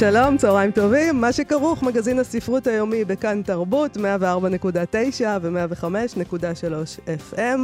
שלום, 0.00 0.36
צהריים 0.36 0.70
טובים. 0.70 1.20
מה 1.20 1.32
שכרוך, 1.32 1.82
מגזין 1.82 2.18
הספרות 2.18 2.66
היומי 2.66 3.04
בכאן 3.04 3.42
תרבות, 3.42 3.96
104.9 3.96 4.00
ו-105.3 5.42 7.34
FM. 7.34 7.58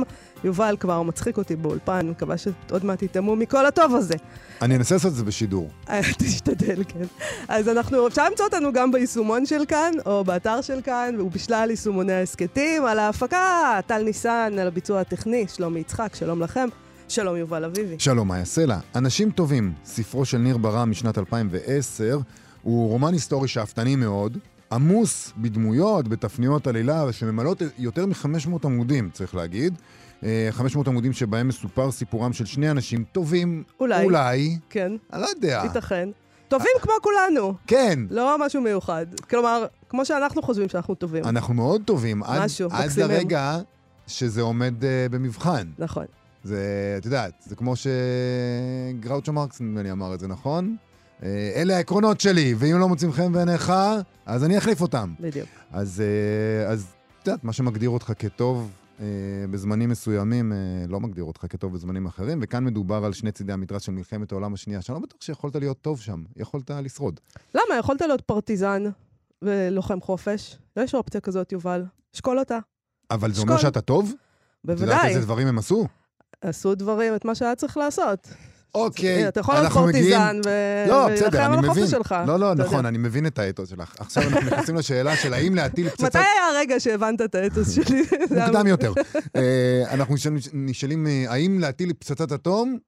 יובל 0.44 0.76
כבר 0.80 1.02
מצחיק 1.02 1.38
אותי 1.38 1.56
באולפן, 1.56 2.08
מקווה 2.08 2.36
שעוד 2.38 2.84
מעט 2.84 3.04
תטעמו 3.04 3.36
מכל 3.36 3.66
הטוב 3.66 3.94
הזה. 3.94 4.14
אני 4.62 4.76
אנסה 4.76 4.94
לעשות 4.94 5.10
את 5.10 5.16
זה 5.16 5.24
בשידור. 5.24 5.70
אה, 5.88 6.00
תשתדל, 6.18 6.84
כן. 6.88 7.04
אז 7.48 7.68
אנחנו, 7.68 8.06
אפשר 8.06 8.28
למצוא 8.28 8.44
אותנו 8.44 8.72
גם 8.72 8.92
ביישומון 8.92 9.46
של 9.46 9.64
כאן, 9.68 9.92
או 10.06 10.24
באתר 10.24 10.60
של 10.60 10.80
כאן, 10.84 11.14
ובשלל 11.20 11.66
יישומוני 11.70 12.12
ההסכתים, 12.12 12.84
על 12.84 12.98
ההפקה, 12.98 13.80
טל 13.86 14.02
ניסן, 14.02 14.52
על 14.60 14.66
הביצוע 14.66 15.00
הטכני, 15.00 15.46
שלומי 15.48 15.80
יצחק, 15.80 16.14
שלום 16.14 16.42
לכם. 16.42 16.68
שלום 17.08 17.36
יובל 17.36 17.64
אביבי. 17.64 17.94
שלום, 17.98 18.28
מאיה 18.28 18.44
סלע. 18.44 18.78
אנשים 18.94 19.30
טובים, 19.30 19.72
ספרו 19.84 20.24
של 20.24 20.38
ניר 20.38 20.56
ברם 20.56 20.90
משנת 20.90 21.18
2010, 21.18 22.18
הוא 22.62 22.88
רומן 22.88 23.12
היסטורי 23.12 23.48
שאפתני 23.48 23.96
מאוד, 23.96 24.38
עמוס 24.72 25.32
בדמויות, 25.36 26.08
בתפניות 26.08 26.66
עלילה, 26.66 27.12
שממלאות 27.12 27.62
יותר 27.78 28.06
מ-500 28.06 28.48
עמודים, 28.64 29.10
צריך 29.12 29.34
להגיד. 29.34 29.74
500 30.50 30.88
עמודים 30.88 31.12
שבהם 31.12 31.48
מסופר 31.48 31.90
סיפורם 31.90 32.32
של 32.32 32.44
שני 32.44 32.70
אנשים 32.70 33.04
טובים. 33.12 33.62
אולי. 33.80 34.04
אולי. 34.04 34.58
כן. 34.70 34.92
אני 35.12 35.22
לא 35.22 35.26
יודע. 35.26 35.62
ייתכן. 35.64 36.08
טובים 36.48 36.72
כמו 36.82 36.92
כולנו. 37.02 37.54
כן. 37.66 37.98
לא 38.10 38.36
משהו 38.46 38.62
מיוחד. 38.62 39.06
כלומר, 39.30 39.66
כמו 39.88 40.04
שאנחנו 40.04 40.42
חושבים 40.42 40.68
שאנחנו 40.68 40.94
טובים. 40.94 41.24
אנחנו 41.24 41.54
מאוד 41.54 41.82
טובים. 41.84 42.20
משהו, 42.20 42.68
עד, 42.72 42.90
עד. 42.90 42.98
לרגע 42.98 43.58
שזה 44.06 44.42
עומד 44.42 44.74
uh, 44.82 44.86
במבחן. 45.10 45.66
נכון. 45.78 46.04
זה, 46.46 46.94
את 46.98 47.04
יודעת, 47.04 47.32
זה 47.46 47.56
כמו 47.56 47.74
שגראוצ'ו 47.76 49.32
מרקס 49.32 49.60
נדמה 49.60 49.82
לי 49.82 49.92
אמר 49.92 50.14
את 50.14 50.20
זה, 50.20 50.28
נכון? 50.28 50.76
אה, 51.22 51.52
אלה 51.56 51.76
העקרונות 51.76 52.20
שלי, 52.20 52.54
ואם 52.58 52.78
לא 52.78 52.88
מוצאים 52.88 53.12
חן 53.12 53.32
בעיניך, 53.32 53.72
אז 54.26 54.44
אני 54.44 54.58
אחליף 54.58 54.80
אותם. 54.80 55.14
בדיוק. 55.20 55.48
אז, 55.70 56.00
אה, 56.00 56.72
אז 56.72 56.86
את 57.22 57.26
יודעת, 57.26 57.44
מה 57.44 57.52
שמגדיר 57.52 57.90
אותך 57.90 58.12
כטוב 58.18 58.70
אה, 59.00 59.06
בזמנים 59.50 59.88
מסוימים, 59.88 60.52
לא 60.88 61.00
מגדיר 61.00 61.24
אותך 61.24 61.46
כטוב 61.48 61.72
בזמנים 61.72 62.06
אחרים, 62.06 62.38
וכאן 62.42 62.64
מדובר 62.64 63.04
על 63.04 63.12
שני 63.12 63.32
צידי 63.32 63.52
המתרס 63.52 63.82
של 63.82 63.92
מלחמת 63.92 64.32
העולם 64.32 64.54
השנייה, 64.54 64.82
שאני 64.82 64.94
לא 64.94 65.02
בטוח 65.02 65.20
שיכולת 65.22 65.56
להיות 65.56 65.80
טוב 65.80 66.00
שם, 66.00 66.22
יכולת 66.36 66.70
לשרוד. 66.70 67.20
למה? 67.54 67.78
יכולת 67.78 68.00
להיות 68.00 68.20
פרטיזן 68.20 68.82
ולוחם 69.42 70.00
חופש. 70.00 70.58
יש 70.76 70.94
אופציה 70.94 71.20
כזאת, 71.20 71.52
יובל. 71.52 71.84
שקול 72.12 72.38
אותה. 72.38 72.58
אבל 73.10 73.32
זה 73.32 73.42
אומר. 73.42 73.58
שאתה 73.58 73.80
טוב? 73.80 74.12
את 74.64 74.70
יודעת 74.70 74.88
בוודאי. 74.88 75.08
איזה 75.08 75.20
דברים 75.20 75.46
הם 75.46 75.58
עשו? 75.58 75.86
עשו 76.46 76.74
דברים, 76.74 77.14
את 77.14 77.24
מה 77.24 77.34
שהיה 77.34 77.54
צריך 77.54 77.76
לעשות. 77.76 78.28
אוקיי, 78.74 79.28
אתה 79.28 79.40
יכול 79.40 79.54
להיות 79.54 79.72
לא, 80.88 81.08
בסדר, 81.12 81.28
ולהילחם 81.28 81.52
אני 81.52 81.58
על. 81.58 81.64
החופש 81.64 81.90
שלך. 81.90 82.14
לא, 82.26 82.38
לא, 82.38 82.54
נכון. 82.54 82.86
אני 82.86 82.98
מבין 82.98 83.26
את 83.26 83.38
האתוס 83.38 83.68
שלך. 83.70 83.94
עכשיו 83.98 84.22
אנחנו 84.22 84.40
נכנסים 84.40 84.76
לשאלה 84.76 85.16
של 85.16 85.34
האם 85.34 85.54
להטיל 85.54 85.88
פצצת... 85.90 86.04
מתי 86.04 86.18
היה 86.18 86.46
הרגע 86.54 86.80
שהבנת 86.80 87.20
את 87.20 87.34
האתוס 87.34 87.70
שלי? 87.70 88.02
מוקדם 88.44 88.66
יותר. 88.66 88.92
אה, 89.36 89.82
אנחנו 89.92 90.14
נשאלים- 90.52 91.06
אה, 91.06 91.24
האם 91.28 91.58
להטיל 91.58 91.92
פצצת 91.98 92.32
אטום. 92.32 92.78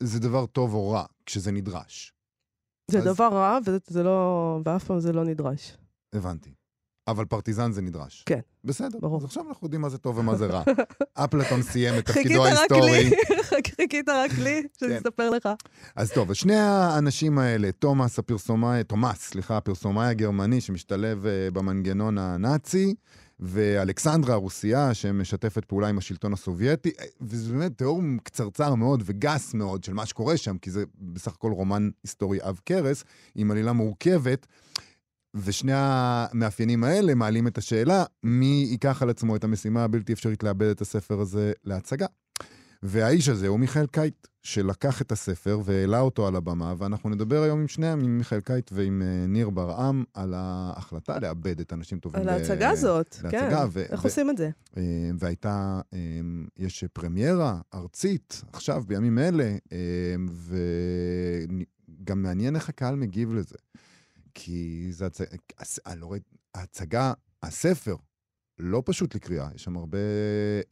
זה 0.00 0.20
דבר 0.20 0.46
טוב 0.46 0.74
או 0.74 0.90
רע 0.90 1.04
כשזה 1.26 1.52
נדרש? 1.52 2.12
זה 2.90 3.00
דבר 3.00 3.28
רע, 3.32 3.58
וזה 3.66 4.02
לא... 4.02 4.60
ואף 4.64 4.84
פעם 4.84 5.00
זה 5.00 5.12
לא 5.12 5.24
נדרש. 5.24 5.76
הבנתי. 6.14 6.50
אבל 7.08 7.24
פרטיזן 7.24 7.72
זה 7.72 7.82
נדרש. 7.82 8.22
כן. 8.26 8.40
בסדר. 8.64 8.98
ברור. 9.00 9.18
אז 9.18 9.24
עכשיו 9.24 9.48
אנחנו 9.48 9.66
יודעים 9.66 9.80
מה 9.80 9.88
זה 9.88 9.98
טוב 9.98 10.18
ומה 10.18 10.36
זה 10.36 10.46
רע. 10.46 10.62
אפלטון 11.24 11.62
סיים 11.62 11.98
את 11.98 12.06
תפקידו 12.06 12.44
ההיסטורי. 12.44 13.10
חיכית 13.76 14.08
רק 14.08 14.30
לי, 14.38 14.62
שאני 14.80 14.90
כן. 14.90 14.96
אספר 14.96 15.30
לך. 15.30 15.48
אז 15.96 16.12
טוב, 16.12 16.30
אז 16.30 16.36
שני 16.36 16.56
האנשים 16.56 17.38
האלה, 17.38 17.72
תומאס 17.72 18.18
הפרסומאי, 18.18 18.84
תומאס, 18.84 19.18
סליחה, 19.20 19.56
הפרסומאי 19.56 20.06
הגרמני 20.06 20.60
שמשתלב 20.60 21.26
אה, 21.26 21.48
במנגנון 21.52 22.18
הנאצי, 22.18 22.94
ואלכסנדרה 23.40 24.34
הרוסייה 24.34 24.94
שמשתפת 24.94 25.64
פעולה 25.64 25.88
עם 25.88 25.98
השלטון 25.98 26.32
הסובייטי, 26.32 26.90
אה, 27.00 27.04
וזה 27.20 27.52
באמת 27.52 27.78
תיאור 27.78 28.02
קצרצר 28.22 28.74
מאוד 28.74 29.02
וגס 29.06 29.54
מאוד 29.54 29.84
של 29.84 29.92
מה 29.92 30.06
שקורה 30.06 30.36
שם, 30.36 30.58
כי 30.58 30.70
זה 30.70 30.84
בסך 31.00 31.32
הכל 31.32 31.52
רומן 31.52 31.90
היסטורי 32.02 32.38
עב 32.40 32.60
כרס, 32.66 33.04
עם 33.34 33.50
עלילה 33.50 33.72
מורכבת. 33.72 34.46
ושני 35.34 35.72
המאפיינים 35.74 36.84
האלה 36.84 37.14
מעלים 37.14 37.46
את 37.46 37.58
השאלה, 37.58 38.04
מי 38.22 38.66
ייקח 38.70 39.02
על 39.02 39.10
עצמו 39.10 39.36
את 39.36 39.44
המשימה 39.44 39.84
הבלתי 39.84 40.12
אפשרית 40.12 40.42
לאבד 40.42 40.66
את 40.66 40.80
הספר 40.80 41.20
הזה 41.20 41.52
להצגה. 41.64 42.06
והאיש 42.82 43.28
הזה 43.28 43.48
הוא 43.48 43.60
מיכאל 43.60 43.86
קייט, 43.86 44.26
שלקח 44.42 45.02
את 45.02 45.12
הספר 45.12 45.60
והעלה 45.64 46.00
אותו 46.00 46.26
על 46.26 46.36
הבמה, 46.36 46.74
ואנחנו 46.78 47.10
נדבר 47.10 47.42
היום 47.42 47.60
עם 47.60 47.68
שניהם, 47.68 48.00
עם 48.00 48.18
מיכאל 48.18 48.40
קייט 48.40 48.70
ועם 48.74 49.02
אה, 49.02 49.26
ניר 49.26 49.50
ברעם, 49.50 50.04
על 50.14 50.34
ההחלטה 50.36 51.18
לאבד 51.18 51.60
את 51.60 51.72
אנשים 51.72 51.98
טובים. 51.98 52.20
על 52.22 52.28
ההצגה 52.28 52.70
הזאת, 52.70 53.14
כן. 53.14 53.22
להצגה, 53.24 53.66
ו- 53.72 53.84
איך 53.90 54.04
ו- 54.04 54.06
עושים 54.08 54.30
את 54.30 54.36
זה? 54.36 54.50
אה, 54.76 54.82
והייתה, 55.18 55.80
אה, 55.94 55.98
יש 56.56 56.84
פרמיירה 56.92 57.60
ארצית 57.74 58.42
עכשיו, 58.52 58.82
בימים 58.86 59.18
אלה, 59.18 59.56
וגם 62.00 62.22
מעניין 62.22 62.56
איך 62.56 62.68
הקהל 62.68 62.96
מגיב 62.96 63.32
לזה. 63.32 63.56
כי 64.34 64.86
זה 64.92 65.08
אני 65.86 66.00
לא 66.00 66.06
רואה, 66.06 66.18
ההצגה, 66.54 67.12
הספר, 67.42 67.96
לא 68.58 68.82
פשוט 68.86 69.14
לקריאה, 69.14 69.48
יש 69.54 69.64
שם 69.64 69.76
הרבה 69.76 69.98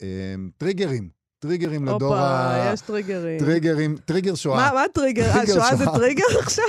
אה, 0.02 0.34
טריגרים, 0.56 1.10
טריגרים 1.41 1.84
לדור 1.84 2.15
הופה, 2.15 2.21
ה... 2.21 2.72
יש 2.72 2.81
טריגרים. 2.81 3.38
טריגרים, 3.38 3.97
טריגר 4.04 4.34
שואה. 4.34 4.56
מה 4.56 4.71
מה 4.75 4.84
הטריגר? 4.84 5.25
אה, 5.25 5.32
טריגר 5.34 5.54
שואה 5.54 5.76
זה. 5.76 5.84
טריגר 5.87 6.25
עכשיו? 6.43 6.65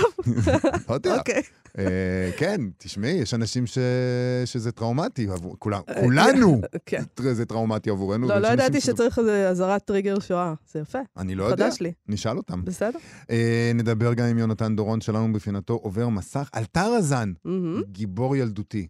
לא 0.90 0.94
יודע. 0.94 1.18
אוקיי. 1.18 1.42
אה, 1.78 2.30
כן, 2.38 2.62
תשמעי, 2.78 3.12
יש 3.12 3.34
אנשים 3.34 3.68
ש... 3.68 3.78
שזה 4.46 4.72
טראומטי 4.72 5.28
עבור 5.30 5.56
כולם, 5.60 5.82
כולנו 6.02 6.62
כן. 6.86 7.04
זה 7.32 7.46
טראומטי 7.46 7.90
עבורנו. 7.90 8.28
לא, 8.28 8.38
לא 8.38 8.48
ידעתי 8.48 8.82
שצריך 8.82 9.20
איזה 9.20 9.50
אזהרת 9.50 9.86
טריגר 9.86 10.20
שואה. 10.20 10.54
זה 10.72 10.80
יפה. 10.80 11.00
אני 11.18 11.36
לא 11.36 11.44
יודע, 11.44 11.70
חדש 11.70 11.82
לי. 11.82 11.92
נשאל 12.08 12.38
אותם. 12.38 12.66
בסדר? 12.66 13.00
אה, 13.30 13.72
נדבר 13.76 14.14
גם 14.14 14.26
עם 14.26 14.38
יונתן 14.38 14.76
דורון 14.76 15.02
שלנו 15.02 15.34
בפינתו 15.34 15.74
עובר 15.74 16.10
מסך 16.10 16.50
על 16.54 16.64
מהמם. 17.46 17.82
גיבור 17.92 18.36
ילדותי. 18.36 18.88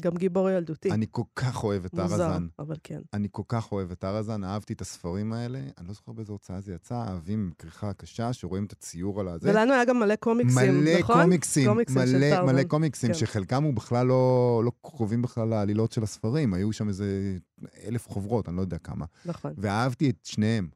גם 0.00 0.16
גיבור 0.16 0.50
ילדותי. 0.50 0.90
אני 0.90 1.06
כל 1.10 1.22
כך 1.36 1.64
אוהב 1.64 1.84
את 1.84 1.94
מוזר, 1.94 2.16
טרזן. 2.16 2.46
אבל 2.58 2.76
כן. 2.82 3.00
אני 3.12 3.28
כל 3.30 3.42
כך 3.48 3.72
אוהב 3.72 3.90
את 3.90 3.98
טרזן, 3.98 4.44
אהבתי 4.44 4.72
את 4.72 4.80
הספרים 4.80 5.32
האלה. 5.32 5.58
אני 5.78 5.88
לא 5.88 5.94
זוכר 5.94 6.12
באיזו 6.12 6.32
הוצאה 6.32 6.60
זה 6.60 6.74
יצא, 6.74 6.94
אהבים 6.94 7.50
כריכה 7.58 7.92
קשה, 7.92 8.32
שרואים 8.32 8.64
את 8.64 8.72
הציור 8.72 9.20
על 9.20 9.28
הזה. 9.28 9.50
ולנו 9.50 9.72
היה 9.72 9.84
גם 9.84 10.00
מלא 10.00 10.16
קומיקסים, 10.16 10.80
מלא 10.80 10.98
נכון? 10.98 11.22
קומיקסים, 11.22 11.68
קומיקסים 11.68 11.98
מלא. 11.98 12.42
מלא 12.42 12.62
קומיקסים, 12.62 13.12
כן. 13.12 13.18
שחלקם 13.18 13.62
הוא 13.62 13.74
בכלל 13.74 14.06
לא, 14.06 14.62
לא 14.64 14.72
קרובים 14.82 15.22
בכלל 15.22 15.48
לעלילות 15.48 15.92
של 15.92 16.02
הספרים. 16.02 16.54
היו 16.54 16.72
שם 16.72 16.88
איזה 16.88 17.36
אלף 17.86 18.08
חוברות, 18.08 18.48
אני 18.48 18.56
לא 18.56 18.60
יודע 18.60 18.78
כמה. 18.78 19.04
נכון. 19.26 19.52
ואהבתי 19.56 20.10
את 20.10 20.16
שניהם. 20.24 20.68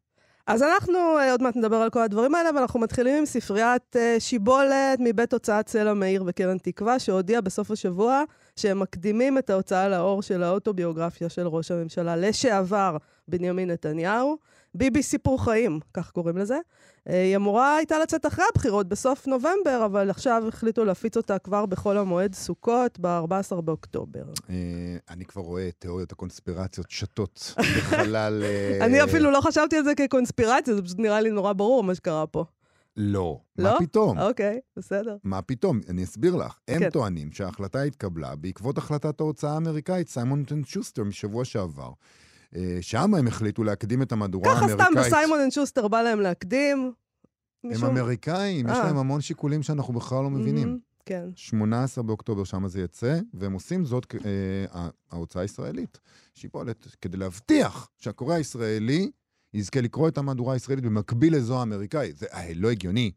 אז 0.47 0.63
אנחנו 0.63 1.19
אה, 1.19 1.31
עוד 1.31 1.43
מעט 1.43 1.57
נדבר 1.57 1.77
על 1.77 1.91
כל 1.91 2.03
הדברים 2.03 2.35
האלה, 2.35 2.51
ואנחנו 2.55 2.81
מתחילים 2.81 3.17
עם 3.19 3.27
ספריית 3.27 3.97
אה, 3.97 4.17
שיבולת 4.19 4.99
מבית 4.99 5.33
הוצאת 5.33 5.69
סלע 5.69 5.95
מאיר 5.95 6.25
וקרן 6.27 6.59
תקווה, 6.59 6.99
שהודיע 6.99 7.41
בסוף 7.41 7.71
השבוע 7.71 8.23
שהם 8.57 8.81
מקדימים 8.81 9.39
את 9.39 9.51
ההוצאה 9.51 9.89
לאור 9.89 10.23
של 10.23 10.43
האוטוביוגרפיה 10.43 11.29
של 11.29 11.47
ראש 11.47 11.71
הממשלה 11.71 12.17
לשעבר 12.17 12.97
בנימין 13.29 13.71
נתניהו. 13.71 14.37
ביבי 14.75 15.03
סיפור 15.03 15.45
חיים, 15.45 15.81
כך 15.95 16.11
קוראים 16.11 16.39
לזה. 16.39 16.59
אה, 17.09 17.23
היא 17.23 17.37
אמורה 17.37 17.77
הייתה 17.77 17.99
לצאת 17.99 18.27
אחרי 18.27 18.45
הבחירות 18.53 18.89
בסוף 18.89 19.27
נובמבר, 19.27 19.83
אבל 19.85 20.11
עכשיו 20.11 20.45
החליטו 20.49 20.85
להפיץ 20.85 21.17
אותה 21.17 21.39
כבר 21.39 21.67
בחול 21.67 21.99
המועד 21.99 22.35
סוכות, 22.35 22.99
ב-14 23.01 23.61
באוקטובר. 23.61 24.23
אה, 24.51 24.55
אני 25.11 25.25
כבר 25.25 25.43
רואה 25.43 25.69
את 25.69 25.75
תיאוריות 25.79 26.13
הקונספירציות 26.13 26.91
שטות 26.91 27.55
בחלל... 27.59 28.43
אה, 28.45 28.87
אני 28.87 29.05
אפילו 29.05 29.31
לא 29.31 29.41
חשבתי 29.41 29.77
על 29.77 29.85
זה 29.85 29.95
כקונספירציה, 29.95 30.75
זה 30.75 30.83
פשוט 30.83 30.99
נראה 30.99 31.21
לי 31.21 31.31
נורא 31.31 31.53
ברור 31.53 31.85
מה 31.85 31.95
שקרה 31.95 32.27
פה. 32.27 32.45
לא. 32.97 33.41
לא? 33.59 33.73
מה 33.73 33.79
פתאום? 33.79 34.19
אוקיי, 34.19 34.61
בסדר. 34.77 35.17
מה 35.25 35.43
פתאום? 35.43 35.81
אני 35.89 36.05
אסביר 36.05 36.37
לך. 36.37 36.59
הם 36.69 36.79
כן. 36.81 36.91
טוענים 36.91 37.33
שההחלטה 37.33 37.83
התקבלה 37.83 38.37
בעקבות 38.37 38.79
החלטת 38.79 39.21
ההוצאה 39.21 39.55
האמריקאית, 39.55 40.09
סיימון 40.09 40.45
אנד 40.45 40.65
שוסטר 40.65 41.05
משבוע 41.05 41.45
שעבר. 41.45 41.91
אה, 42.57 42.79
שם 42.81 43.15
הם 43.15 43.27
החליטו 43.27 43.65
להקדים 43.65 44.03
את 44.03 44.13
המהדורה 44.13 44.45
ככה 44.55 44.61
האמריקאית. 44.61 44.89
סתם 44.91 45.01
בסיימון 45.01 45.41
אנד 45.41 45.53
שוסטר 45.53 45.89
בא 45.89 46.03
להם 46.03 46.21
להקדים. 46.21 46.93
הם 47.65 47.71
משום- 47.71 47.97
אמריקאים, 47.97 48.67
יש 48.69 48.77
אה. 48.77 48.85
להם 48.85 48.97
המון 48.97 49.21
שיקולים 49.21 49.63
שאנחנו 49.63 49.95
בכלל 49.95 50.23
לא 50.23 50.31
מבינים. 50.31 50.69
מהמם. 50.69 50.79
כן. 51.07 51.25
18 51.35 52.05
באוקטובר, 52.05 52.45
שם 52.45 52.69
זה 52.69 52.81
יצא, 52.81 53.19
והם 53.35 53.53
עושים 53.53 53.85
זאת, 53.85 54.15
אה, 54.25 54.87
ההוצאה 55.13 55.43
הישראלית, 55.43 55.99
שהיא 56.35 56.51
פועלת 56.53 56.87
כדי 57.01 57.17
להבטיח 57.17 57.89
שהקורא 57.99 58.35
הישראלי 58.35 59.11
יזכה 59.55 59.81
לקרוא 59.81 60.09
את 60.09 60.19
המהדורה 60.19 60.53
הישראלית 60.55 60.85
במקביל 60.85 61.37
לזו 61.37 61.59
האמריקאית. 61.61 62.17
זה 62.17 62.27
אה, 62.33 62.51
לא 62.55 62.71
הגיוני 62.71 63.11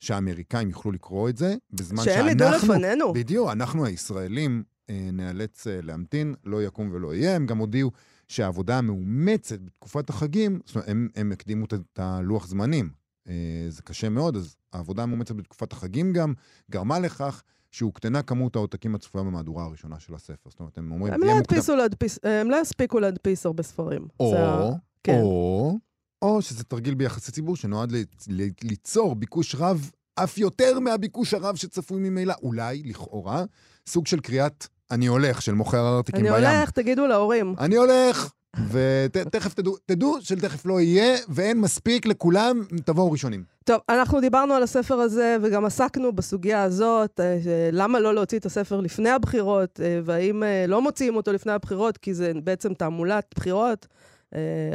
שהאמריקאים 0.00 0.70
יוכלו 0.70 0.92
לקרוא 0.92 1.28
את 1.28 1.36
זה, 1.36 1.54
בזמן 1.72 2.04
שהם 2.04 2.14
שאנחנו... 2.14 2.30
ידעו 2.30 2.48
לפנינו. 2.50 3.12
בדיוק, 3.12 3.48
אנחנו 3.52 3.84
הישראלים 3.84 4.62
אה, 4.90 5.08
ניאלץ 5.12 5.66
אה, 5.66 5.80
להמתין, 5.82 6.34
לא 6.44 6.62
יקום 6.62 6.90
ולא 6.92 7.14
יהיה. 7.14 7.36
הם 7.36 7.46
גם 7.46 7.58
הודיעו 7.58 7.90
שהעבודה 8.28 8.78
המאומצת 8.78 9.60
בתקופת 9.60 10.10
החגים, 10.10 10.60
זאת 10.66 10.74
אומרת, 10.74 10.88
הם, 10.88 11.08
הם 11.16 11.32
הקדימו 11.32 11.64
את- 11.64 11.72
את 11.74 11.98
הלוח 11.98 12.46
זמנים. 12.46 12.90
אה, 13.28 13.34
זה 13.68 13.82
קשה 13.82 14.08
מאוד, 14.08 14.36
אז 14.36 14.56
העבודה 14.72 15.02
המאומצת 15.02 15.34
בתקופת 15.34 15.72
החגים 15.72 16.12
גם 16.12 16.34
גרמה 16.70 16.98
לכך 16.98 17.42
שהוקטנה 17.70 18.22
כמות 18.22 18.56
העותקים 18.56 18.94
הצפויה 18.94 19.24
במהדורה 19.24 19.64
הראשונה 19.64 20.00
של 20.00 20.14
הספר. 20.14 20.50
זאת 20.50 20.60
אומרת, 20.60 20.78
הם 20.78 20.92
אומרים, 20.92 21.14
הם 21.14 21.20
לא 21.20 21.26
מוקדם. 21.26 21.40
ידפיסו 21.40 21.76
להדפיס, 21.76 22.18
הם 22.22 22.50
לא 22.50 22.56
יספיקו 22.62 23.00
להדפיס 23.00 23.46
הרבה 23.46 23.62
ספרים. 23.62 24.06
או, 24.20 24.70
כן. 25.04 25.20
או, 25.22 25.78
או 26.22 26.42
שזה 26.42 26.64
תרגיל 26.64 26.94
ביחסי 26.94 27.32
ציבור 27.32 27.56
שנועד 27.56 27.92
ל- 27.92 28.02
ל- 28.28 28.48
ליצור 28.62 29.14
ביקוש 29.14 29.54
רב, 29.54 29.90
אף 30.14 30.38
יותר 30.38 30.80
מהביקוש 30.80 31.34
הרב 31.34 31.56
שצפוי 31.56 32.00
ממילא. 32.00 32.34
אולי, 32.42 32.82
לכאורה, 32.84 33.44
סוג 33.86 34.06
של 34.06 34.20
קריאת 34.20 34.66
אני 34.90 35.06
הולך 35.06 35.42
של 35.42 35.54
מוכר 35.54 35.84
הארטיקים 35.84 36.26
אני 36.26 36.30
בים. 36.34 36.44
הולך, 36.44 36.70
תגידו 36.70 37.06
להורים. 37.06 37.54
אני 37.58 37.76
הולך, 37.76 38.30
ותכף 38.70 39.54
תדעו, 39.54 39.76
תדעו 39.86 40.16
שתכף 40.20 40.66
לא 40.66 40.80
יהיה, 40.80 41.18
ואין 41.28 41.60
מספיק 41.60 42.06
לכולם, 42.06 42.62
תבואו 42.84 43.12
ראשונים. 43.12 43.44
טוב, 43.64 43.80
אנחנו 43.88 44.20
דיברנו 44.20 44.54
על 44.54 44.62
הספר 44.62 44.94
הזה, 44.94 45.36
וגם 45.42 45.64
עסקנו 45.64 46.12
בסוגיה 46.12 46.62
הזאת, 46.62 47.20
אה, 47.20 47.38
למה 47.72 48.00
לא 48.00 48.14
להוציא 48.14 48.38
את 48.38 48.46
הספר 48.46 48.80
לפני 48.80 49.10
הבחירות, 49.10 49.80
אה, 49.82 50.00
והאם 50.04 50.42
אה, 50.42 50.64
לא 50.68 50.82
מוציאים 50.82 51.16
אותו 51.16 51.32
לפני 51.32 51.52
הבחירות, 51.52 51.98
כי 51.98 52.14
זה 52.14 52.32
בעצם 52.44 52.74
תעמולת 52.74 53.24
בחירות, 53.36 53.86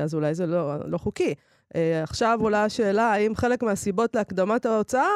אז 0.03 0.13
אולי 0.13 0.33
זה 0.35 0.45
לא, 0.45 0.75
לא 0.85 0.97
חוקי. 0.97 1.33
אה, 1.75 2.03
עכשיו 2.03 2.39
עולה 2.41 2.63
השאלה, 2.63 3.03
האם 3.03 3.35
חלק 3.35 3.63
מהסיבות 3.63 4.15
להקדמת 4.15 4.65
ההוצאה, 4.65 5.09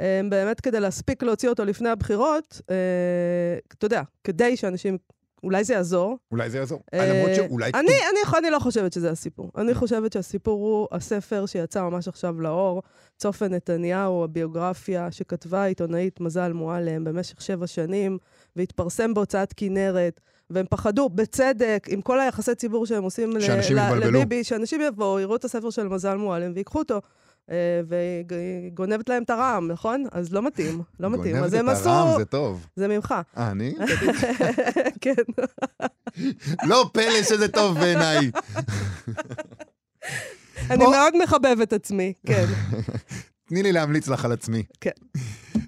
אה, 0.00 0.18
הם 0.18 0.30
באמת 0.30 0.60
כדי 0.60 0.80
להספיק 0.80 1.22
להוציא 1.22 1.48
אותו 1.48 1.64
לפני 1.64 1.88
הבחירות, 1.88 2.60
אה, 2.70 2.76
אתה 3.78 3.86
יודע, 3.86 4.02
כדי 4.24 4.56
שאנשים, 4.56 4.98
אולי 5.42 5.64
זה 5.64 5.74
יעזור, 5.74 6.18
אולי 6.32 6.50
זה 6.50 6.58
יעזור. 6.58 6.80
אה, 6.94 7.12
למרות 7.12 7.34
שאולי... 7.34 7.70
אני, 7.74 7.80
אני, 7.88 8.38
אני 8.38 8.50
לא 8.50 8.58
חושבת 8.58 8.92
שזה 8.92 9.10
הסיפור. 9.10 9.50
אני 9.56 9.74
חושבת 9.74 10.12
שהסיפור 10.12 10.60
הוא 10.60 10.88
הספר 10.92 11.46
שיצא 11.46 11.82
ממש 11.82 12.08
עכשיו 12.08 12.40
לאור, 12.40 12.82
צופן 13.16 13.54
נתניהו, 13.54 14.24
הביוגרפיה 14.24 15.12
שכתבה 15.12 15.62
העיתונאית 15.62 16.20
מזל 16.20 16.52
מועלם 16.52 17.04
במשך 17.04 17.40
שבע 17.40 17.66
שנים, 17.66 18.18
והתפרסם 18.56 19.14
בהוצאת 19.14 19.52
כנרת, 19.56 20.20
והם 20.50 20.66
פחדו, 20.70 21.08
בצדק, 21.08 21.86
עם 21.88 22.00
כל 22.00 22.20
היחסי 22.20 22.54
ציבור 22.54 22.86
שהם 22.86 23.02
עושים. 23.02 23.32
לביבי, 24.00 24.44
שאנשים 24.44 24.80
יבואו, 24.80 25.20
יראו 25.20 25.36
את 25.36 25.44
הספר 25.44 25.70
של 25.70 25.88
מזל 25.88 26.16
מועלם 26.16 26.52
ויקחו 26.54 26.78
אותו. 26.78 27.00
אה, 27.50 27.80
והיא 27.88 28.24
גונבת 28.74 29.08
להם 29.08 29.22
את 29.22 29.30
הרעם, 29.30 29.68
נכון? 29.68 30.04
אז 30.12 30.32
לא 30.32 30.42
מתאים, 30.42 30.82
לא 31.00 31.10
מתאים. 31.10 31.36
גונבת 31.36 31.54
את. 31.54 31.86
הרעם, 31.86 32.18
זה 32.18 32.24
טוב. 32.24 32.66
זה 32.76 32.88
ממך. 32.88 33.14
אה, 33.36 33.50
אני? 33.50 33.74
כן. 35.00 35.14
לא 36.64 36.90
פלא 36.92 37.22
שזה 37.22 37.48
טוב 37.48 37.78
בעיניי. 37.78 38.30
אני 40.70 40.84
או- 40.84 40.90
מאוד 40.90 41.14
מחבב 41.22 41.56
את 41.62 41.72
עצמי, 41.72 42.12
כן. 42.26 42.44
תני 43.48 43.62
לי 43.62 43.72
להמליץ 43.72 44.08
לך 44.08 44.24
על 44.24 44.32
עצמי. 44.32 44.62
כן. 44.80 44.90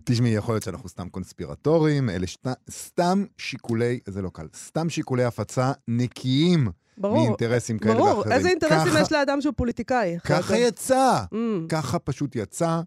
תשמעי, 0.05 0.31
יכול 0.31 0.55
להיות 0.55 0.63
שאנחנו 0.65 0.89
סתם 0.89 1.09
קונספירטורים, 1.09 2.11
אלה 2.11 2.27
שת... 2.27 2.47
סתם 2.71 3.25
שיקולי, 3.39 4.01
זה 4.09 4.23
לא 4.23 4.31
קל, 4.33 4.47
סתם 4.67 4.91
שיקולי 4.91 5.25
הפצה 5.25 5.73
נקיים 5.89 6.69
ברור. 6.99 7.17
מאינטרסים 7.25 7.79
כאלה 7.79 7.95
ברור, 7.95 8.19
ואחרים. 8.19 8.33
איזה 8.33 8.49
אינטרסים 8.49 8.91
ככה- 8.93 9.01
יש 9.01 9.13
לאדם 9.13 9.41
שהוא 9.41 9.55
פוליטיקאי? 9.57 10.19
ככה 10.25 10.57
יצא. 10.59 11.21
Mm. 11.35 11.37
ככה 11.69 11.99
פשוט 11.99 12.37
יצא. 12.37 12.81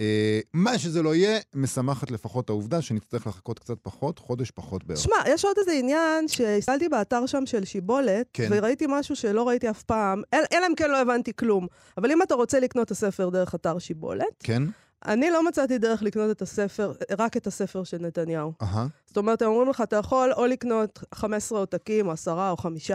אה, 0.00 0.40
מה 0.52 0.78
שזה 0.78 1.02
לא 1.02 1.14
יהיה, 1.14 1.38
משמחת 1.54 2.10
לפחות 2.10 2.48
העובדה 2.50 2.82
שנצטרך 2.82 3.26
לחכות 3.26 3.58
קצת 3.58 3.74
פחות, 3.82 4.18
חודש 4.18 4.50
פחות 4.50 4.84
בערך. 4.84 5.00
שמע, 5.00 5.16
יש 5.28 5.44
עוד 5.44 5.56
איזה 5.58 5.72
עניין 5.72 6.28
שהסתכלתי 6.28 6.88
באתר 6.88 7.26
שם 7.26 7.46
של 7.46 7.64
שיבולת, 7.64 8.26
כן. 8.32 8.48
וראיתי 8.50 8.84
משהו 8.88 9.16
שלא 9.16 9.48
ראיתי 9.48 9.70
אף 9.70 9.82
פעם, 9.82 10.22
אל- 10.34 10.44
אלא 10.52 10.66
אם 10.66 10.74
כן 10.74 10.90
לא 10.90 11.00
הבנתי 11.00 11.32
כלום. 11.36 11.66
אבל 11.98 12.10
אם 12.10 12.22
אתה 12.22 12.34
רוצה 12.34 12.60
לקנות 12.60 12.86
את 12.86 12.90
הספר 12.90 13.28
דרך 13.30 13.54
אתר 13.54 13.78
שיבולת, 13.78 14.24
כן? 14.42 14.62
אני 15.06 15.30
לא 15.30 15.46
מצאתי 15.48 15.78
דרך 15.78 16.02
לקנות 16.02 16.30
את 16.30 16.42
הספר, 16.42 16.92
רק 17.18 17.36
את 17.36 17.46
הספר 17.46 17.84
של 17.84 17.98
נתניהו. 18.00 18.52
אהה. 18.62 18.86
זאת 19.14 19.18
אומרת, 19.18 19.42
הם 19.42 19.48
אומרים 19.48 19.68
לך, 19.70 19.80
אתה 19.80 19.96
יכול 19.96 20.32
או 20.36 20.46
לקנות 20.46 20.98
15 21.14 21.58
עותקים, 21.58 22.06
או 22.06 22.12
10 22.12 22.48
או 22.50 22.56
5, 22.56 22.90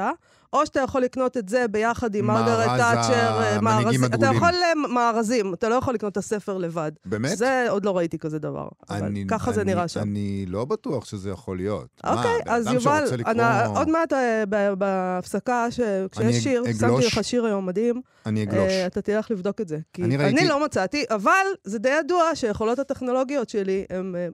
או 0.53 0.65
שאתה 0.65 0.79
יכול 0.79 1.01
לקנות 1.01 1.37
את 1.37 1.49
זה 1.49 1.65
ביחד 1.67 2.15
עם 2.15 2.25
מרגרט 2.25 2.67
תאצ'ר, 2.67 3.13
אה, 3.13 3.55
המנהיגים 3.55 4.01
מארזים. 4.01 4.05
אתה. 4.05 4.25
יכול 4.35 4.49
אה, 4.49 4.73
מארזים, 4.75 5.53
אתה 5.53 5.69
לא 5.69 5.75
יכול 5.75 5.93
לקנות 5.93 6.11
את 6.11 6.17
הספר 6.17 6.57
לבד. 6.57 6.91
באמת? 7.05 7.37
זה 7.37 7.65
עוד 7.69 7.85
לא 7.85 7.97
ראיתי 7.97 8.17
כזה 8.17 8.39
דבר. 8.39 8.67
אבל 8.89 9.03
אני- 9.05 9.25
ככה 9.27 9.51
זה 9.51 9.61
אני- 9.61 9.73
נראה 9.73 9.87
שם. 9.87 9.99
אני 10.01 10.45
לא 10.47 10.65
בטוח 10.65 11.05
שזה 11.05 11.29
יכול 11.29 11.57
להיות. 11.57 11.87
מה, 12.03 12.13
אוקיי, 12.13 12.37
בן 12.45 12.51
אז 12.51 12.67
יובל, 12.67 13.03
לקרוא- 13.17 13.31
אני- 13.31 13.77
עוד 13.77 13.89
מעט 13.89 14.13
אה, 14.13 14.43
בהפסקה, 14.77 15.67
ש- 15.71 15.79
כשיש 16.11 16.43
שיר, 16.43 16.61
אגלוש. 16.61 17.05
שמתי 17.05 17.19
לך 17.19 17.23
שיר 17.23 17.45
היום 17.45 17.65
מדהים, 17.65 18.01
אני 18.25 18.43
אגלוש. 18.43 18.57
אה, 18.71 18.85
אתה 18.85 19.01
תלך 19.01 19.31
לבדוק 19.31 19.61
את 19.61 19.67
זה. 19.67 19.77
כי 19.93 20.03
אני 20.03 20.17
ראיתי- 20.17 20.39
אני 20.39 20.47
לא 20.47 20.65
מצאתי, 20.65 21.03
אבל 21.09 21.45
זה 21.63 21.79
די 21.79 21.89
ידוע 21.99 22.23
שיכולות 22.35 22.79
הטכנולוגיות 22.79 23.49
שלי 23.49 23.85
הן 23.89 24.15
אה, 24.15 24.27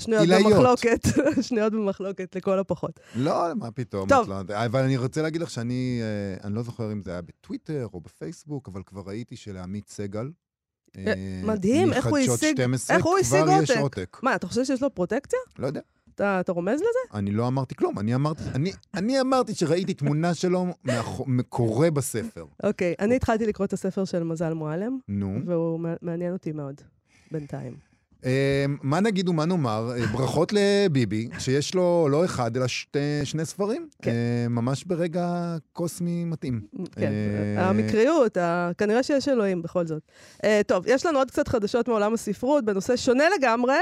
שנויות. 0.00 0.26
במחלוקת, 0.44 1.00
שנויות 1.46 1.72
במחלוקת 1.72 2.36
לכל 2.36 2.58
הפחות. 2.58 3.00
לא, 3.14 3.54
מה 3.56 3.70
פתאום. 3.70 4.08
טוב. 4.08 4.28
לא- 4.28 4.40
אבל 4.64 4.80
אני 4.82 4.96
רוצה 4.96 5.22
להגיד 5.22 5.40
לך 5.40 5.50
שאני, 5.50 6.00
אה, 6.02 6.46
אני 6.46 6.54
לא 6.54 6.62
זוכר 6.62 6.92
אם 6.92 7.02
זה 7.02 7.10
היה 7.10 7.20
בטוויטר 7.22 7.86
או 7.94 8.00
בפייסבוק, 8.00 8.68
אבל 8.68 8.82
כבר 8.86 9.02
ראיתי 9.06 9.36
שלעמית 9.36 9.88
סגל, 9.88 10.30
אה, 10.96 11.12
מדהים, 11.44 11.92
איך 11.92 12.06
הוא 12.06 12.18
השיג- 12.18 12.54
12, 12.56 12.96
איך 12.96 13.04
הוא 13.04 13.18
השיג 13.18 13.42
כבר 13.42 13.62
יש 13.62 13.70
עותק? 13.70 13.80
עותק. 13.80 14.20
מה, 14.22 14.34
אתה 14.34 14.46
חושב 14.46 14.64
שיש 14.64 14.82
לו 14.82 14.94
פרוטקציה? 14.94 15.38
לא 15.58 15.66
יודע. 15.66 15.80
אתה 16.14 16.40
אתה 16.40 16.52
רומז 16.52 16.74
לזה? 16.80 17.18
אני 17.18 17.30
לא 17.30 17.46
אמרתי 17.48 17.74
כלום, 17.74 17.98
אני 17.98 18.14
אמרתי, 18.14 18.42
אני, 18.54 18.72
אני 18.94 19.20
אמרתי 19.20 19.54
שראיתי 19.54 19.94
תמונה 19.94 20.34
שלו 20.34 20.66
קורא 21.48 21.90
בספר. 21.90 22.44
אוקיי, 22.62 22.94
אני 23.00 23.16
התחלתי 23.16 23.46
לקרוא 23.46 23.66
את 23.66 23.72
הספר 23.72 24.04
של 24.04 24.22
מזל 24.22 24.52
מועלם, 24.52 24.98
נו. 25.08 25.38
והוא 25.46 25.80
מע- 25.80 25.94
מעניין 26.02 26.32
אותי 26.32 26.52
מאוד, 26.52 26.80
בינתיים. 27.30 27.93
אה, 28.24 28.64
מה 28.82 29.00
נגיד 29.00 29.28
ומה 29.28 29.44
נאמר? 29.44 29.92
אה, 29.96 30.06
ברכות 30.06 30.52
לביבי, 30.52 31.28
שיש 31.38 31.74
לו 31.74 32.08
לא 32.10 32.24
אחד, 32.24 32.56
אלא 32.56 32.66
שתי, 32.66 32.98
שני 33.24 33.44
ספרים. 33.44 33.88
כן. 34.02 34.10
אה, 34.10 34.48
ממש 34.48 34.84
ברגע 34.84 35.56
קוסמי 35.72 36.24
מתאים. 36.24 36.60
כן, 36.92 37.12
אה, 37.56 37.68
המקריות, 37.68 38.38
כנראה 38.78 39.02
שיש 39.02 39.28
אלוהים 39.28 39.62
בכל 39.62 39.86
זאת. 39.86 40.02
טוב, 40.66 40.84
יש 40.86 41.06
לנו 41.06 41.18
עוד 41.18 41.30
קצת 41.30 41.48
חדשות 41.48 41.88
מעולם 41.88 42.14
הספרות, 42.14 42.64
בנושא 42.64 42.96
שונה 42.96 43.24
לגמרי, 43.38 43.76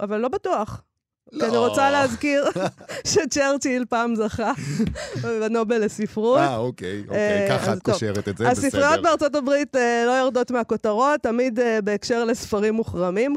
אבל 0.00 0.18
לא 0.18 0.28
בטוח. 0.28 0.82
כי 1.30 1.44
אני 1.44 1.52
לא. 1.52 1.68
רוצה 1.68 1.90
להזכיר 1.90 2.44
שצ'רצ'יל 3.12 3.84
פעם 3.88 4.14
זכה 4.14 4.52
בנובל 5.22 5.84
לספרות. 5.84 6.38
אה, 6.38 6.56
אוקיי, 6.56 7.00
אוקיי, 7.00 7.50
אה, 7.50 7.58
ככה 7.58 7.72
את. 7.72 7.82
קושרת 7.82 8.28
את 8.28 8.38
זה, 8.38 8.50
בסדר. 8.50 8.66
הספריות 8.66 9.02
בארצות 9.02 9.34
הברית 9.34 9.76
אה, 9.76 10.04
לא 10.06 10.10
יורדות 10.10 10.50
מהכותרות, 10.50 11.20
תמיד 11.20 11.60
אה, 11.60 11.80
בהקשר 11.80 12.24
לספרים 12.24 12.74
מוחרמים, 12.74 13.34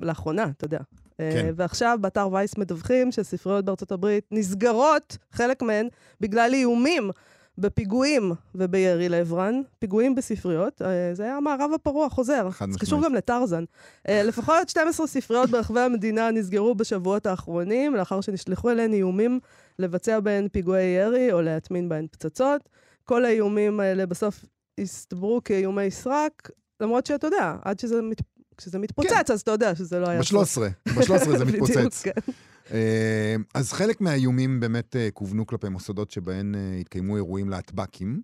לאחרונה, 0.00 0.44
אתה 0.56 0.64
יודע. 0.64 0.78
כן. 1.18 1.52
ועכשיו 1.56 1.98
באתר 2.00 2.28
וייס 2.32 2.58
מדווחים 2.58 3.12
שספריות 3.12 3.64
בארצות 3.64 3.92
הברית 3.92 4.24
נסגרות, 4.30 5.16
חלק 5.32 5.62
מהן, 5.62 5.88
בגלל 6.20 6.50
איומים 6.54 7.10
בפיגועים 7.58 8.32
ובירי 8.54 9.08
לעברן, 9.08 9.60
פיגועים 9.78 10.14
בספריות. 10.14 10.82
אה, 10.82 11.14
זה 11.14 11.22
היה 11.22 11.36
המערב 11.36 11.70
הפרוע 11.74 12.08
חוזר. 12.08 12.50
חד 12.50 12.70
זה 12.70 12.78
קשור 12.78 12.98
משמעית. 12.98 13.12
גם 13.12 13.14
לטרזן. 13.14 13.64
אה, 14.08 14.22
לפחות 14.22 14.68
12 14.68 15.06
ספריות 15.06 15.50
ברחבי 15.50 15.80
המדינה 15.80 16.30
נסגרו 16.30 16.74
בשבועות 16.74 17.26
האחרונים, 17.26 17.94
לאחר 17.94 18.20
שנשלחו 18.20 18.70
אליהן 18.70 18.92
איומים 18.92 19.40
לבצע 19.78 20.20
בהן 20.20 20.48
פיגועי 20.52 20.84
ירי 20.84 21.32
או 21.32 21.42
להטמין 21.42 21.88
בהן 21.88 22.06
פצצות. 22.10 22.68
כל 23.04 23.24
האיומים 23.24 23.80
האלה 23.80 24.06
בסוף 24.06 24.44
הסתברו 24.80 25.40
כאיומי 25.44 25.90
סרק, 25.90 26.50
למרות 26.80 27.06
שאתה 27.06 27.26
יודע, 27.26 27.56
עד 27.64 27.78
שזה, 27.78 28.02
מת... 28.02 28.22
כשזה 28.56 28.78
מתפוצץ, 28.78 29.30
אז 29.30 29.40
אתה 29.40 29.50
יודע 29.50 29.74
שזה 29.74 29.98
לא 29.98 30.08
היה... 30.08 30.22
סוף. 30.22 30.58
ב-13, 30.58 30.92
ב-13 30.94 31.38
זה 31.38 31.44
בדיוק, 31.44 31.70
מתפוצץ. 31.70 32.02
כן. 32.02 32.32
אה, 32.72 33.36
אז 33.54 33.72
חלק 33.72 34.00
מהאיומים 34.00 34.60
באמת 34.60 34.96
אה, 34.96 35.10
כוונו 35.10 35.46
כלפי 35.46 35.68
מוסדות 35.68 36.10
שבהן 36.10 36.54
אה, 36.54 36.76
התקיימו 36.80 37.16
אירועים 37.16 37.48
להטב"קים, 37.48 38.22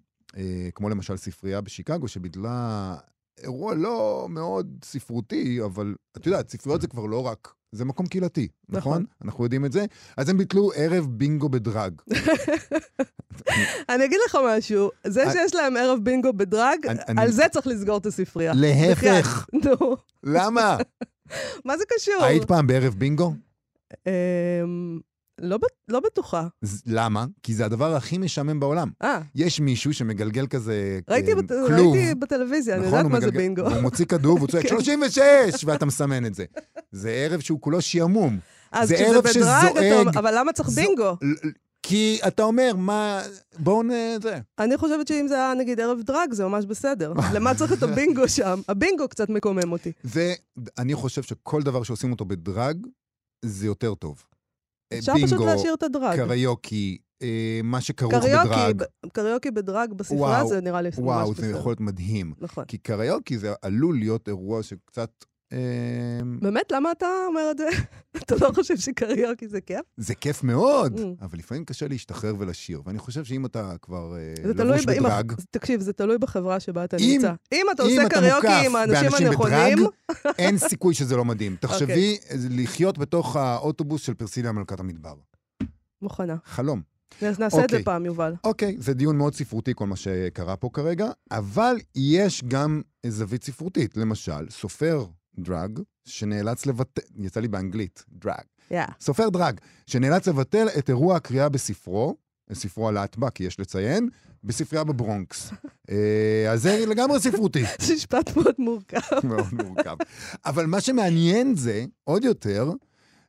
כמו 0.75 0.89
למשל 0.89 1.17
ספרייה 1.17 1.61
בשיקגו, 1.61 2.09
שביטלה 2.09 2.97
אירוע 3.43 3.75
לא 3.75 4.27
מאוד 4.31 4.79
ספרותי, 4.85 5.63
אבל 5.65 5.95
את 6.17 6.27
יודעת, 6.27 6.51
ספריות 6.51 6.81
זה 6.81 6.87
כבר 6.87 7.07
לא 7.07 7.27
רק, 7.27 7.55
זה 7.73 7.85
מקום 7.85 8.07
קהילתי, 8.07 8.49
נכון? 8.69 8.93
נכון. 8.93 9.05
אנחנו 9.25 9.45
יודעים 9.45 9.65
את 9.65 9.73
זה. 9.73 9.85
אז 10.17 10.29
הם 10.29 10.39
ביטלו 10.39 10.71
ערב 10.75 11.07
בינגו 11.07 11.49
בדרג. 11.49 12.01
אני 13.93 14.05
אגיד 14.05 14.19
לך 14.27 14.39
משהו, 14.49 14.91
זה 15.07 15.25
שיש 15.33 15.55
להם 15.55 15.77
ערב 15.77 15.99
בינגו 16.03 16.33
בדרג, 16.33 16.79
על 17.17 17.31
זה 17.31 17.45
צריך 17.53 17.67
לסגור 17.67 17.99
את 17.99 18.07
הספרייה. 18.07 18.53
להפך. 18.55 19.47
נו, 19.53 19.97
למה? 20.23 20.77
מה 21.65 21.79
זה 21.79 21.85
קשור? 21.97 22.25
היית 22.25 22.45
פעם 22.45 22.67
בערב 22.67 22.95
בינגו? 22.95 23.35
אמ, 24.07 24.99
לא 25.41 25.57
ב- 25.57 25.63
לא 25.93 26.01
בטוחה. 26.01 26.47
למה? 26.87 27.27
כי 27.43 27.55
זה 27.55 27.65
הדבר 27.65 27.95
הכי 27.97 28.19
משעמם 28.19 28.61
בעולם. 28.61 28.91
אה, 29.03 29.21
יש 29.35 29.61
מישהו 29.61 29.95
שמגלגל 29.95 30.47
כזה 30.47 31.01
ראיתי 31.09 31.31
אה, 31.31 31.37
בת- 31.37 31.49
כלוב. 31.49 31.95
ראיתי 31.95 32.15
בטלוויזיה, 32.15 32.75
אני 32.75 32.87
נכון, 32.87 32.93
יודעת 32.99 33.05
הוא 33.05 33.13
מה 33.13 33.21
זה 33.21 33.27
מגלגל- 33.27 33.39
בינגו. 33.41 33.65
והוא 33.65 33.83
מוציא 33.83 34.05
כדור 34.05 34.37
והוא 34.37 34.49
צועק 34.49 34.63
כן. 34.69 34.69
36! 34.69 35.21
ואתה 35.65 35.87
מסמן 35.87 36.27
את 36.27 36.35
זה. 36.35 36.45
זה 36.93 37.11
ערב 37.11 37.41
שהוא 37.41 37.61
כולו 37.61 37.81
שעמום. 37.81 38.39
אז 38.73 38.89
זה 38.89 38.95
ערב 38.97 39.09
בדרג, 39.11 39.21
אתה 39.25 39.33
שזועק. 39.33 39.77
אומר, 39.77 40.11
אבל 40.19 40.39
למה 40.39 40.53
צריך 40.53 40.69
זו- 40.71 40.83
בינגו? 40.83 41.17
כי 41.83 42.19
אתה 42.27 42.43
אומר, 42.43 42.73
מה... 42.77 43.23
בואו 43.59 43.83
נ... 43.83 43.91
זה. 44.23 44.39
אני 44.59 44.77
חושבת 44.77 45.09
שאם 45.09 45.29
זה 45.29 45.35
היה 45.35 45.55
נגיד 45.55 45.81
ערב 45.81 46.01
דרג, 46.03 46.33
זה 46.33 46.45
ממש 46.45 46.65
בסדר. 46.65 47.13
למה 47.33 47.55
צריך 47.55 47.73
את 47.73 47.83
הבינגו 47.83 48.29
שם? 48.29 48.61
הבינגו 48.69 49.09
קצת 49.09 49.29
מקומם 49.29 49.73
אותי. 49.73 49.93
זה, 50.03 50.35
אני 50.79 50.95
חושב 50.95 51.23
שכל 51.23 51.63
דבר 51.63 51.83
שעושים 51.83 52.13
אותו 52.13 52.25
בדרג, 52.25 52.77
זה 53.45 53.67
יותר 53.67 53.95
טוב. 53.95 54.25
אה, 54.93 54.99
אפשר 54.99 55.13
פשוט 55.25 55.41
להשאיר 55.41 55.75
את 55.75 55.83
הדרג. 55.83 56.17
קריוקי, 56.17 56.99
אה, 57.23 57.61
מה 57.65 57.81
שכרוך 57.81 58.15
קריוקי, 58.15 58.49
בדרג. 58.49 58.83
ב- 58.83 59.09
קריוקי 59.13 59.51
בדרג 59.51 59.93
בספרייה 59.93 60.23
וואו, 60.23 60.49
זה 60.49 60.61
נראה 60.61 60.83
לי 60.83 60.89
ממש 60.89 60.95
בסדר. 60.95 61.07
וואו, 61.07 61.35
זה 61.35 61.51
יכול 61.51 61.71
להיות 61.71 61.81
מדהים. 61.81 62.33
נכון. 62.39 62.65
כי 62.65 62.79
קריוקי 62.79 63.39
זה 63.39 63.55
עלול 63.63 63.99
להיות 63.99 64.29
אירוע 64.29 64.63
שקצת... 64.63 65.25
אה, 65.55 65.59
באמת? 66.41 66.73
למה 66.73 66.93
אתה 66.93 67.07
אומר 67.27 67.49
את 67.51 67.59
זה? 67.59 67.69
אתה 68.23 68.35
לא 68.41 68.51
חושב 68.55 68.77
שקריוקי 68.77 69.49
זה 69.49 69.61
כיף? 69.61 69.81
זה 69.97 70.15
כיף 70.15 70.43
מאוד, 70.43 70.95
Mm. 70.99 71.03
אבל 71.23 71.39
לפעמים 71.39 71.65
קשה 71.65 71.89
להשתחרר 71.89 72.35
ולשיר. 72.39 72.83
ואני 72.87 72.99
חושב 72.99 73.25
שאם 73.25 73.47
אתה 73.47 73.73
כבר 73.83 74.17
אה, 74.17 74.35
לבוש 74.45 74.85
בדרג, 74.87 75.33
תקשיב, 75.51 75.81
זה 75.81 75.93
תלוי 75.93 76.19
בחברה 76.19 76.61
שבה 76.61 76.85
אתה 76.85 76.97
נמצא. 77.01 77.33
אם 77.53 77.67
אתה 77.73 77.83
עושה 77.83 78.09
קריוקי 78.09 78.67
עם 78.67 78.77
האנשים 78.77 79.27
הנכונים, 79.27 79.79
אין 80.39 80.59
סיכוי 80.59 80.95
שזה 80.95 81.17
לא 81.17 81.25
מדהים. 81.25 81.53
אוקיי. 81.53 81.69
תחשבי 81.69 82.17
לחיות 82.51 82.99
בתוך 82.99 83.37
האוטובוס 83.37 84.03
של 84.03 84.15
פרסיליה 84.15 84.53
מלכת 84.53 84.81
המדבר. 84.81 85.15
מוכנה. 86.03 86.37
חלום. 86.45 86.83
נעשה 87.23 87.45
את 87.45 87.51
זה 87.51 87.59
אוקיי. 87.63 87.83
פעם, 87.85 88.07
יובל. 88.07 88.35
אוקיי, 88.45 88.77
זה 88.79 88.95
דיון 88.95 89.17
מאוד 89.19 89.35
ספרותי 89.35 89.73
כל 89.75 89.87
מה 89.87 89.97
שקרה 89.97 90.57
פה 90.57 90.71
כרגע, 90.73 91.11
אבל 91.31 91.77
יש 91.97 92.45
גם 92.49 92.83
זווית 93.07 93.45
ספרותית. 93.45 93.97
למשל, 93.97 94.51
סופר 94.51 95.07
דרג 95.39 95.81
שנאלץ 96.05 96.67
לבטל, 96.67 97.03
יצא 97.17 97.41
לי 97.41 97.49
באנגלית, 97.49 98.05
דרג. 98.09 98.45
יא. 98.71 98.85
סופר 99.01 99.29
דרג, 99.29 99.61
שנאלץ 99.87 100.29
לבטל 100.29 100.67
את 100.79 100.89
אירוע 100.89 101.17
הקריאה 101.17 101.49
בספרו, 101.49 102.17
ספרו 102.53 102.89
על 102.89 102.99
כי 103.35 103.45
יש 103.45 103.61
לציין, 103.61 104.09
בספרייה 104.45 104.85
בברונקס. 104.85 105.51
אה, 105.91 106.53
אז 106.53 106.63
זה 106.63 106.85
לגמרי 106.87 107.21
ספרותי. 107.21 107.65
זה 107.81 107.95
משפט 107.95 108.37
מאוד 108.37 108.55
מורכב. 108.59 108.99
מאוד 109.29 109.47
מורכב. 109.53 109.97
אבל 110.45 110.67
מה 110.67 110.81
שמעניין 110.81 111.57
זה, 111.57 111.85
עוד 112.05 112.25
יותר, 112.25 112.71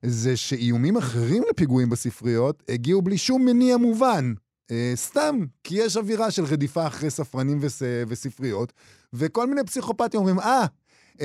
זה 0.05 0.37
שאיומים 0.37 0.97
אחרים 0.97 1.43
לפיגועים 1.49 1.89
בספריות 1.89 2.63
הגיעו 2.69 3.01
בלי 3.01 3.17
שום 3.17 3.45
מניע 3.45 3.77
מובן. 3.77 4.33
אה, 4.71 4.91
סתם, 4.95 5.39
כי 5.63 5.75
יש 5.75 5.97
אווירה 5.97 6.31
של 6.31 6.43
רדיפה 6.45 6.87
אחרי 6.87 7.09
ספרנים 7.09 7.57
וס, 7.61 7.81
וספריות, 8.07 8.73
וכל 9.13 9.47
מיני 9.47 9.63
פסיכופטים 9.63 10.19
אומרים, 10.19 10.39
אה, 10.39 10.65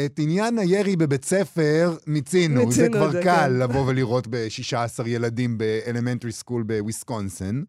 את 0.04 0.18
עניין 0.18 0.58
הירי 0.58 0.96
בבית 0.96 1.24
ספר 1.24 1.96
מיצינו. 2.06 2.72
זה 2.72 2.88
כבר 2.92 3.10
זה, 3.10 3.20
קל 3.22 3.30
כן. 3.46 3.52
לבוא 3.58 3.86
ולראות 3.86 4.26
ב-16 4.30 4.74
ילדים 5.06 5.58
ב 5.58 5.65
elementary 5.65 6.32
school 6.32 6.62
בוויסקונסין. 6.62 7.64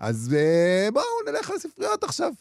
אז 0.00 0.34
אה, 0.38 0.88
בואו 0.92 1.04
נלך 1.28 1.50
לספריות 1.50 2.04
עכשיו. 2.04 2.32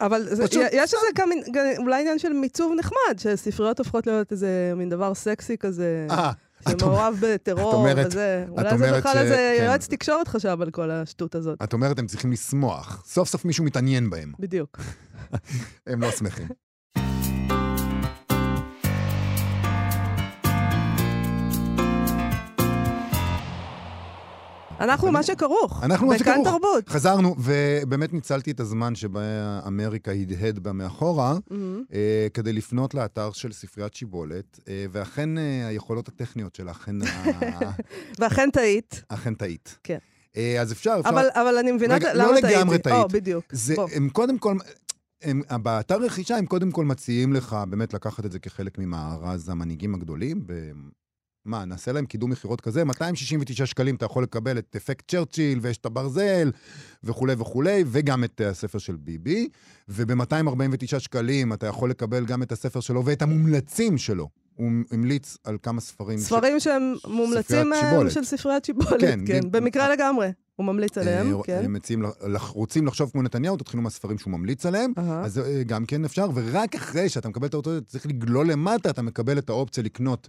אבל 0.00 0.34
זה, 0.34 0.44
יש 0.72 0.94
איזה 0.94 1.06
כמה, 1.14 1.34
אולי 1.78 2.00
עניין 2.00 2.18
של 2.18 2.32
מיצוב 2.32 2.72
נחמד, 2.78 3.18
שספריות 3.18 3.78
הופכות 3.78 4.06
להיות 4.06 4.32
איזה 4.32 4.72
מין 4.76 4.88
דבר 4.88 5.14
סקסי 5.14 5.56
כזה, 5.58 6.06
אה, 6.10 6.32
שמעורב 6.68 7.16
בטרור 7.20 7.74
אומרת- 7.74 8.06
וזה. 8.06 8.44
אולי 8.48 8.78
זה 8.78 8.92
בכלל 8.98 9.12
ש- 9.12 9.16
איזה 9.16 9.54
כן. 9.58 9.64
יועץ 9.64 9.86
תקשורת 9.88 10.28
חשב 10.28 10.58
על 10.62 10.70
כל 10.70 10.90
השטות 10.90 11.34
הזאת. 11.34 11.62
את 11.62 11.72
אומרת, 11.72 11.98
הם 11.98 12.06
צריכים 12.06 12.32
לשמוח. 12.32 13.04
סוף 13.06 13.28
סוף 13.28 13.44
מישהו 13.44 13.64
מתעניין 13.64 14.10
בהם. 14.10 14.32
בדיוק. 14.38 14.78
הם 15.86 16.00
לא 16.02 16.10
שמחים. 16.10 16.48
אנחנו 24.80 25.12
מה 25.12 25.22
שכרוך. 25.22 25.82
אנחנו 25.82 26.06
מה 26.06 26.18
שכרוך. 26.18 26.48
תרבות. 26.48 26.88
חזרנו, 26.88 27.36
ובאמת 27.38 28.12
ניצלתי 28.12 28.50
את 28.50 28.60
הזמן 28.60 28.94
שבה 28.94 29.20
אמריקה 29.66 30.12
הדהד 30.12 30.58
בה 30.58 30.72
מאחורה, 30.72 31.38
מהמם. 31.50 31.82
אה, 31.92 32.26
כדי 32.34 32.52
לפנות 32.52 32.94
לאתר 32.94 33.32
של 33.32 33.52
ספריית 33.52 33.94
שיבולת, 33.94 34.60
אה, 34.68 34.86
ואכן 34.92 35.38
אה, 35.38 35.66
היכולות 35.68 36.08
הטכניות 36.08 36.54
שלה 36.54 36.70
אכן, 36.70 36.96
ואכן 38.20 38.50
טעית. 38.50 39.02
אכן 39.08 39.34
טעית. 39.34 39.78
כן. 39.82 39.98
אז 40.60 40.72
אפשר, 40.72 40.96
אפשר... 41.00 41.10
אבל, 41.10 41.28
אבל 41.32 41.58
אני 41.58 41.72
מבינה 41.72 41.94
רגע, 41.94 42.14
לא 42.14 42.24
למה 42.24 42.40
טעיתי. 42.40 42.56
לגמרי 42.56 42.78
טעית. 42.78 42.94
או, 42.94 43.08
בדיוק. 43.08 43.44
זה. 43.52 43.74
הם 43.94 44.08
קודם 44.08 44.38
כל... 44.38 44.56
הם, 45.22 45.42
באתר 45.62 45.96
רכישה 45.96 46.36
הם 46.36 46.46
קודם 46.46 46.70
כל 46.70 46.84
מציעים 46.84 47.32
לך 47.32 47.56
באמת 47.70 47.94
לקחת 47.94 48.24
את 48.24 48.32
זה 48.32 48.38
כחלק 48.38 48.78
ממארז 48.78 49.48
המנהיגים 49.48 49.94
הגדולים. 49.94 50.46
מה, 51.48 51.64
נעשה 51.64 51.92
להם 51.92 52.06
קידום 52.06 52.30
מכירות 52.30 52.60
כזה? 52.60 52.84
269 52.84 53.66
שקלים 53.66 53.94
אתה 53.94 54.04
יכול 54.04 54.22
לקבל 54.22 54.58
את 54.58 54.76
אפקט 54.76 55.10
צ'רצ'יל 55.10 55.58
ויש 55.62 55.78
את 55.78 55.86
הברזל 55.86 56.50
וכולי 57.04 57.34
וכולי, 57.38 57.84
וגם 57.86 58.24
את 58.24 58.40
אה, 58.40 58.48
הספר 58.48 58.78
של 58.78 58.96
ביבי. 58.96 59.48
וב-249 59.88 60.98
שקלים 60.98 61.52
אתה 61.52 61.66
יכול 61.66 61.90
לקבל 61.90 62.24
גם 62.26 62.42
את 62.42 62.52
הספר 62.52 62.80
שלו 62.80 63.04
ואת 63.04 63.22
המומלצים 63.22 63.98
שלו. 63.98 64.28
הוא 64.54 64.70
המליץ 64.90 65.36
על 65.44 65.56
כמה 65.62 65.80
ספרים. 65.80 66.18
ש- 66.18 66.22
ספרים 66.22 66.60
שהם 66.60 66.94
מומלצים 67.06 67.72
אה, 67.72 67.80
שיבולת. 67.90 68.12
של 68.12 68.24
ספריית 68.24 68.64
שיבולת, 68.64 69.00
כן, 69.00 69.20
כן, 69.26 69.40
ב- 69.50 69.56
במקרה 69.56 69.88
לגמרי. 69.92 70.28
הוא 70.56 70.66
ממליץ 70.66 70.98
עליהם, 70.98 71.34
אה, 71.34 71.40
כן. 71.44 71.60
הם 71.64 71.72
מציעים, 71.72 72.04
רוצים 72.48 72.86
לחשוב 72.86 73.10
כמו 73.10 73.22
נתניהו, 73.22 73.56
תתחילו 73.56 73.82
מהספרים 73.82 74.18
שהוא 74.18 74.30
ממליץ 74.32 74.66
עליהם. 74.66 74.92
אז 74.96 75.38
אה, 75.38 75.62
גם 75.62 75.86
כן 75.86 76.04
אפשר, 76.04 76.28
ורק 76.34 76.74
אחרי 76.74 77.08
שאתה 77.08 77.28
מקבל 77.28 77.46
את 77.46 77.54
האוטו, 77.54 77.70
צריך 77.86 78.06
לגלול 78.06 78.50
למטה, 78.50 78.90
אתה 78.90 79.02
מקבל 79.02 79.38
את 79.38 79.48
האופציה 79.48 79.82
לקנות 79.82 80.28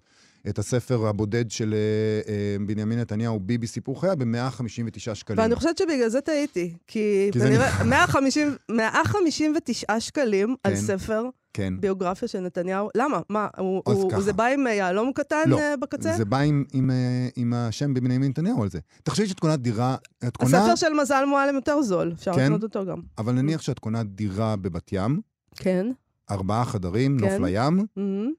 את 0.49 0.59
הספר 0.59 1.07
הבודד 1.07 1.51
של 1.51 1.73
אה, 1.73 2.31
אה, 2.33 2.65
בנימין 2.65 2.99
נתניהו, 2.99 3.39
ביבי 3.39 3.67
סיפור 3.67 4.01
חיה, 4.01 4.15
ב-159 4.15 5.15
שקלים. 5.15 5.39
ואני 5.39 5.55
חושבת 5.55 5.77
שבגלל 5.77 6.09
זה 6.09 6.21
טעיתי, 6.21 6.73
כי 6.87 7.29
כנראה 7.33 7.83
150 7.83 8.55
159 8.71 9.99
שקלים 9.99 10.55
על 10.63 10.75
כן. 10.75 10.81
ספר 10.81 11.25
כן. 11.53 11.73
ביוגרפיה 11.79 12.27
של 12.27 12.39
נתניהו, 12.39 12.89
למה? 12.95 13.19
מה, 13.29 13.47
הוא- 13.57 13.81
הוא- 13.85 14.11
ככה. 14.11 14.21
זה 14.21 14.33
בא 14.33 14.45
עם 14.45 14.67
אה, 14.67 14.73
יהלום 14.73 15.11
קטן 15.15 15.43
לא, 15.49 15.59
בקצה? 15.81 16.17
זה 16.17 16.25
בא 16.25 16.37
עם, 16.39 16.63
עם, 16.73 16.89
עם 17.35 17.53
השם 17.53 17.93
בנימין 17.93 18.29
נתניהו 18.29 18.63
על 18.63 18.69
זה. 18.69 18.79
תחשבי 19.03 19.27
שאת 19.27 19.39
קונה 19.39 19.55
דירה, 19.57 19.95
את 20.27 20.37
קונה, 20.37 20.57
הספר 20.57 20.75
של 20.75 20.93
מזל 21.01 21.23
מועלם 21.27 21.55
יותר 21.55 21.81
זול, 21.81 22.11
אפשר 22.13 22.33
כן. 22.33 22.43
לקנות 22.43 22.63
אותו 22.63 22.85
גם. 22.85 23.01
אבל 23.17 23.33
נניח 23.33 23.61
שאת 23.61 23.79
קונה 23.79 24.03
דירה 24.03 24.55
בבת 24.55 24.89
ים, 24.91 25.21
כן. 25.55 25.91
ארבעה 26.31 26.65
חדרים, 26.65 27.17
נוף 27.19 27.29
כן. 27.29 27.43
לים, 27.43 27.85
מהמם. 27.95 28.31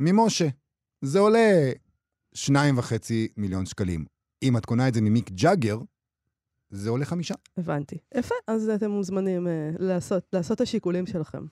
ממשה. 0.00 0.48
זה 1.02 1.18
עולה 1.18 1.70
שניים 2.34 2.78
וחצי 2.78 3.28
מיליון 3.36 3.66
שקלים. 3.66 4.04
אם 4.42 4.56
את 4.56 4.66
קונה 4.66 4.88
את 4.88 4.94
זה 4.94 5.00
ממיק 5.00 5.30
ג'אגר, 5.30 5.78
זה 6.70 6.90
עולה 6.90 7.04
חמישה. 7.04 7.34
הבנתי. 7.56 7.98
יפה, 8.14 8.34
אז 8.46 8.68
אתם 8.68 8.90
מוזמנים 8.90 9.48
אה, 9.48 9.70
לעשות 9.78 10.22
לעשות 10.32 10.56
את 10.56 10.60
השיקולים 10.60 11.06
שלכם. 11.06 11.44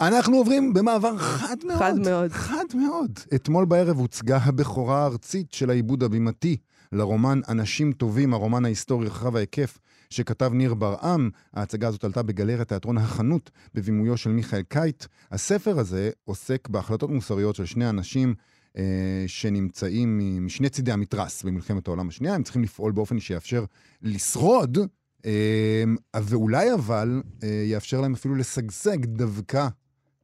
אנחנו 0.00 0.36
עוברים 0.36 0.74
במעבר 0.74 1.18
חד 1.18 1.56
מאוד. 1.64 1.78
חד 1.78 1.98
מאוד. 1.98 2.30
חד 2.30 2.64
מאוד. 2.74 3.18
אתמול 3.34 3.64
בערב 3.64 3.96
הוצגה 3.98 4.36
הבכורה 4.36 5.02
הארצית 5.02 5.52
של 5.52 5.70
העיבוד 5.70 6.02
הבימתי 6.02 6.56
לרומן 6.92 7.40
אנשים 7.48 7.92
טובים, 7.92 8.34
הרומן 8.34 8.64
ההיסטורי 8.64 9.06
רחב 9.06 9.36
ההיקף 9.36 9.78
שכתב 10.10 10.50
ניר 10.54 10.74
ברעם. 10.74 11.30
ההצגה 11.54 11.88
הזאת 11.88 12.04
עלתה 12.04 12.22
בגלריית 12.22 12.68
תיאטרון 12.68 12.98
החנות 12.98 13.50
בבימויו 13.74 14.16
של 14.16 14.30
מיכאל 14.30 14.62
קייט. 14.62 15.04
הספר 15.30 15.78
הזה 15.78 16.10
עוסק 16.24 16.68
בהחלטות 16.68 17.10
מוסריות 17.10 17.56
של 17.56 17.64
שני 17.64 17.88
אנשים 17.88 18.34
אה, 18.78 19.24
שנמצאים 19.26 20.20
משני 20.46 20.68
צידי 20.68 20.92
המתרס 20.92 21.42
במלחמת 21.42 21.88
העולם 21.88 22.08
השנייה. 22.08 22.34
הם 22.34 22.42
צריכים 22.42 22.62
לפעול 22.62 22.92
באופן 22.92 23.20
שיאפשר 23.20 23.64
לשרוד, 24.02 24.78
אה, 25.26 25.84
ואולי 26.22 26.74
אבל 26.74 27.22
אה, 27.42 27.62
יאפשר 27.66 28.00
להם 28.00 28.12
אפילו 28.12 28.34
לשגשג 28.34 29.04
דווקא 29.04 29.68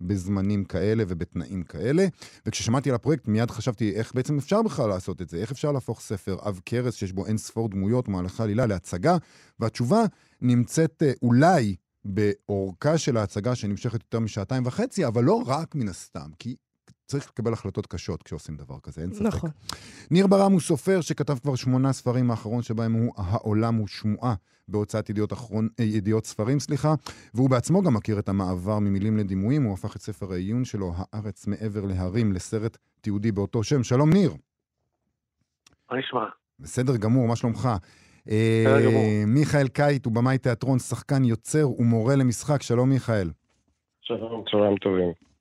בזמנים 0.02 0.64
כאלה 0.64 1.04
ובתנאים 1.08 1.62
כאלה. 1.62 2.06
וכששמעתי 2.46 2.88
על 2.88 2.94
הפרויקט, 2.94 3.28
מיד 3.28 3.50
חשבתי 3.50 3.92
איך 3.94 4.14
בעצם 4.14 4.38
אפשר 4.38 4.62
בכלל 4.62 4.88
לעשות 4.88 5.22
את 5.22 5.28
זה, 5.28 5.36
איך 5.36 5.50
אפשר 5.50 5.72
להפוך 5.72 6.00
ספר 6.00 6.36
עב 6.40 6.60
כרס 6.66 6.94
שיש 6.94 7.12
בו 7.12 7.26
אין 7.26 7.38
ספור 7.38 7.68
דמויות, 7.68 8.08
מהלכה 8.08 8.42
עלילה, 8.42 8.66
להצגה, 8.66 9.16
והתשובה 9.60 10.04
נמצאת 10.40 11.02
אה, 11.02 11.12
אולי 11.22 11.76
באורכה 12.04 12.98
של 12.98 13.16
ההצגה 13.16 13.54
שנמשכת 13.54 14.02
יותר 14.02 14.20
משעתיים 14.20 14.66
וחצי, 14.66 15.06
אבל 15.06 15.24
לא 15.24 15.42
רק 15.46 15.74
מן 15.74 15.88
הסתם, 15.88 16.30
כי 16.38 16.56
צריך 17.12 17.28
לקבל 17.28 17.52
החלטות 17.52 17.86
קשות 17.86 18.22
כשעושים 18.22 18.56
דבר 18.56 18.78
כזה, 18.82 19.02
אין 19.02 19.12
ספק. 19.12 19.26
נכון. 19.26 19.50
ניר 20.10 20.26
ברם 20.26 20.52
הוא 20.52 20.60
סופר 20.60 21.00
שכתב 21.00 21.38
כבר 21.42 21.54
שמונה 21.54 21.92
ספרים, 21.92 22.30
האחרון 22.30 22.62
שבהם 22.62 22.92
הוא 22.92 23.12
"העולם 23.16 23.74
הוא 23.74 23.86
שמועה" 23.86 24.34
בהוצאת 24.68 25.10
ידיעות, 25.10 25.32
אחרון, 25.32 25.68
אה, 25.80 25.84
ידיעות 25.84 26.26
ספרים, 26.26 26.60
סליחה, 26.60 26.94
והוא 27.34 27.50
בעצמו 27.50 27.82
גם 27.82 27.94
מכיר 27.94 28.18
את 28.18 28.28
המעבר 28.28 28.78
ממילים 28.78 29.16
לדימויים, 29.16 29.62
הוא 29.62 29.74
הפך 29.74 29.96
את 29.96 30.00
ספר 30.00 30.32
העיון 30.32 30.64
שלו, 30.64 30.92
"הארץ 30.96 31.46
מעבר 31.46 31.84
להרים", 31.84 32.32
לסרט 32.32 32.78
תיעודי 33.00 33.32
באותו 33.32 33.64
שם. 33.64 33.82
שלום 33.82 34.12
ניר. 34.12 34.32
מה 35.90 35.98
נשמע? 35.98 36.24
בסדר 36.60 36.96
גמור, 36.96 37.28
מה 37.28 37.36
שלומך? 37.36 37.68
בסדר 38.26 38.76
אה, 38.76 38.82
גמור. 38.84 39.02
מיכאל 39.26 39.68
קייט 39.68 40.04
הוא 40.04 40.12
במאי 40.12 40.38
תיאטרון, 40.38 40.78
שחקן, 40.78 41.24
יוצר 41.24 41.70
ומורה 41.78 42.16
למשחק. 42.16 42.62
שלום 42.62 42.90
מיכאל. 42.90 43.30
שלום, 44.02 44.44
צהריים 44.50 44.76
טובים. 44.76 45.31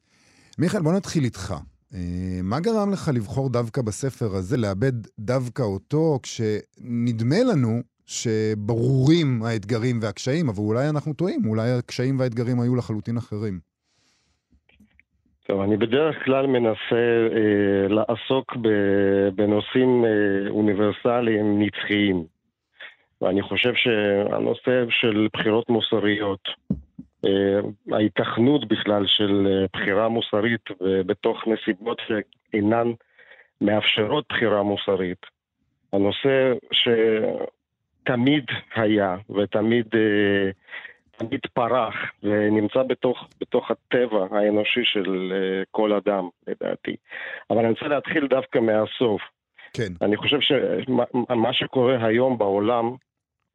מיכאל, 0.62 0.82
בוא 0.82 0.94
נתחיל 0.94 1.24
איתך. 1.24 1.53
אה, 1.94 2.39
מה 2.44 2.60
גרם 2.60 2.91
לך 2.94 3.12
לבחור 3.15 3.50
דווקא 3.50 3.82
בספר 3.82 4.25
הזה, 4.25 4.58
לאבד 4.58 4.98
דווקא 5.20 5.62
אותו, 5.62 6.20
כשנדמה 6.24 7.36
לנו 7.51 7.82
שברורים 8.06 9.44
האתגרים 9.44 10.00
והקשיים, 10.01 10.50
אבל 10.50 10.63
אולי 10.63 10.89
אנחנו 10.89 11.13
טועים, 11.13 11.41
אולי 11.46 11.72
הקשיים 11.72 12.20
והאתגרים 12.20 12.60
היו 12.60 12.75
לחלוטין 12.75 13.18
אחרים. 13.18 13.60
טוב, 15.48 15.62
אני 15.62 15.77
בדרך 15.77 16.15
כלל 16.25 16.48
מנסה 16.48 17.06
אה, 17.36 17.88
לעסוק 17.88 18.56
ב- 18.62 19.30
בנושאים 19.36 20.06
אה, 20.06 20.50
אוניברסליים 20.50 21.62
נצחיים. 21.62 22.24
ואני 23.22 23.41
חושב 23.41 23.74
שהנושא 23.75 24.86
של 24.89 25.27
בחירות 25.34 25.70
מוסריות, 25.70 26.44
ההיתכנות 27.92 28.68
בכלל 28.68 29.08
של 29.08 29.48
אה, 29.48 29.66
בחירה 29.74 30.10
מוסרית 30.10 30.66
בתוך 31.06 31.48
נסיבות 31.48 32.01
שאינן 32.08 32.92
מאפשרות 33.62 34.25
בחירה 34.30 34.63
מוסרית, 34.63 35.25
הנושא 35.94 36.54
שתמיד 36.72 38.46
היה 38.75 39.16
ותמיד 39.30 39.86
אה, 39.96 40.51
תמיד 41.18 41.40
פרח 41.54 41.94
ונמצא 42.24 42.84
בתוך, 42.84 43.28
בתוך 43.42 43.72
הטבע 43.72 44.28
האנושי 44.32 44.82
של 44.84 45.34
כל 45.72 45.94
אדם, 45.94 46.30
לדעתי. 46.48 46.96
אבל 47.50 47.60
אני 47.60 47.70
רוצה 47.70 47.88
להתחיל 47.88 48.28
דווקא 48.28 48.60
מהסוף. 48.60 49.22
כן. 49.74 49.94
אני 50.01 50.18
חושב 50.18 50.38
שמה 50.42 51.54
שקורה 51.54 52.06
היום 52.06 52.38
בעולם, 52.38 52.96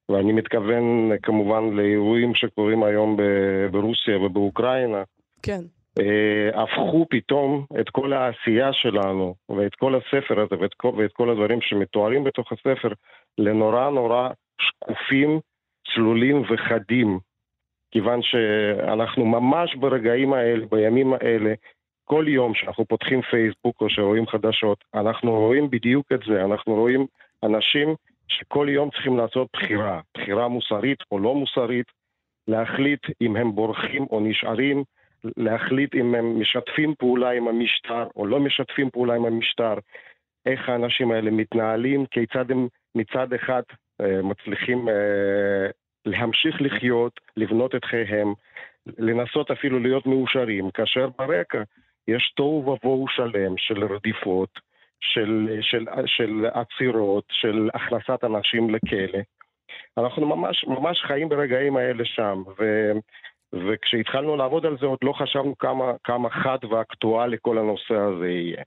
ואני 0.09 0.33
מתכוון 0.33 1.11
כמובן 1.23 1.77
לאירועים 1.77 2.35
שקורים 2.35 2.83
היום 2.83 3.17
ברוסיה 3.71 4.19
ובאוקראינה, 4.19 5.03
כן. 5.43 5.61
אה, 6.01 6.63
הפכו 6.63 7.07
פתאום 7.11 7.67
את 7.81 7.91
כל 7.91 8.13
העשייה 8.13 8.73
שלנו, 8.73 9.35
ואת 9.49 9.75
כל 9.75 9.95
הספר 9.95 10.41
הזה, 10.41 10.57
ואת 10.61 10.75
כל, 10.75 10.93
ואת 10.97 11.13
כל 11.13 11.31
הדברים 11.31 11.61
שמתוארים 11.61 12.25
בתוך 12.25 12.53
הספר, 12.53 12.89
לנורא 13.39 13.91
נורא 13.91 14.29
שקופים, 14.61 15.41
צלולים 15.95 16.43
וחדים. 16.51 17.19
כיוון 17.91 18.21
שאנחנו 18.23 19.27
ממש 19.27 19.75
ברגעים 19.75 20.33
האלה, 20.33 20.67
בימים 20.71 21.13
האלה, 21.13 21.55
כל 22.05 22.25
יום 22.29 22.55
שאנחנו 22.55 22.85
פותחים 22.85 23.23
פייסבוק 23.23 23.81
או 23.81 23.91
שרואים 23.91 24.27
חדשות, 24.27 24.85
אנחנו 24.95 25.33
רואים 25.33 25.71
בדיוק 25.71 26.07
את 26.13 26.21
זה, 26.27 26.45
אנחנו 26.45 26.75
רואים 26.75 27.07
אנשים 27.43 27.95
שכל 28.29 28.67
יום 28.71 28.91
צריכים 28.91 29.17
לעשות 29.17 29.49
בחירה, 29.53 30.01
בחירה 30.15 30.49
מוסרית 30.49 30.99
או 31.11 31.19
לא 31.19 31.35
מוסרית, 31.35 31.87
להחליט 32.49 33.01
אם 33.21 33.37
הם 33.37 33.55
בורחים 33.55 34.07
או 34.11 34.21
נשארים, 34.21 34.85
להחליט 35.37 35.95
אם 35.95 36.15
הם 36.15 36.41
משתפים 36.41 36.95
פעולה 36.99 37.31
עם 37.31 37.49
המשטר 37.49 38.07
או 38.17 38.27
לא 38.27 38.41
משתפים 38.41 38.91
פעולה 38.91 39.15
עם 39.15 39.25
המשטר, 39.25 39.75
איך 40.47 40.69
האנשים 40.69 41.11
האלה 41.11 41.31
מתנהלים, 41.31 42.07
כיצד 42.07 42.51
הם 42.51 42.69
מצד 42.95 43.33
אחד 43.33 43.63
אה, 44.01 44.23
מצליחים 44.23 44.89
אה, 44.89 45.67
להמשיך 46.07 46.63
לחיות, 46.63 47.21
לבנות 47.37 47.75
את 47.75 47.85
חייהם, 47.85 48.35
לנסות 48.99 49.51
אפילו 49.51 49.79
להיות 49.79 50.07
מאושרים, 50.07 50.71
כאשר 50.71 51.09
ברקע 51.19 51.63
יש 52.09 52.33
תוהו 52.37 52.67
ובוהו 52.67 53.09
שלם 53.09 53.57
של 53.57 53.85
רדיפות, 53.85 54.61
של, 55.01 55.59
של, 55.61 55.85
של 56.07 56.47
עצירות, 56.53 57.25
של 57.31 57.69
הכנסת 57.75 58.25
אנשים 58.25 58.71
לכלא. 58.71 59.21
אנחנו 59.99 60.27
ממש, 60.27 60.65
ממש 60.69 61.03
חיים 61.07 61.29
ברגעים 61.29 61.77
האלה 61.77 62.05
שם, 62.05 62.43
ו, 62.59 62.93
וכשהתחלנו 63.53 64.37
לעבוד 64.37 64.67
על 64.67 64.77
זה 64.81 64.87
עוד 64.87 64.99
לא 65.03 65.13
חשבנו 65.13 65.59
כמה, 65.59 65.93
כמה 66.05 66.31
חד 66.31 66.59
ואקטואלי 66.71 67.37
כל 67.43 67.59
הנושא 67.59 67.95
הזה 67.95 68.29
יהיה. 68.29 68.63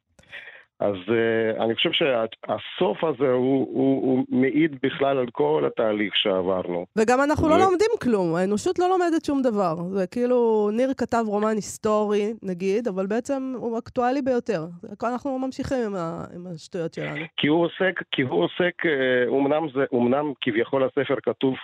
אז 0.80 0.96
uh, 0.96 1.64
אני 1.64 1.76
חושב 1.76 1.90
שהסוף 1.92 3.04
הזה 3.04 3.32
הוא, 3.32 3.68
הוא, 3.74 4.02
הוא 4.02 4.26
מעיד 4.30 4.76
בכלל 4.84 5.18
על 5.18 5.26
כל 5.32 5.64
התהליך 5.68 6.16
שעברנו. 6.16 6.86
וגם 6.96 7.22
אנחנו 7.24 7.50
לא 7.50 7.54
ו- 7.54 7.58
לומדים 7.58 7.90
כלום, 8.02 8.36
האנושות 8.36 8.80
לא 8.80 8.90
לומדת 8.90 9.26
שום 9.26 9.42
דבר. 9.42 9.76
זה 9.92 10.08
כאילו, 10.08 10.70
ניר 10.74 10.94
כתב 10.98 11.24
רומן 11.28 11.56
היסטורי, 11.56 12.34
נגיד, 12.44 12.88
אבל 12.88 13.08
בעצם 13.08 13.54
הוא 13.58 13.80
אקטואלי 13.80 14.22
ביותר. 14.22 14.66
אנחנו 15.04 15.40
ממשיכים 15.40 15.78
עם, 15.86 15.96
ה, 15.96 16.24
עם 16.36 16.48
השטויות 16.54 16.94
שלנו. 16.94 17.26
כי 17.38 17.48
הוא 17.48 17.66
עוסק, 17.66 18.02
כי 18.12 18.22
הוא 18.22 18.44
עוסק, 18.44 18.86
אה, 18.86 19.28
אומנם 19.28 19.68
זה, 19.74 19.84
אומנם 19.92 20.32
כביכול 20.42 20.84
הספר 20.84 21.16
כתוב 21.24 21.56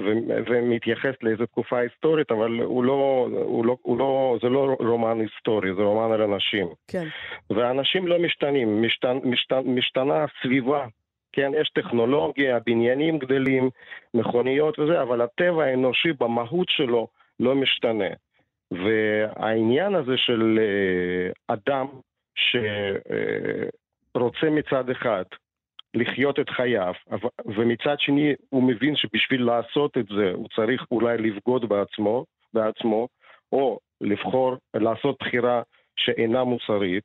ו- 0.00 0.44
ומתייחס 0.46 1.14
לאיזו 1.22 1.46
תקופה 1.46 1.78
היסטורית, 1.78 2.30
אבל 2.30 2.60
הוא 2.60 2.84
לא, 2.84 3.28
הוא 3.32 3.66
לא, 3.66 3.76
הוא 3.82 3.98
לא, 3.98 4.38
זה 4.42 4.48
לא 4.48 4.76
רומן 4.80 5.20
היסטורי, 5.20 5.74
זה 5.74 5.82
רומן 5.82 6.12
על 6.12 6.22
אנשים. 6.22 6.68
כן. 6.88 7.04
והאנשים 7.50 8.06
לא 8.06 8.18
משתנים, 8.18 8.82
משתנ, 8.82 9.18
משתנ, 9.24 9.62
משתנה 9.66 10.24
הסביבה. 10.24 10.86
כן, 11.32 11.52
יש 11.60 11.70
טכנולוגיה, 11.74 12.58
בניינים 12.66 13.18
גדלים, 13.18 13.70
מכוניות 14.14 14.78
וזה, 14.78 15.02
אבל 15.02 15.20
הטבע 15.20 15.64
האנושי 15.64 16.12
במהות 16.12 16.68
שלו 16.68 17.08
לא 17.40 17.54
משתנה. 17.54 18.08
והעניין 18.70 19.94
הזה 19.94 20.16
של 20.16 20.58
אה, 20.58 21.30
אדם 21.54 21.86
שרוצה 24.14 24.50
מצד 24.50 24.90
אחד 24.90 25.24
לחיות 25.94 26.40
את 26.40 26.50
חייו, 26.50 26.92
ומצד 27.46 27.96
שני 27.98 28.32
הוא 28.50 28.62
מבין 28.62 28.96
שבשביל 28.96 29.44
לעשות 29.44 29.98
את 29.98 30.06
זה 30.16 30.32
הוא 30.34 30.48
צריך 30.56 30.84
אולי 30.90 31.18
לבגוד 31.18 31.68
בעצמו, 31.68 32.24
בעצמו, 32.54 33.08
או 33.52 33.78
לבחור, 34.00 34.56
לעשות 34.74 35.16
בחירה 35.20 35.62
שאינה 35.96 36.44
מוסרית, 36.44 37.04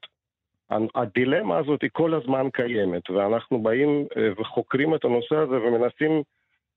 הדילמה 0.95 1.58
הזאת 1.58 1.82
היא 1.82 1.89
כל 1.93 2.13
הזמן 2.13 2.49
קיימת, 2.54 3.10
ואנחנו 3.10 3.63
באים 3.63 4.06
אה, 4.17 4.30
וחוקרים 4.38 4.95
את 4.95 5.06
הנושא 5.06 5.36
הזה 5.36 5.56
ומנסים 5.56 6.23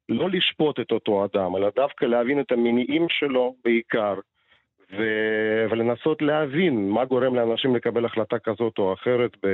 לא 0.08 0.30
לשפוט 0.30 0.80
את 0.80 0.92
אותו 0.92 1.24
אדם, 1.24 1.56
אלא 1.56 1.68
דווקא 1.76 2.04
להבין 2.04 2.40
את 2.40 2.52
המניעים 2.52 3.06
שלו 3.08 3.54
בעיקר, 3.64 4.14
ו... 4.98 5.02
ולנסות 5.70 6.22
להבין 6.22 6.88
מה 6.90 7.04
גורם 7.04 7.34
לאנשים 7.34 7.76
לקבל 7.76 8.04
החלטה 8.04 8.38
כזאת 8.38 8.78
או 8.78 8.92
אחרת 8.92 9.30
ב... 9.44 9.48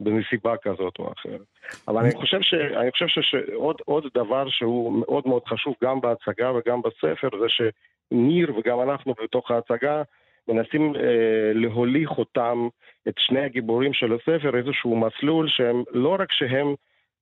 בנסיבה 0.00 0.56
כזאת 0.56 0.98
או 0.98 1.12
אחרת. 1.12 1.40
אבל 1.88 2.02
אני 2.02 2.14
חושב, 2.14 2.38
ש... 2.42 2.54
אני 2.54 2.90
חושב 2.90 3.06
שעוד 3.08 3.76
עוד 3.84 4.06
דבר 4.14 4.48
שהוא 4.48 4.92
מאוד 5.06 5.28
מאוד 5.28 5.42
חשוב 5.46 5.74
גם 5.84 6.00
בהצגה 6.00 6.52
וגם 6.52 6.80
בספר, 6.82 7.28
זה 7.40 7.46
שניר 7.48 8.52
וגם 8.58 8.80
אנחנו 8.80 9.14
בתוך 9.22 9.50
ההצגה 9.50 10.02
מנסים 10.48 10.96
אה, 10.96 11.52
להוליך 11.54 12.10
אותם, 12.18 12.68
את 13.08 13.14
שני 13.18 13.40
הגיבורים 13.40 13.92
של 13.92 14.12
הספר, 14.12 14.56
איזשהו 14.56 14.96
מסלול 14.96 15.48
שהם 15.48 15.82
לא 15.90 16.16
רק 16.18 16.32
שהם 16.32 16.74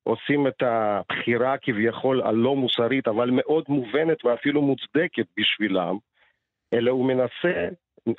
עושים 0.03 0.47
את 0.47 0.63
הבחירה 0.63 1.57
כביכול 1.59 2.23
הלא 2.23 2.57
מוסרית, 2.57 3.09
אבל 3.09 3.31
מאוד 3.33 3.65
מובנת 3.69 4.25
ואפילו 4.25 4.63
מוצדקת 4.63 5.27
בשבילם, 5.39 5.97
אלא 6.75 6.91
הוא 6.91 7.07
מנסה, 7.07 7.69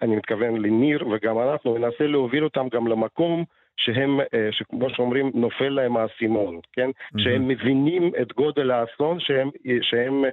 אני 0.01 0.15
מתכוון 0.15 0.57
לניר 0.57 1.07
וגם 1.07 1.39
אנחנו, 1.39 1.73
מנסה 1.73 2.07
להוביל 2.07 2.43
אותם 2.43 2.67
גם 2.71 2.87
למקום 2.87 3.43
שהם, 3.77 4.19
אה, 4.19 4.47
שכמו 4.51 4.89
שאומרים, 4.89 5.31
נופל 5.33 5.69
להם 5.69 5.97
האסימון, 5.97 6.59
כן? 6.73 6.89
מהמם. 7.11 7.23
שהם 7.23 7.47
מבינים 7.47 8.11
את 8.21 8.33
גודל 8.33 8.71
האסון 8.71 9.19
שהם, 9.19 9.49
שהם 9.81 10.25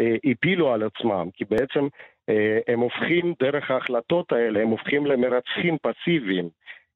אה, 0.00 0.16
הפילו 0.24 0.72
על 0.72 0.82
עצמם, 0.82 1.28
כי 1.34 1.44
בעצם 1.44 1.88
אה, 2.28 2.58
הם 2.68 2.80
הופכים, 2.80 3.34
דרך 3.42 3.70
ההחלטות 3.70 4.32
האלה, 4.32 4.60
הם 4.60 4.68
הופכים 4.68 5.06
למרצחים 5.06 5.76
פסיביים. 5.82 6.48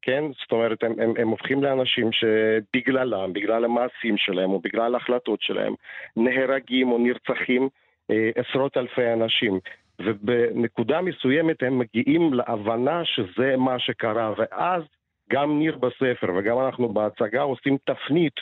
כן? 0.02 0.24
זאת 0.42 0.52
אומרת, 0.52 0.84
הם, 0.84 0.92
הם, 0.98 1.12
הם 1.18 1.28
הופכים 1.28 1.62
לאנשים 1.62 2.10
שבגללם, 2.12 3.32
בגלל 3.32 3.64
המעשים 3.64 4.16
שלהם 4.16 4.50
או 4.50 4.58
בגלל 4.58 4.94
ההחלטות 4.94 5.42
שלהם, 5.42 5.74
נהרגים 6.16 6.92
או 6.92 6.98
נרצחים 6.98 7.68
אה, 8.10 8.30
עשרות 8.34 8.76
אלפי 8.76 9.12
אנשים. 9.12 9.58
ובנקודה 9.98 11.00
מסוימת 11.02 11.62
הם 11.62 11.78
מגיעים 11.78 12.34
להבנה 12.34 13.04
שזה 13.04 13.56
מה 13.56 13.78
שקרה, 13.78 14.32
ואז 14.36 14.82
גם 15.30 15.58
ניר 15.58 15.78
בספר 15.78 16.32
וגם 16.36 16.58
אנחנו 16.58 16.88
בהצגה 16.88 17.42
עושים 17.42 17.76
תפנית 17.84 18.34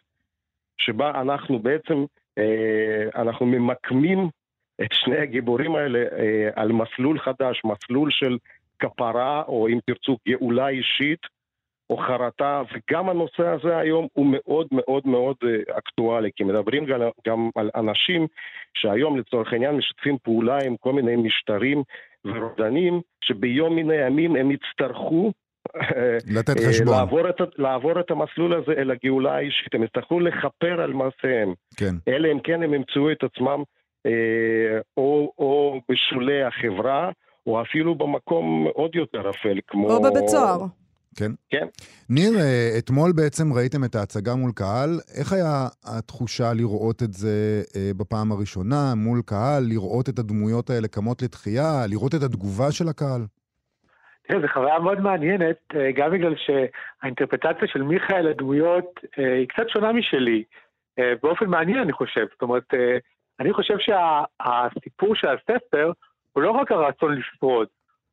שבה 0.78 1.20
אנחנו 1.20 1.58
בעצם, 1.58 2.04
אה, 2.38 3.22
אנחנו 3.22 3.46
ממקמים 3.46 4.28
את 4.80 4.92
שני 4.92 5.18
הגיבורים 5.18 5.76
האלה 5.76 5.98
אה, 5.98 6.48
על 6.54 6.72
מסלול 6.72 7.18
חדש, 7.18 7.62
מסלול 7.64 8.10
של 8.10 8.38
כפרה, 8.78 9.42
או 9.48 9.68
אם 9.68 9.78
תרצו, 9.86 10.16
גאולה 10.28 10.68
אישית, 10.68 11.20
או 11.92 11.96
חרטה, 11.96 12.62
וגם 12.72 13.08
הנושא 13.08 13.46
הזה 13.46 13.76
היום 13.76 14.06
הוא 14.12 14.26
מאוד 14.28 14.66
מאוד 14.72 15.02
מאוד 15.06 15.36
אה, 15.44 15.78
אקטואלי, 15.78 16.30
כי 16.36 16.44
מדברים 16.44 16.84
גם, 16.84 17.00
גם 17.28 17.50
על 17.54 17.70
אנשים 17.74 18.26
שהיום 18.74 19.18
לצורך 19.18 19.52
העניין 19.52 19.74
משתפים 19.76 20.16
פעולה 20.22 20.58
עם 20.64 20.76
כל 20.76 20.92
מיני 20.92 21.16
משטרים 21.16 21.82
ורודנים, 22.24 23.00
שביום 23.24 23.76
מן 23.76 23.90
הימים 23.90 24.36
הם 24.36 24.50
יצטרכו 24.50 25.32
לתת 26.36 26.60
אה, 26.60 26.68
חשבון. 26.68 26.94
לעבור 26.94 27.28
את, 27.28 27.40
לעבור 27.58 28.00
את 28.00 28.10
המסלול 28.10 28.54
הזה 28.54 28.72
אל 28.72 28.90
הגאולה 28.90 29.36
האישית, 29.36 29.74
הם 29.74 29.82
יצטרכו 29.82 30.20
לכפר 30.20 30.80
על 30.80 30.92
מעשיהם, 30.92 31.54
כן. 31.76 31.94
אלא 32.08 32.32
אם 32.32 32.38
כן 32.40 32.62
הם 32.62 32.74
ימצאו 32.74 33.12
את 33.12 33.24
עצמם 33.24 33.62
אה, 34.06 34.80
או, 34.96 35.32
או 35.38 35.80
בשולי 35.90 36.42
החברה, 36.42 37.10
או 37.46 37.62
אפילו 37.62 37.94
במקום 37.94 38.66
עוד 38.74 38.94
יותר 38.94 39.30
אפל, 39.30 39.58
כמו... 39.66 39.90
או 39.90 40.02
בבית 40.02 40.28
סוהר. 40.28 40.58
כן. 41.16 41.32
כן. 41.50 41.66
ניר, 42.10 42.32
אה, 42.40 42.78
אתמול 42.78 43.12
בעצם 43.16 43.52
ראיתם 43.52 43.84
את 43.84 43.94
ההצגה 43.94 44.34
מול 44.34 44.52
קהל. 44.54 44.90
איך 45.18 45.32
היה 45.32 45.66
התחושה 45.84 46.52
לראות 46.54 47.02
את 47.02 47.12
זה 47.12 47.62
אה, 47.76 47.90
בפעם 47.96 48.32
הראשונה, 48.32 48.94
מול 48.96 49.20
קהל, 49.26 49.62
לראות 49.68 50.08
את 50.08 50.18
הדמויות 50.18 50.70
האלה 50.70 50.88
קמות 50.88 51.22
לתחייה, 51.22 51.86
לראות 51.90 52.14
את 52.14 52.22
התגובה 52.22 52.72
של 52.72 52.88
הקהל? 52.88 53.22
תראה, 54.22 54.40
זו 54.40 54.46
חוויה 54.54 54.78
מאוד 54.78 55.00
מעניינת, 55.00 55.56
אה, 55.74 55.92
גם 55.92 56.10
בגלל 56.10 56.34
שהאינטרפטציה 56.36 57.68
של 57.68 57.82
מיכאל 57.82 58.28
לדמויות 58.30 59.00
היא 59.16 59.48
קצת 59.48 59.68
שונה 59.68 59.92
משלי, 59.92 60.42
באופן 61.22 61.46
מעניין 61.46 61.78
אני 61.78 61.92
חושב. 61.92 62.26
זאת 62.32 62.42
אומרת, 62.42 62.74
אני 63.40 63.52
חושב 63.52 63.74
שהסיפור 63.78 65.14
של 65.14 65.28
הספר 65.28 65.92
הוא 66.32 66.42
לא 66.42 66.50
רק 66.50 66.72
הרצון 66.72 67.14
לשרוד, 67.14 67.68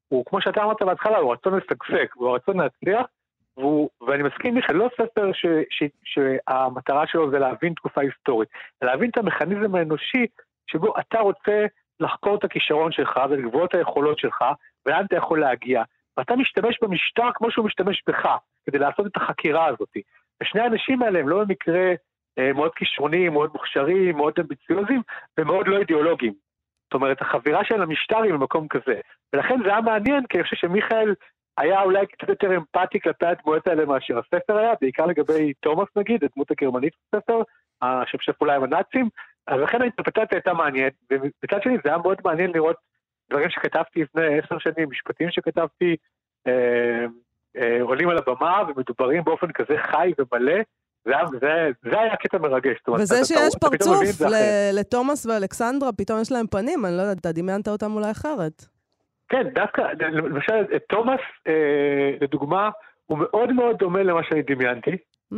הוא, 0.09 0.25
כמו 0.25 0.41
שאתה 0.41 0.63
אמרת 0.63 0.81
בהתחלה, 0.81 1.17
הוא 1.17 1.33
רצון 1.33 1.53
לשגשג, 1.57 2.05
הוא 2.15 2.29
הרצון 2.29 2.57
להצליח, 2.59 3.05
והוא, 3.57 3.89
ואני 4.07 4.23
מסכים, 4.23 4.55
מיכאל, 4.55 4.75
לא 4.75 4.89
ספר 4.93 5.31
ש, 5.33 5.45
ש, 5.69 5.83
שהמטרה 6.03 7.07
שלו 7.07 7.31
זה 7.31 7.39
להבין 7.39 7.73
תקופה 7.73 8.01
היסטורית, 8.01 8.49
להבין 8.81 9.09
את 9.09 9.17
המכניזם 9.17 9.75
האנושי 9.75 10.25
שבו 10.67 10.99
אתה 10.99 11.19
רוצה 11.19 11.65
לחקור 11.99 12.35
את 12.35 12.43
הכישרון 12.43 12.91
שלך 12.91 13.19
ולגבות 13.29 13.69
את 13.69 13.75
היכולות 13.75 14.19
שלך, 14.19 14.43
ולאן 14.85 15.05
אתה 15.05 15.15
יכול 15.15 15.39
להגיע. 15.39 15.83
ואתה 16.17 16.35
משתמש 16.35 16.79
במשטר 16.81 17.29
כמו 17.33 17.51
שהוא 17.51 17.65
משתמש 17.65 18.03
בך, 18.07 18.37
כדי 18.65 18.77
לעשות 18.77 19.07
את 19.07 19.17
החקירה 19.17 19.65
הזאת. 19.65 19.97
ושני 20.43 20.61
האנשים 20.61 21.01
האלה 21.01 21.19
הם 21.19 21.29
לא 21.29 21.43
במקרה 21.43 21.93
אה, 22.39 22.53
מאוד 22.53 22.71
כישרוניים, 22.75 23.33
מאוד 23.33 23.49
מוכשרים, 23.53 24.17
מאוד 24.17 24.33
אמביציוזיים, 24.39 25.01
ומאוד 25.37 25.67
לא 25.67 25.77
אידיאולוגיים. 25.77 26.33
זאת 26.89 26.93
אומרת, 26.93 27.21
החבירה 27.21 27.63
שלהם 27.63 27.81
למשטר 27.81 28.21
היא 28.21 28.33
במקום 28.33 28.67
כזה. 28.67 28.99
ולכן 29.33 29.55
זה 29.63 29.69
היה 29.69 29.81
מעניין, 29.81 30.25
כי 30.29 30.37
אני 30.37 30.43
חושב 30.43 30.55
שמיכאל 30.55 31.13
היה 31.57 31.81
אולי 31.81 32.07
קצת 32.07 32.29
יותר 32.29 32.55
אמפתי 32.55 32.99
כלפי 32.99 33.25
הדמויות 33.25 33.67
האלה 33.67 33.85
מאשר 33.85 34.19
הספר 34.19 34.57
היה, 34.57 34.73
בעיקר 34.81 35.05
לגבי 35.05 35.53
תומאס 35.59 35.87
נגיד, 35.95 36.23
הדמות 36.23 36.51
הגרמנית 36.51 36.93
בספר, 37.13 37.41
שמשתף 38.05 38.37
פעולה 38.37 38.55
עם 38.55 38.63
הנאצים, 38.63 39.09
אז 39.47 39.59
לכן 39.59 39.81
האינטרפטציה 39.81 40.27
הייתה 40.31 40.53
מעניינת, 40.53 40.93
ובצד 41.11 41.61
שני 41.63 41.77
זה 41.83 41.89
היה 41.89 41.97
מאוד 41.97 42.17
מעניין 42.25 42.51
לראות 42.51 42.75
דברים 43.29 43.49
שכתבתי 43.49 44.01
לפני 44.01 44.39
עשר 44.39 44.57
שנים, 44.59 44.89
משפטים 44.89 45.31
שכתבתי, 45.31 45.95
אה, 46.47 47.05
אה, 47.57 47.81
עולים 47.81 48.09
על 48.09 48.17
הבמה 48.17 48.63
ומדוברים 48.67 49.23
באופן 49.23 49.51
כזה 49.51 49.77
חי 49.77 50.13
ומלא, 50.19 50.61
זה, 51.31 51.37
זה, 51.39 51.47
זה 51.91 51.99
היה 52.01 52.15
קטע 52.15 52.37
מרגש. 52.37 52.77
אומרת, 52.87 53.01
וזה 53.01 53.15
אתה- 53.15 53.25
שיש 53.25 53.55
אתה 53.57 53.69
פרצוף 53.69 53.97
אחרת. 54.21 54.31
ל- 54.31 54.79
לתומאס 54.79 55.25
ואלכסנדרה, 55.25 55.91
פתאום 55.91 56.21
יש 56.21 56.31
להם 56.31 56.47
פנים, 56.47 56.85
אני 56.85 56.97
לא 56.97 57.01
יודעת, 57.01 57.17
אתה 57.19 57.31
דמיינת 57.31 57.67
אותם 57.67 57.91
אולי 57.95 58.11
אחרת. 58.11 58.65
כן, 59.29 59.43
דווקא, 59.55 59.81
למשל, 59.99 60.63
תומאס, 60.89 61.19
אה, 61.47 61.53
לדוגמה, 62.21 62.69
הוא 63.05 63.17
מאוד 63.17 63.51
מאוד 63.53 63.77
דומה 63.77 64.03
למה 64.03 64.21
שאני 64.23 64.41
דמיינתי. 64.41 64.91
Mm. 65.33 65.35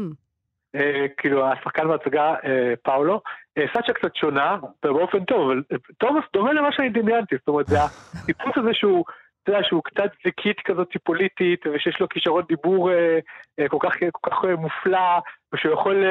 אה, 0.76 1.06
כאילו, 1.18 1.46
השחקן 1.52 1.88
בהצגה, 1.88 2.34
אה, 2.46 2.74
פאולו. 2.84 3.22
אה, 3.58 3.66
סאצ'ה 3.74 3.94
קצת 3.94 4.16
שונה, 4.16 4.58
באופן 4.84 5.26
טוב, 5.26 5.42
אבל 5.52 5.64
אה, 5.72 5.78
תומאס 6.00 6.24
דומה 6.34 6.54
למה 6.54 6.68
שאני 6.72 6.90
דמיינתי. 6.90 7.36
זאת 7.40 7.48
אומרת, 7.48 7.68
זה 7.68 7.78
הטיפוס 8.24 8.52
הזה 8.56 8.70
שהוא, 8.74 9.04
אתה 9.44 9.52
יודע, 9.52 9.64
שהוא 9.64 9.84
קצת 9.84 10.12
זיקית 10.26 10.60
כזאת 10.60 10.92
טיפוליטית, 10.92 11.68
ושיש 11.68 12.00
לו 12.00 12.10
כישרון 12.10 12.44
דיבור 12.48 12.92
אה, 12.92 13.20
אה, 13.60 13.70
כל 13.70 13.78
כך, 13.80 13.94
כל 14.12 14.30
כך 14.30 14.46
אה, 14.46 14.56
מופלא, 14.56 15.20
ושהוא 15.54 15.74
יכול 15.74 16.06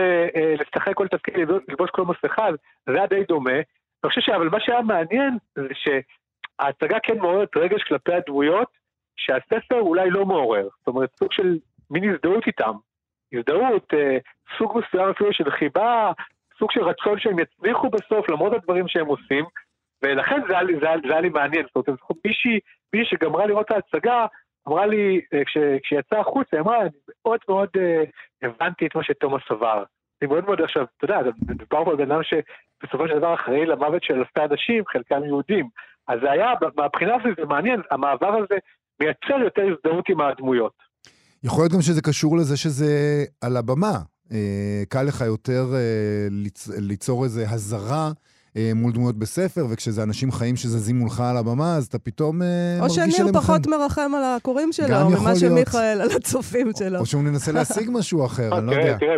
לשחק 0.59 0.95
כל 0.95 1.09
תפקיד, 1.09 1.49
ללבוש- 1.69 1.91
כל 1.91 2.03
מסכה, 2.03 2.47
זה 2.87 2.97
היה 2.97 3.07
די 3.07 3.25
דומה. 3.29 3.53
אני 3.53 4.09
חושב 4.09 4.21
ש... 4.21 4.29
אבל 4.29 4.49
מה 4.49 4.61
שהיה 4.61 4.83
מעניין 4.83 5.39
זה 5.55 5.69
שההצגה 5.75 6.99
כן 7.03 7.19
מעוררת 7.19 7.57
רגש 7.57 7.83
כלפי 7.83 8.15
הדמויות, 8.15 8.69
שהספר 9.17 9.81
אולי 9.81 10.11
לא 10.11 10.27
מעורר. 10.27 10.69
זאת 10.79 10.87
אומרת, 10.87 11.11
סוג 11.19 11.33
של 11.33 11.59
מין 11.91 12.11
הזדהות 12.11 12.47
איתם. 12.47 12.73
הזדהות, 13.33 13.95
סוג 14.59 14.79
מסוים 14.79 15.09
אפילו 15.11 15.33
של 15.33 15.51
חיבה, 15.51 16.13
סוג 16.59 16.73
של 16.73 16.83
רצון 16.83 17.19
שהם 17.19 17.39
יצליחו 17.39 17.91
בסוף 17.91 18.31
למרות 18.31 18.53
הדברים 18.53 18.89
שהם 18.89 19.07
עושים, 19.07 19.45
ולכן 20.03 20.41
זה 20.49 20.53
היה 20.53 20.63
לי, 20.63 20.75
זה 20.81 20.87
היה, 20.89 20.97
זה 21.07 21.13
היה 21.13 21.21
לי 21.21 21.29
מעניין. 21.29 21.65
זאת 21.75 21.89
אומרת, 21.89 22.01
מישהי, 22.25 22.59
מישהי 22.93 23.17
שגמרה 23.19 23.47
לראות 23.47 23.67
את 23.67 23.71
ההצגה, 23.71 24.27
אמרה 24.69 24.87
לי, 24.87 25.21
אה, 25.35 25.45
כש, 25.45 25.57
כשיצאה 25.83 26.21
החוצה, 26.21 26.49
היא 26.53 26.61
אמרה, 26.61 26.81
אני 26.81 26.89
מאוד 27.25 27.41
מאוד 27.49 27.69
אה, 27.79 28.03
הבנתי 28.43 28.87
את 28.87 28.95
מה 28.95 29.05
שתומאס 29.05 29.43
עבר. 29.51 29.85
אני 30.23 30.29
מאוד 30.29 30.45
מאוד 30.45 30.61
עכשיו, 30.61 30.85
אתה 30.97 31.05
יודע, 31.05 31.19
מדובר 31.49 31.85
פה 31.85 31.91
על 31.91 31.97
בן 31.97 32.13
אדם 32.13 32.21
שבסופו 32.23 33.09
של 33.09 33.19
דבר 33.19 33.35
אחראי 33.35 33.67
למוות 33.67 34.03
של 34.03 34.15
אלפי 34.15 34.41
אנשים, 34.51 34.85
חלקם 34.93 35.25
יהודים. 35.25 35.69
אז 36.09 36.19
זה 36.23 36.31
היה, 36.31 36.53
מהבחינה 36.77 37.15
הזאת 37.15 37.37
זה 37.37 37.45
מעניין, 37.47 37.81
המעבר 37.91 38.29
הזה 38.29 38.55
מייצר 39.01 39.45
יותר 39.45 39.63
הזדהות 39.63 40.09
עם 40.09 40.21
הדמויות. 40.21 40.73
יכול 41.45 41.63
להיות 41.63 41.73
גם 41.73 41.81
שזה 41.81 42.03
קשור 42.03 42.37
לזה 42.37 42.57
שזה 42.57 43.25
על 43.41 43.57
הבמה. 43.57 43.99
אה, 44.33 44.83
קל 44.89 45.03
לך 45.03 45.21
יותר 45.21 45.65
אה, 45.75 46.27
ליצ... 46.31 46.69
ליצור 46.69 47.25
איזו 47.25 47.41
הזרה 47.41 48.11
מול 48.75 48.93
דמויות 48.93 49.17
בספר, 49.19 49.61
וכשזה 49.73 50.03
אנשים 50.03 50.31
חיים 50.33 50.57
שזזים 50.57 50.97
מולך 50.97 51.21
על 51.21 51.37
הבמה, 51.37 51.77
אז 51.77 51.87
אתה 51.87 51.99
פתאום 51.99 52.43
אה, 52.43 52.49
או 52.77 52.81
מרגיש 52.81 52.95
שניר 52.97 53.17
עליהם 53.21 53.35
פחות 53.35 53.65
חן. 53.67 53.71
מרחם 53.71 54.11
על 54.17 54.23
הקוראים 54.25 54.73
שלו, 54.73 54.87
יכול 54.89 55.21
ממה. 55.21 55.35
שמיכאל 55.37 55.99
על 56.01 56.09
הצופים 56.17 56.67
שלו. 56.79 56.99
או 56.99 57.07
שהוא 57.07 57.23
מנסה 57.23 57.53
להשיג 57.53 57.89
משהו 57.99 58.27
אחר, 58.27 58.59
אני 58.59 58.67
לא 58.67 58.73
תראה, 58.73 58.87
יודע. 58.87 58.99
תראה, 58.99 59.15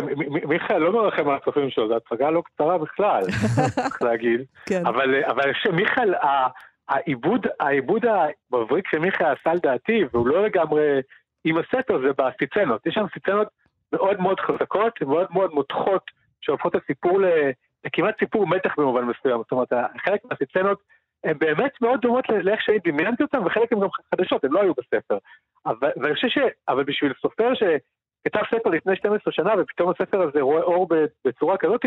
מיכאל 0.47 0.77
לא 0.77 0.93
מרחם 1.03 1.29
על 1.29 1.35
הצופים 1.41 1.69
שלו, 1.69 1.87
זו 1.87 1.95
הצגה 1.95 2.29
לא 2.29 2.41
קצרה 2.45 2.77
בכלל, 2.77 3.23
צריך 3.83 4.01
להגיד. 4.01 4.39
כן. 4.65 4.85
אבל 4.85 5.23
אבל 5.27 5.41
אני 5.43 5.53
חושב 5.53 5.69
שמיכאל, 5.69 6.13
ה- 6.13 6.47
העיבוד, 6.89 7.41
העיבוד 7.59 8.01
המבריק 8.05 8.85
שמיכאל 8.91 9.27
עשה 9.41 9.53
לדעתי, 9.53 9.99
והוא 10.13 10.27
לא 10.27 10.45
לגמרי 10.45 10.81
עם 11.45 11.55
הספר, 11.57 11.99
זה 12.01 12.11
בסצנות. 12.17 12.85
יש 12.85 12.93
שם 12.93 13.05
סצנות 13.19 13.47
מאוד 13.93 14.19
מאוד 14.19 14.39
חזקות, 14.39 14.93
מאוד 15.01 15.27
מאוד 15.31 15.51
מותחות, 15.53 16.01
שהופכות 16.41 16.75
את 16.75 16.81
הסיפור 16.83 17.19
ל- 17.83 17.87
לכמעט 17.87 18.19
סיפור 18.19 18.47
מתח 18.47 18.75
במובן 18.77 19.03
מסוים. 19.03 19.37
זאת 19.37 19.51
אומרת, 19.51 19.73
חלק 20.05 20.21
מהסצנות 20.25 20.79
הן 21.23 21.37
באמת 21.39 21.71
מאוד 21.81 22.01
דומות 22.01 22.25
לאיך 22.29 22.61
שאני 22.61 22.77
דמיינתי 22.85 23.23
אותן, 23.23 23.39
וחלק 23.45 23.71
הן 23.73 23.79
גם 23.79 23.87
חדשות, 24.15 24.43
הן 24.43 24.51
לא 24.51 24.61
היו 24.61 24.73
בספר. 24.73 25.17
אבל, 25.65 25.89
ואני 26.01 26.15
חושב 26.15 26.27
ש... 26.27 26.37
אבל 26.67 26.83
בשביל 26.83 27.13
סופר 27.21 27.53
ש... 27.53 27.63
כתב 28.27 28.39
ספר 28.55 28.69
לפני 28.69 28.95
12 28.95 29.33
שנה, 29.33 29.51
ופתאום 29.59 29.89
הספר 29.89 30.21
הזה 30.21 30.41
רואה 30.41 30.61
אור 30.63 30.87
בצורה 31.25 31.57
כזאת, 31.57 31.81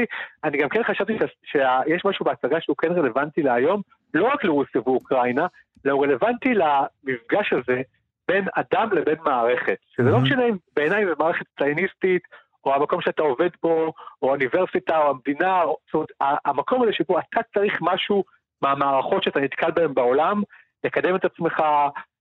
אני 0.45 0.59
גם 0.59 0.69
כן 0.69 0.83
חשבתי 0.85 1.19
ש- 1.19 1.51
שיש 1.53 2.05
משהו 2.05 2.25
בהצגה 2.25 2.61
שהוא 2.61 2.77
כן 2.77 2.93
רלוונטי 2.93 3.43
להיום, 3.43 3.83
לא 4.15 4.25
רק 4.33 4.45
לרוסיה 4.45 4.81
ואוקראינה, 4.85 5.47
אלא 5.87 5.93
הוא 5.93 6.05
רלוונטי 6.05 6.55
למפגש 6.55 7.53
הזה 7.53 7.83
בין 8.29 8.45
אדם 8.55 8.89
לבין 8.93 9.17
מערכת. 9.25 9.77
שזה 9.97 10.11
לא 10.11 10.17
Mhm. 10.17 10.21
משנה 10.21 10.45
אם 10.47 10.57
בעיניי 10.77 11.07
זו 11.07 11.13
מערכת 11.19 11.47
צייניסטית, 11.59 12.23
או 12.67 12.75
המקום 12.75 13.01
שאתה 13.01 13.23
עובד 13.23 13.51
בו, 13.63 13.93
או 14.23 14.29
האוניברסיטה, 14.29 14.99
או 14.99 15.11
המדינה, 15.11 15.63
זאת 15.87 15.95
אומרת, 15.95 16.09
המקום 16.45 16.83
הזה 16.83 16.93
שבו 16.93 17.19
אתה 17.19 17.41
צריך 17.55 17.79
משהו 17.81 18.25
מהמערכות 18.63 19.23
שאתה 19.23 19.41
נתקל 19.41 19.71
בהן 19.71 19.95
בעולם, 19.95 20.43
לקדם 20.85 21.17
את 21.17 21.25
עצמך, 21.25 21.61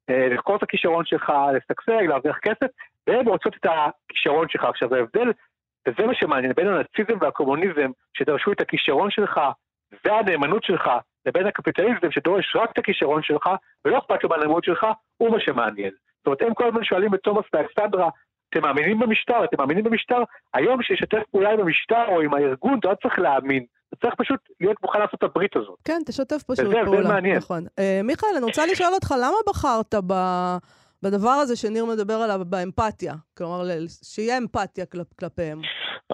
אה, 0.10 0.27
לחקור 0.31 0.55
את 0.55 0.63
הכישרון 0.63 1.05
שלך, 1.05 1.34
לשגשג, 1.53 2.05
להרוויח 2.08 2.38
כסף, 2.38 2.67
והן 3.08 3.27
רוצות 3.27 3.55
את 3.55 3.65
הכישרון 3.65 4.49
שלך. 4.49 4.63
עכשיו, 4.63 4.95
ההבדל, 4.95 5.31
וזה 5.88 6.08
מה 6.08 6.15
שמעניין, 6.15 6.53
בין 6.55 6.67
הנאציזם 6.67 7.17
והקומוניזם, 7.21 7.91
שדרשו 8.13 8.51
את 8.51 8.62
הכישרון 8.62 9.12
שלך 9.12 9.39
והנאמנות 10.05 10.63
שלך, 10.63 10.89
לבין 11.25 11.47
הקפיטליזם 11.47 12.12
שדורש 12.12 12.55
רק 12.55 12.71
את 12.71 12.77
הכישרון 12.77 13.23
שלך, 13.23 13.49
ולא 13.86 13.97
אכפת 13.97 14.23
לו 14.23 14.29
מהנאמנות 14.29 14.63
שלך, 14.63 14.88
הוא 15.17 15.29
מה 15.29 15.39
שמעניין. 15.39 15.91
זאת 16.17 16.25
אומרת, 16.25 16.41
הם 16.41 16.53
כל 16.53 16.67
הזמן 16.67 16.84
שואלים 16.84 17.15
את 17.15 17.19
תומאס 17.19 17.45
ואלכסנדרה, 17.53 18.10
אתם 18.57 18.63
מאמינים 18.63 18.99
במשטר? 18.99 19.43
אתם 19.43 19.57
מאמינים 19.59 19.83
במשטר? 19.83 20.23
היום 20.53 20.81
שישתף 20.81 21.23
פעולה 21.31 21.51
עם 21.51 21.59
המשטר 21.59 22.05
או 22.07 22.21
עם 22.21 22.33
הארגון, 22.33 22.79
אתה 22.79 22.87
לא 22.87 22.95
צריך 23.01 23.19
להאמין. 23.19 23.65
אתה 23.89 23.95
צריך 24.01 24.15
פשוט 24.15 24.39
להיות 24.61 24.77
מוכן 24.83 24.99
לעשות 24.99 25.15
את 25.15 25.23
הברית 25.23 25.55
הזאת. 25.55 25.77
כן, 25.83 26.01
תשתף 26.05 26.43
פשוט 26.43 26.65
וזה 26.65 26.79
הבדל 26.79 26.85
פעולה. 26.85 27.09
מעניין. 27.09 27.37
נכון. 27.37 27.63
אה, 27.79 28.01
מיכאל, 28.03 28.29
אני 28.37 28.45
רוצה 28.45 28.65
לשאול 28.65 28.93
אותך, 28.93 29.13
למה 29.17 29.37
בחרת 29.49 29.95
ב... 30.07 30.13
בדבר 31.03 31.29
הזה 31.29 31.55
שניר 31.55 31.85
מדבר 31.85 32.13
עליו, 32.13 32.39
באמפתיה? 32.45 33.13
כלומר, 33.37 33.63
שיהיה 34.03 34.37
אמפתיה 34.37 34.85
כל... 34.85 34.97
כלפיהם. 35.19 35.61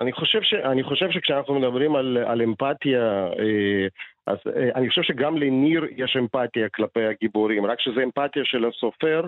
אני 0.01 0.11
חושב, 0.13 0.41
ש, 0.41 0.53
אני 0.53 0.83
חושב 0.83 1.11
שכשאנחנו 1.11 1.59
מדברים 1.59 1.95
על, 1.95 2.17
על 2.17 2.41
אמפתיה, 2.41 3.01
אה, 3.39 3.87
אז 4.27 4.37
אה, 4.55 4.69
אני 4.75 4.89
חושב 4.89 5.01
שגם 5.01 5.37
לניר 5.37 5.85
יש 5.95 6.17
אמפתיה 6.19 6.69
כלפי 6.69 7.05
הגיבורים, 7.05 7.65
רק 7.65 7.79
שזו 7.79 8.01
אמפתיה 8.01 8.45
של 8.45 8.65
הסופר 8.65 9.21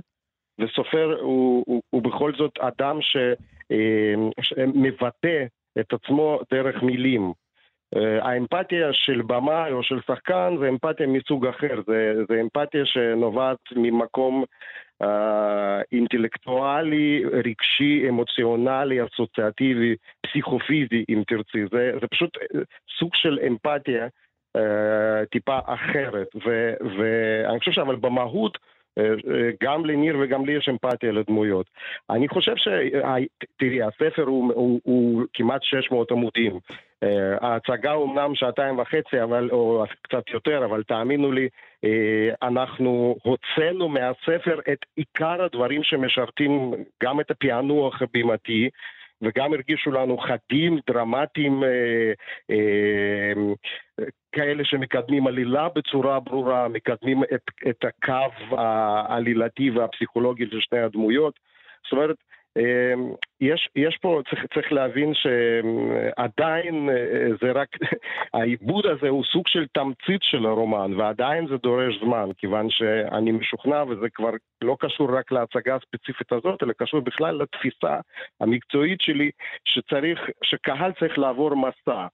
וסופר 0.59 1.17
הוא, 1.21 1.63
הוא, 1.67 1.81
הוא 1.89 2.03
בכל 2.03 2.31
זאת 2.37 2.59
אדם 2.59 3.01
ש, 3.01 3.17
אה, 3.71 4.13
שמבטא 4.41 5.45
את 5.79 5.93
עצמו 5.93 6.39
דרך 6.51 6.83
מילים. 6.83 7.33
אה, 7.95 8.25
האמפתיה 8.25 8.93
של 8.93 9.21
במאי 9.21 9.71
או 9.71 9.83
של 9.83 9.99
שחקן 10.07 10.55
זה 10.59 10.69
אמפתיה 10.69 11.07
מסוג 11.07 11.47
אחר, 11.47 11.81
זה, 11.87 12.13
זה 12.29 12.41
אמפתיה 12.41 12.85
שנובעת 12.85 13.57
ממקום 13.75 14.43
uh, 15.03 15.07
אינטלקטואלי, 15.91 17.23
רגשי, 17.25 18.09
אמוציונלי, 18.09 19.03
אסוציאטיבי, 19.03 19.95
פסיכופיזי 20.21 21.05
אם 21.09 21.23
תרצי, 21.27 21.65
זה, 21.71 21.91
זה 22.01 22.07
פשוט 22.07 22.37
סוג 22.99 23.15
של 23.15 23.39
אמפתיה 23.47 24.07
uh, 24.57 24.61
טיפה 25.31 25.59
אחרת, 25.65 26.27
ואני 26.97 27.59
חושב 27.59 27.71
שאבל 27.71 27.95
במהות 27.95 28.57
גם 29.63 29.85
לניר 29.85 30.17
וגם 30.21 30.45
לי 30.45 30.51
יש 30.51 30.69
אמפתיה 30.69 31.11
לדמויות. 31.11 31.65
אני 32.09 32.27
חושב 32.27 32.55
ש... 32.55 32.67
תראי, 33.57 33.81
הספר 33.83 34.23
הוא, 34.23 34.53
הוא, 34.53 34.79
הוא 34.83 35.23
כמעט 35.33 35.63
600 35.63 36.11
עמודים. 36.11 36.59
אה, 37.03 37.37
ההצגה 37.41 37.93
אומנם 37.93 38.35
שעתיים 38.35 38.79
וחצי, 38.79 39.23
אבל, 39.23 39.49
או 39.51 39.83
קצת 40.01 40.29
יותר, 40.33 40.65
אבל 40.65 40.83
תאמינו 40.83 41.31
לי, 41.31 41.47
אה, 41.83 42.47
אנחנו 42.47 43.15
הוצאנו 43.23 43.89
מהספר 43.89 44.59
את 44.71 44.85
עיקר 44.95 45.43
הדברים 45.43 45.83
שמשרתים 45.83 46.73
גם 47.03 47.19
את 47.19 47.31
הפענוח 47.31 48.01
הבימתי. 48.01 48.69
וגם 49.23 49.53
הרגישו 49.53 49.91
לנו 49.91 50.17
חדים, 50.17 50.79
דרמטיים, 50.87 51.63
אה, 51.63 52.13
אה, 52.49 53.33
כאלה 54.31 54.65
שמקדמים 54.65 55.27
עלילה 55.27 55.67
בצורה 55.75 56.19
ברורה, 56.19 56.67
מקדמים 56.67 57.23
את, 57.23 57.41
את 57.69 57.85
הקו 57.85 58.55
העלילתי 58.57 59.69
והפסיכולוגי 59.69 60.45
של 60.51 60.59
שני 60.59 60.79
הדמויות. 60.79 61.39
זאת 61.83 61.91
אומרת, 61.91 62.15
יש, 63.41 63.69
יש 63.75 63.97
פה, 64.01 64.21
צריך, 64.29 64.45
צריך 64.53 64.71
להבין 64.71 65.13
שעדיין 65.13 66.89
אה, 66.89 67.27
זה 67.41 67.51
רק, 67.51 67.67
העיבוד 68.33 68.85
הזה 68.85 69.09
הוא 69.09 69.23
סוג 69.23 69.47
של 69.47 69.65
תמצית 69.73 70.21
של 70.21 70.45
הרומן, 70.45 70.93
ועדיין 70.97 71.47
זה 71.47 71.57
דורש 71.57 71.99
זמן, 72.03 72.29
כיוון 72.37 72.69
שאני 72.69 73.31
משוכנע, 73.31 73.83
וזה 73.83 74.09
כבר 74.09 74.29
לא 74.63 74.77
קשור 74.79 75.17
רק 75.17 75.31
להצגה 75.31 75.75
הספציפית 75.75 76.31
הזאת, 76.31 76.63
אלא 76.63 76.73
קשור 76.77 76.99
בכלל 76.99 77.35
לתפיסה 77.41 77.99
המקצועית 78.41 79.01
שלי, 79.01 79.31
שצריך, 79.65 80.19
שקהל 80.43 80.91
צריך 80.99 81.17
לעבור 81.17 81.55
מסע 81.55 82.07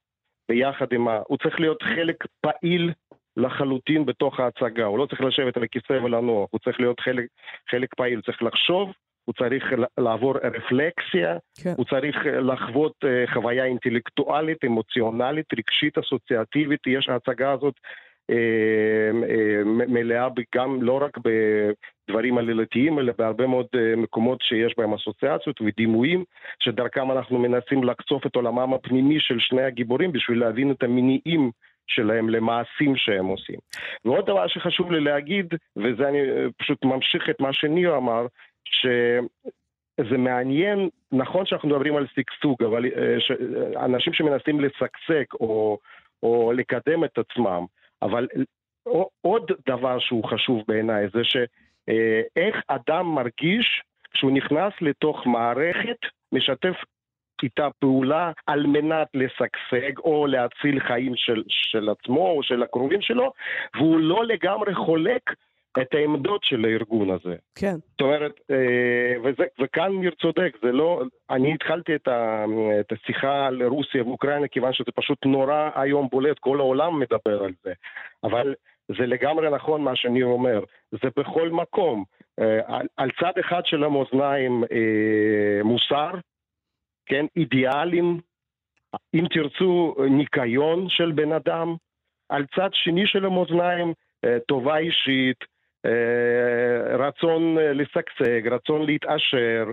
ביחד 0.48 0.92
עם 0.92 1.08
ה... 1.08 1.18
הוא 1.28 1.38
צריך 1.38 1.60
להיות 1.60 1.82
חלק 1.82 2.16
פעיל 2.40 2.92
לחלוטין 3.36 4.06
בתוך 4.06 4.40
ההצגה, 4.40 4.84
הוא 4.84 4.98
לא 4.98 5.06
צריך 5.06 5.20
לשבת 5.20 5.56
על 5.56 5.62
הכיסא 5.62 5.92
ולנוח, 5.92 6.48
הוא 6.50 6.60
צריך 6.64 6.80
להיות 6.80 7.00
חלק, 7.00 7.24
חלק 7.70 7.94
פעיל, 7.94 8.20
צריך 8.20 8.42
לחשוב 8.42 8.92
הוא 9.30 9.46
צריך 9.46 9.64
לעבור 9.98 10.34
רפלקסיה, 10.38 11.36
כן. 11.62 11.72
הוא 11.76 11.84
צריך 11.84 12.16
לחוות 12.26 12.92
אה, 13.04 13.24
חוויה 13.32 13.64
אינטלקטואלית, 13.64 14.64
אמוציונלית, 14.64 15.46
רגשית, 15.52 15.98
אסוציאטיבית. 15.98 16.80
יש 16.86 17.08
ההצגה 17.08 17.52
הזאת 17.52 17.74
אה, 18.30 18.36
אה, 19.30 19.64
מלאה 19.64 20.28
גם 20.54 20.82
לא 20.82 21.00
רק 21.02 21.18
בדברים 21.18 22.38
עלילתיים, 22.38 22.98
אלא 22.98 23.12
בהרבה 23.18 23.46
מאוד 23.46 23.66
מקומות 23.96 24.38
שיש 24.42 24.74
בהם 24.78 24.94
אסוציאציות 24.94 25.60
ודימויים, 25.60 26.24
שדרכם 26.62 27.10
אנחנו 27.10 27.38
מנסים 27.38 27.84
לחשוף 27.84 28.26
את 28.26 28.36
עולמם 28.36 28.74
הפנימי 28.74 29.20
של 29.20 29.36
שני 29.38 29.62
הגיבורים 29.62 30.12
בשביל 30.12 30.40
להבין 30.40 30.70
את 30.70 30.82
המניעים 30.82 31.50
שלהם 31.86 32.28
למעשים 32.28 32.96
שהם 32.96 33.26
עושים. 33.26 33.58
ועוד 34.04 34.26
דבר 34.26 34.46
שחשוב 34.48 34.92
לי 34.92 35.00
להגיד, 35.00 35.46
וזה 35.76 36.08
אני 36.08 36.18
פשוט 36.58 36.84
ממשיך 36.84 37.30
את 37.30 37.40
מה 37.40 37.52
שניר 37.52 37.96
אמר, 37.96 38.26
שזה 38.64 40.18
מעניין, 40.18 40.88
נכון 41.12 41.46
שאנחנו 41.46 41.68
מדברים 41.68 41.96
על 41.96 42.06
שגשוג, 42.14 42.64
אבל 42.64 42.84
אה, 42.86 43.84
אנשים 43.84 44.12
שמנסים 44.12 44.60
לשגשג 44.60 45.24
או, 45.40 45.78
או 46.22 46.52
לקדם 46.52 47.04
את 47.04 47.18
עצמם, 47.18 47.64
אבל 48.02 48.28
עוד 49.22 49.50
דבר 49.68 49.98
שהוא 49.98 50.24
חשוב 50.24 50.62
בעיניי 50.68 51.06
זה 51.14 51.20
שאיך 51.24 52.56
אה, 52.56 52.76
אדם 52.76 53.06
מרגיש 53.06 53.82
כשהוא 54.10 54.32
נכנס 54.32 54.72
לתוך 54.80 55.26
מערכת, 55.26 55.98
משתף 56.32 56.76
איתה 57.42 57.68
פעולה 57.78 58.32
על 58.46 58.66
מנת 58.66 59.08
לשגשג 59.14 59.98
או 59.98 60.26
להציל 60.26 60.80
חיים 60.80 61.12
של, 61.16 61.42
של 61.48 61.88
עצמו 61.88 62.30
או 62.30 62.42
של 62.42 62.62
הקרובים 62.62 63.00
שלו, 63.00 63.32
והוא 63.74 64.00
לא 64.00 64.24
לגמרי 64.24 64.74
חולק 64.74 65.22
את 65.78 65.94
העמדות 65.94 66.44
של 66.44 66.64
הארגון 66.64 67.10
הזה. 67.10 67.36
כן. 67.54 67.74
זאת 67.90 68.00
אומרת, 68.00 68.32
אה, 68.50 69.14
וזה, 69.24 69.44
וכאן 69.60 69.92
ניר 70.00 70.10
צודק, 70.20 70.56
זה 70.62 70.72
לא, 70.72 71.02
אני 71.30 71.54
התחלתי 71.54 71.94
את, 71.94 72.08
ה, 72.08 72.44
את 72.80 72.92
השיחה 72.92 73.46
על 73.46 73.62
רוסיה 73.62 74.02
ואוקראינה 74.02 74.48
כיוון 74.48 74.72
שזה 74.72 74.92
פשוט 74.94 75.26
נורא 75.26 75.70
היום 75.74 76.08
בולט, 76.10 76.38
כל 76.38 76.60
העולם 76.60 77.00
מדבר 77.00 77.44
על 77.44 77.52
זה. 77.64 77.72
אבל 78.24 78.54
זה 78.88 79.06
לגמרי 79.06 79.50
נכון 79.50 79.82
מה 79.82 79.96
שניר 79.96 80.26
אומר, 80.26 80.60
זה 80.90 81.08
בכל 81.16 81.48
מקום. 81.48 82.04
אה, 82.40 82.76
על, 82.76 82.86
על 82.96 83.10
צד 83.20 83.38
אחד 83.40 83.62
של 83.64 83.84
המאזניים 83.84 84.64
אה, 84.72 85.62
מוסר, 85.64 86.10
כן, 87.06 87.26
אידיאלים, 87.36 88.20
אם 89.14 89.24
תרצו 89.30 89.96
ניקיון 90.10 90.88
של 90.88 91.12
בן 91.12 91.32
אדם, 91.32 91.74
על 92.28 92.46
צד 92.56 92.68
שני 92.72 93.06
של 93.06 93.24
המאזניים 93.24 93.92
טובה 94.48 94.78
אישית, 94.78 95.44
רצון 96.98 97.58
אה, 97.58 97.72
לשגשג, 97.72 98.48
רצון 98.48 98.86
להתעשר, 98.86 99.64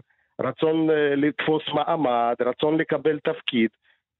רצון 0.41 0.89
אה, 0.89 1.15
לתפוס 1.15 1.63
מעמד, 1.73 2.35
רצון 2.41 2.77
לקבל 2.77 3.19
תפקיד, 3.19 3.69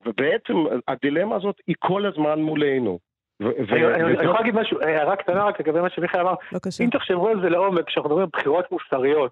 ובעצם 0.06 0.54
הדילמה 0.88 1.36
הזאת 1.36 1.56
היא 1.68 1.76
כל 1.80 2.06
הזמן 2.06 2.42
מולנו. 2.42 3.00
אני 3.42 4.14
יכול 4.14 4.36
להגיד 4.36 4.56
משהו, 4.56 4.82
הערה 4.82 5.16
קטנה 5.16 5.44
רק 5.44 5.60
לגבי 5.60 5.82
מה 5.82 5.90
שמיכאל 5.90 6.22
אמר. 6.22 6.34
אם 6.84 6.90
תחשבו 6.92 7.28
על 7.28 7.42
זה 7.42 7.50
לעומק, 7.50 7.88
כשאנחנו 7.88 8.10
מדברים 8.10 8.24
על 8.24 8.40
בחירות 8.40 8.72
מוסריות, 8.72 9.32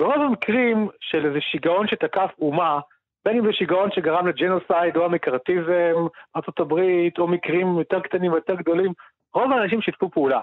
ברוב 0.00 0.22
המקרים 0.22 0.88
של 1.00 1.26
איזה 1.26 1.40
שיגעון 1.40 1.86
שתקף 1.88 2.30
אומה, 2.38 2.80
בין 3.24 3.36
אם 3.38 3.46
זה 3.46 3.52
שיגעון 3.52 3.90
שגרם 3.92 4.26
לג'נוסייד 4.26 4.96
או 4.96 5.04
המקארתיזם, 5.04 6.06
ארה"ב, 6.36 6.72
או 7.18 7.26
מקרים 7.28 7.78
יותר 7.78 8.00
קטנים 8.00 8.32
ויותר 8.32 8.54
גדולים, 8.54 8.92
רוב 9.34 9.52
האנשים 9.52 9.82
שיתפו 9.82 10.10
פעולה. 10.10 10.40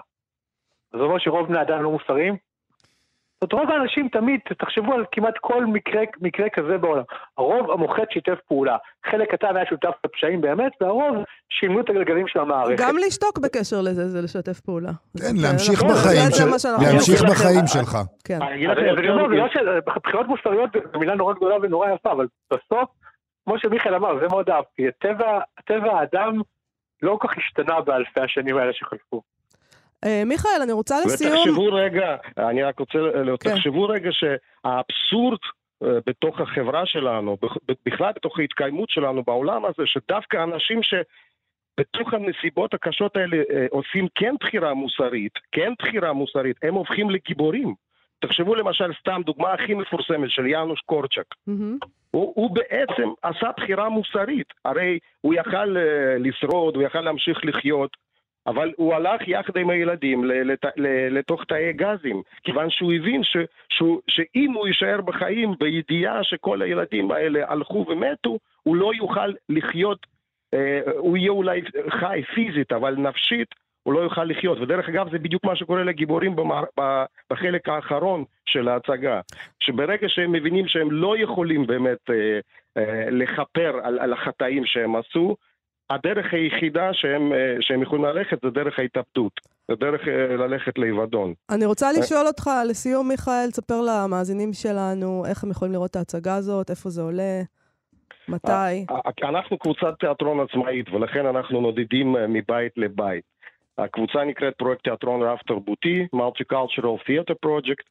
זה 0.92 0.98
אומר 0.98 1.18
שרוב 1.18 1.48
בני 1.48 1.62
אדם 1.62 1.82
לא 1.82 1.90
מוסריים? 1.90 2.36
זאת 3.40 3.52
רוב 3.52 3.70
האנשים 3.70 4.08
תמיד, 4.08 4.40
תחשבו 4.58 4.94
על 4.94 5.04
כמעט 5.12 5.34
כל 5.40 5.66
מקרה, 5.66 6.02
מקרה 6.20 6.48
כזה 6.48 6.78
בעולם. 6.78 7.02
הרוב 7.38 7.70
המוחץ 7.70 8.08
שיתף 8.12 8.38
פעולה. 8.48 8.76
חלק 9.10 9.30
קטן 9.30 9.56
היה 9.56 9.66
שותף 9.66 9.92
לפשעים 10.06 10.40
באמת, 10.40 10.72
והרוב 10.80 11.16
שינו 11.48 11.80
את 11.80 11.90
הגלגלים 11.90 12.28
של 12.28 12.38
המערכת. 12.38 12.80
גם 12.80 12.96
לשתוק 13.06 13.38
בקשר 13.38 13.80
לזה 13.80 14.08
זה 14.08 14.22
לשתף 14.22 14.60
פעולה. 14.60 14.90
כן, 15.18 15.34
להמשיך 15.42 15.82
בחיים 15.82 16.30
להמשיך 16.82 17.22
בחיים 17.22 17.66
שלך. 17.66 17.98
כן. 18.24 18.38
בחירות 20.04 20.26
מוסריות 20.26 20.70
זו 20.92 20.98
מילה 20.98 21.14
נורא 21.14 21.34
גדולה 21.34 21.56
ונורא 21.62 21.90
יפה, 21.90 22.12
אבל 22.12 22.26
בסוף, 22.50 22.88
כמו 23.44 23.58
שמיכאל 23.58 23.94
אמר, 23.94 24.20
זה 24.20 24.26
מאוד 24.30 24.50
אהבתי. 24.50 24.82
טבע 25.66 25.98
האדם 25.98 26.40
לא 27.02 27.16
כל 27.20 27.28
כך 27.28 27.38
השתנה 27.38 27.80
באלפי 27.80 28.20
השנים 28.20 28.56
האלה 28.56 28.72
שחלפו. 28.72 29.22
אה, 30.04 30.22
מיכאל, 30.26 30.62
אני 30.62 30.72
רוצה 30.72 30.94
לסיום... 31.04 31.32
ותחשבו 31.32 31.72
רגע, 31.72 32.16
אני 32.38 32.62
רק 32.62 32.78
רוצה, 32.78 32.98
כן. 33.40 33.54
תחשבו 33.54 33.88
רגע 33.88 34.10
שהאבסורד 34.12 35.38
אה, 35.82 35.88
בתוך 36.06 36.40
החברה 36.40 36.86
שלנו, 36.86 37.36
בכלל 37.86 38.12
בתוך 38.16 38.38
ההתקיימות 38.38 38.90
שלנו 38.90 39.22
בעולם 39.22 39.64
הזה, 39.64 39.82
שדווקא 39.86 40.42
אנשים 40.42 40.82
ש... 40.82 40.94
בתוך 41.78 42.14
הנסיבות 42.14 42.74
הקשות 42.74 43.16
האלה 43.16 43.36
אה, 43.36 43.66
עושים 43.70 44.06
כן 44.14 44.34
בחירה 44.40 44.74
מוסרית, 44.74 45.32
כן 45.52 45.72
בחירה 45.78 46.12
מוסרית, 46.12 46.56
הם 46.62 46.74
הופכים 46.74 47.10
לגיבורים. 47.10 47.74
תחשבו 48.20 48.54
למשל, 48.54 48.92
סתם 49.00 49.20
דוגמה 49.26 49.52
הכי 49.52 49.74
מפורסמת 49.74 50.30
של 50.30 50.46
יאנוש 50.46 50.80
קורצ'ק. 50.80 51.34
Mm-hmm. 51.48 51.86
הוא, 52.10 52.32
הוא 52.36 52.54
בעצם 52.54 53.08
עשה 53.22 53.50
בחירה 53.56 53.88
מוסרית, 53.88 54.46
הרי 54.64 54.98
הוא 55.20 55.34
יכל 55.34 55.76
לשרוד, 56.18 56.76
הוא 56.76 56.82
יכל 56.82 57.00
להמשיך 57.00 57.44
לחיות, 57.44 57.90
אבל 58.48 58.72
הוא 58.76 58.94
הלך 58.94 59.28
יחד 59.28 59.56
עם 59.56 59.70
הילדים 59.70 60.24
לת, 60.24 60.64
לתוך 61.10 61.44
תאי 61.44 61.72
גזים, 61.72 62.22
כיוון 62.44 62.70
שהוא 62.70 62.92
הבין 62.92 63.24
ש, 63.24 63.36
שהוא, 63.68 64.00
שאם 64.08 64.52
הוא 64.52 64.66
יישאר 64.66 65.00
בחיים 65.00 65.54
בידיעה 65.60 66.24
שכל 66.24 66.62
הילדים 66.62 67.10
האלה 67.10 67.44
הלכו 67.48 67.86
ומתו, 67.88 68.38
הוא 68.62 68.76
לא 68.76 68.94
יוכל 68.94 69.32
לחיות, 69.48 70.06
אה, 70.54 70.80
הוא 70.98 71.16
יהיה 71.16 71.30
אולי 71.30 71.60
חי 71.90 72.22
פיזית, 72.34 72.72
אבל 72.72 72.94
נפשית 72.96 73.54
הוא 73.82 73.94
לא 73.94 74.00
יוכל 74.00 74.24
לחיות. 74.24 74.60
ודרך 74.60 74.88
אגב, 74.88 75.10
זה 75.10 75.18
בדיוק 75.18 75.44
מה 75.44 75.56
שקורה 75.56 75.84
לגיבורים 75.84 76.36
במע... 76.36 76.62
בחלק 77.30 77.68
האחרון 77.68 78.24
של 78.46 78.68
ההצגה. 78.68 79.20
שברגע 79.60 80.08
שהם 80.08 80.32
מבינים 80.32 80.68
שהם 80.68 80.90
לא 80.90 81.18
יכולים 81.18 81.66
באמת 81.66 82.10
אה, 82.10 82.40
אה, 82.76 83.10
לכפר 83.10 83.80
על, 83.82 83.98
על 83.98 84.12
החטאים 84.12 84.66
שהם 84.66 84.96
עשו, 84.96 85.36
הדרך 85.90 86.34
היחידה 86.34 86.90
שהם, 86.92 87.32
אה, 87.32 87.56
שהם 87.60 87.82
יכולים 87.82 88.04
ללכת 88.04 88.38
זה 88.42 88.50
דרך 88.50 88.78
ההתאבדות. 88.78 89.40
זה 89.68 89.74
דרך 89.74 90.08
אה, 90.08 90.36
ללכת 90.36 90.78
לאבדון. 90.78 91.34
אני 91.50 91.66
רוצה 91.66 91.92
לשאול 91.92 92.26
אותך, 92.26 92.50
לסיום, 92.70 93.08
מיכאל, 93.08 93.50
תספר 93.50 93.80
למאזינים 93.80 94.52
שלנו 94.52 95.24
איך 95.28 95.44
הם 95.44 95.50
יכולים 95.50 95.72
לראות 95.72 95.90
את 95.90 95.96
ההצגה 95.96 96.34
הזאת, 96.34 96.70
איפה 96.70 96.90
זה 96.90 97.02
עולה, 97.02 97.42
מתי. 98.28 98.86
אה, 98.90 99.28
אנחנו 99.28 99.58
קבוצת 99.58 99.94
תיאטרון 100.00 100.40
עצמאית, 100.40 100.88
ולכן 100.88 101.26
אנחנו 101.26 101.60
נודדים 101.60 102.16
אה, 102.16 102.26
מבית 102.26 102.72
לבית. 102.76 103.24
הקבוצה 103.78 104.24
נקראת 104.24 104.54
פרויקט 104.58 104.84
תיאטרון 104.84 105.22
רב-תרבותי, 105.22 106.06
Multicultural 106.14 107.08
Theater 107.08 107.34
Project. 107.46 107.82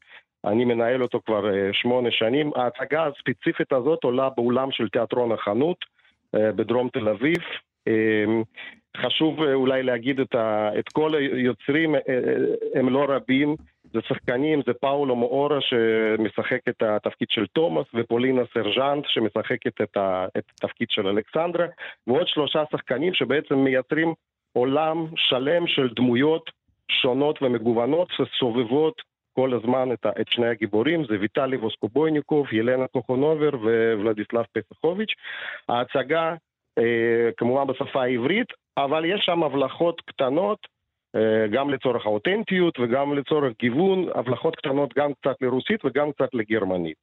אני 0.45 0.65
מנהל 0.65 1.03
אותו 1.03 1.21
כבר 1.25 1.53
אה, 1.53 1.69
שמונה 1.73 2.11
שנים. 2.11 2.51
ההצגה 2.55 3.05
הספציפית 3.07 3.73
הזאת 3.73 4.03
עולה 4.03 4.29
באולם 4.37 4.71
של 4.71 4.89
תיאטרון 4.89 5.31
החנות 5.31 5.77
אה, 6.35 6.51
בדרום 6.51 6.89
תל 6.89 7.09
אביב. 7.09 7.37
אה, 7.87 8.41
חשוב 9.01 9.43
אה, 9.43 9.53
אולי 9.53 9.83
להגיד 9.83 10.19
את, 10.19 10.35
ה, 10.35 10.69
את 10.79 10.89
כל 10.89 11.15
היוצרים, 11.15 11.95
אה, 11.95 11.99
אה, 12.09 12.79
הם 12.79 12.89
לא 12.89 13.05
רבים, 13.09 13.55
זה 13.93 13.99
שחקנים, 14.07 14.61
זה 14.65 14.73
פאולו 14.73 15.15
מאורה 15.15 15.57
שמשחק 15.61 16.59
את 16.69 16.83
התפקיד 16.83 17.27
של 17.29 17.45
תומאס, 17.47 17.85
ופולינה 17.93 18.41
סרג'אנט 18.53 19.05
שמשחקת 19.07 19.81
את, 19.81 19.97
ה, 19.97 20.25
את 20.37 20.43
התפקיד 20.53 20.87
של 20.89 21.07
אלכסנדרה, 21.07 21.65
ועוד 22.07 22.27
שלושה 22.27 22.63
שחקנים 22.71 23.13
שבעצם 23.13 23.55
מייצרים 23.55 24.13
עולם 24.53 25.05
שלם 25.15 25.67
של 25.67 25.89
דמויות 25.95 26.51
שונות 26.91 27.41
ומגוונות 27.41 28.07
שסובבות 28.11 29.01
כל 29.33 29.53
הזמן 29.53 29.91
את, 29.93 30.05
ה, 30.05 30.09
את 30.21 30.27
שני 30.29 30.47
הגיבורים, 30.47 31.05
זה 31.05 31.19
ויטלי 31.19 31.57
ווסקובויניקוב, 31.57 32.47
ילנה 32.51 32.87
קוכונובר 32.87 33.49
וולדיסלב 33.97 34.45
פסחוביץ'. 34.53 35.13
ההצגה 35.69 36.35
כמובן 37.37 37.67
בשפה 37.67 38.03
העברית, 38.03 38.47
אבל 38.77 39.05
יש 39.05 39.21
שם 39.25 39.43
הבלחות 39.43 40.01
קטנות, 40.01 40.57
אה, 41.15 41.47
גם 41.53 41.69
לצורך 41.69 42.05
האותנטיות 42.05 42.79
וגם 42.79 43.13
לצורך 43.13 43.53
גיוון, 43.59 44.05
הבלחות 44.15 44.55
קטנות 44.55 44.89
גם 44.97 45.11
קצת 45.21 45.35
לרוסית 45.41 45.85
וגם 45.85 46.11
קצת 46.11 46.29
לגרמנית. 46.33 46.97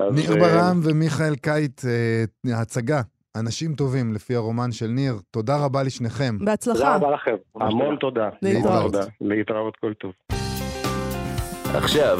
ניר 0.00 0.32
אה, 0.32 0.40
ברם 0.40 0.80
ומיכאל 0.84 1.34
קייט, 1.42 1.80
אה, 1.84 2.60
הצגה, 2.60 3.00
אנשים 3.36 3.74
טובים, 3.74 4.12
לפי 4.14 4.34
הרומן 4.34 4.72
של 4.72 4.86
ניר. 4.86 5.12
תודה 5.30 5.64
רבה 5.64 5.82
לשניכם. 5.82 6.34
תודה 6.38 6.50
בהצלחה. 6.50 6.96
רבה 6.96 7.10
לכם. 7.10 7.36
המון 7.54 7.96
תודה. 7.96 8.28
להתראות. 8.42 8.92
תודה. 8.92 9.04
להתראות, 9.20 9.76
כל 9.76 9.92
טוב. 9.94 10.12
עכשיו 11.74 12.18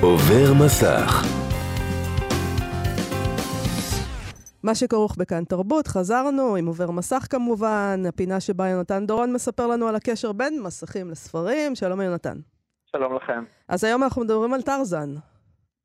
עובר 0.00 0.64
מסך. 0.64 1.41
מה 4.64 4.74
שכרוך 4.74 5.16
בכאן 5.18 5.44
תרבות, 5.44 5.86
חזרנו 5.86 6.56
עם 6.56 6.66
עובר 6.66 6.90
מסך 6.90 7.26
כמובן, 7.30 8.02
הפינה 8.08 8.40
שבה 8.40 8.68
יונתן 8.68 9.06
דורון 9.06 9.32
מספר 9.32 9.66
לנו 9.66 9.88
על 9.88 9.94
הקשר 9.94 10.32
בין 10.32 10.62
מסכים 10.62 11.10
לספרים. 11.10 11.74
שלום 11.74 12.00
יונתן. 12.00 12.36
שלום 12.96 13.14
לכם. 13.14 13.44
אז 13.68 13.84
היום 13.84 14.02
אנחנו 14.02 14.22
מדברים 14.22 14.54
על 14.54 14.62
טרזן. 14.62 15.10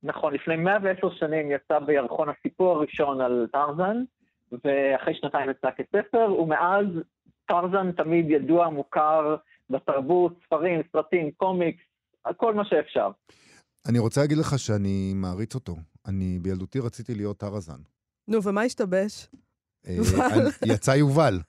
נכון, 0.04 0.34
לפני 0.34 0.56
110 0.56 1.10
שנים 1.20 1.52
יצא 1.52 1.80
בירחון 1.80 2.28
הסיפור 2.30 2.72
הראשון 2.72 3.22
על 3.22 3.48
טרזן, 3.52 3.98
ואחרי 4.52 5.13
שנתיים 5.22 5.50
יצא 5.50 5.68
כספר, 5.78 6.34
ומאז 6.40 6.86
טרזן 7.48 7.92
תמיד 7.92 8.26
ידוע, 8.30 8.70
מוכר 8.70 9.36
בתרבות, 9.70 10.34
ספרים, 10.46 10.82
סרטים, 10.92 11.32
קומיקס, 11.32 11.84
כל 12.38 12.54
מה 12.54 12.66
שאפשר. 12.66 13.10
אני 13.90 14.00
רוצה 14.00 14.22
להגיד 14.22 14.38
לך 14.38 14.60
שאני 14.60 15.13
מעריץ 15.16 15.56
אותו. 15.56 15.76
אני 16.08 16.40
בילדותי 16.42 16.80
רציתי 16.80 17.16
להיות 17.16 17.38
טרזן. 17.38 17.96
נו, 18.28 18.44
ומה 18.44 18.62
השתבש? 18.62 19.28
אה, 19.88 19.98
יצא 20.66 20.92
יובל. 20.92 21.40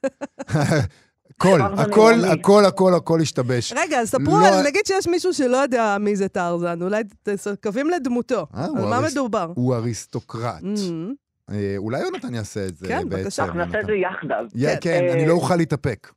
הכל, 1.40 1.60
הכל. 1.62 2.14
הכל, 2.32 2.64
הכל, 2.64 2.94
הכל 2.94 3.20
השתבש. 3.20 3.72
רגע, 3.76 4.00
אז 4.00 4.08
ספרו 4.08 4.38
לא- 4.40 4.46
על, 4.46 4.66
נגיד 4.66 4.86
שיש 4.86 5.08
מישהו 5.08 5.34
שלא 5.34 5.56
יודע 5.56 5.96
מי 6.00 6.16
זה 6.16 6.28
טרזן, 6.28 6.82
אולי 6.82 7.02
קווים 7.62 7.90
לדמותו. 7.90 8.46
אה, 8.54 8.64
על 8.64 8.84
מה 8.84 9.00
מדובר? 9.00 9.52
הוא 9.56 9.74
אריסטוקרט. 9.74 10.62
Mhm. 10.62 11.14
אה, 11.50 11.74
אולי 11.76 12.00
יונתן 12.00 12.34
יעשה 12.34 12.66
את 12.66 12.76
זה 12.76 12.88
כן, 12.88 13.08
בעצם. 13.08 13.22
בבקשה. 13.22 13.44
אנחנו 13.44 13.58
נעשה 13.58 13.80
את 13.80 13.86
זה 13.86 13.92
יחדיו. 13.92 14.44
כן. 14.60 14.76
כן, 14.80 15.04
אה, 15.08 15.12
אני 15.12 15.26
לא 15.26 15.32
אוכל 15.32 15.56
להתאפק. 15.56 16.12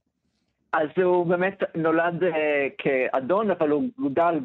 אז 0.73 0.87
הוא 1.03 1.25
באמת 1.25 1.63
נולד 1.75 2.23
אה, 2.23 2.67
כאדון, 2.77 3.51
אבל 3.51 3.69
הוא 3.69 3.83
גודל 3.99 4.39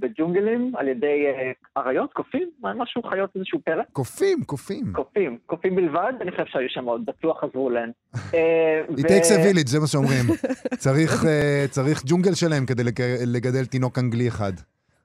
בג'ונגלים 0.00 0.72
על 0.76 0.88
ידי 0.88 1.24
אה, 1.26 1.52
אריות, 1.82 2.12
קופים, 2.12 2.50
משהו, 2.62 3.02
חיות 3.02 3.30
איזשהו 3.36 3.58
פרא. 3.64 3.82
קופים, 3.92 4.44
קופים. 4.46 4.92
קופים, 4.92 5.38
קופים 5.46 5.76
בלבד, 5.76 6.12
אני 6.20 6.30
חושב 6.30 6.44
שהיו 6.46 6.68
שם 6.68 6.84
עוד, 6.84 7.06
בטוח 7.06 7.40
חזרו 7.44 7.70
להן. 7.70 7.90
אה, 8.34 8.82
It 8.88 8.92
ו- 8.92 9.06
takes 9.06 9.30
a 9.30 9.54
village, 9.54 9.68
זה 9.68 9.80
מה 9.80 9.86
שאומרים. 9.86 10.24
צריך, 10.84 11.24
אה, 11.28 11.64
צריך 11.70 12.02
ג'ונגל 12.06 12.34
שלם 12.34 12.66
כדי 12.66 12.84
לג- 12.84 13.02
לגדל 13.26 13.64
תינוק 13.64 13.98
אנגלי 13.98 14.28
אחד. 14.28 14.52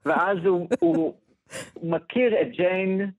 ואז 0.06 0.38
הוא, 0.46 0.68
הוא 0.80 1.14
מכיר 1.84 2.42
את 2.42 2.48
ג'יין, 2.52 3.10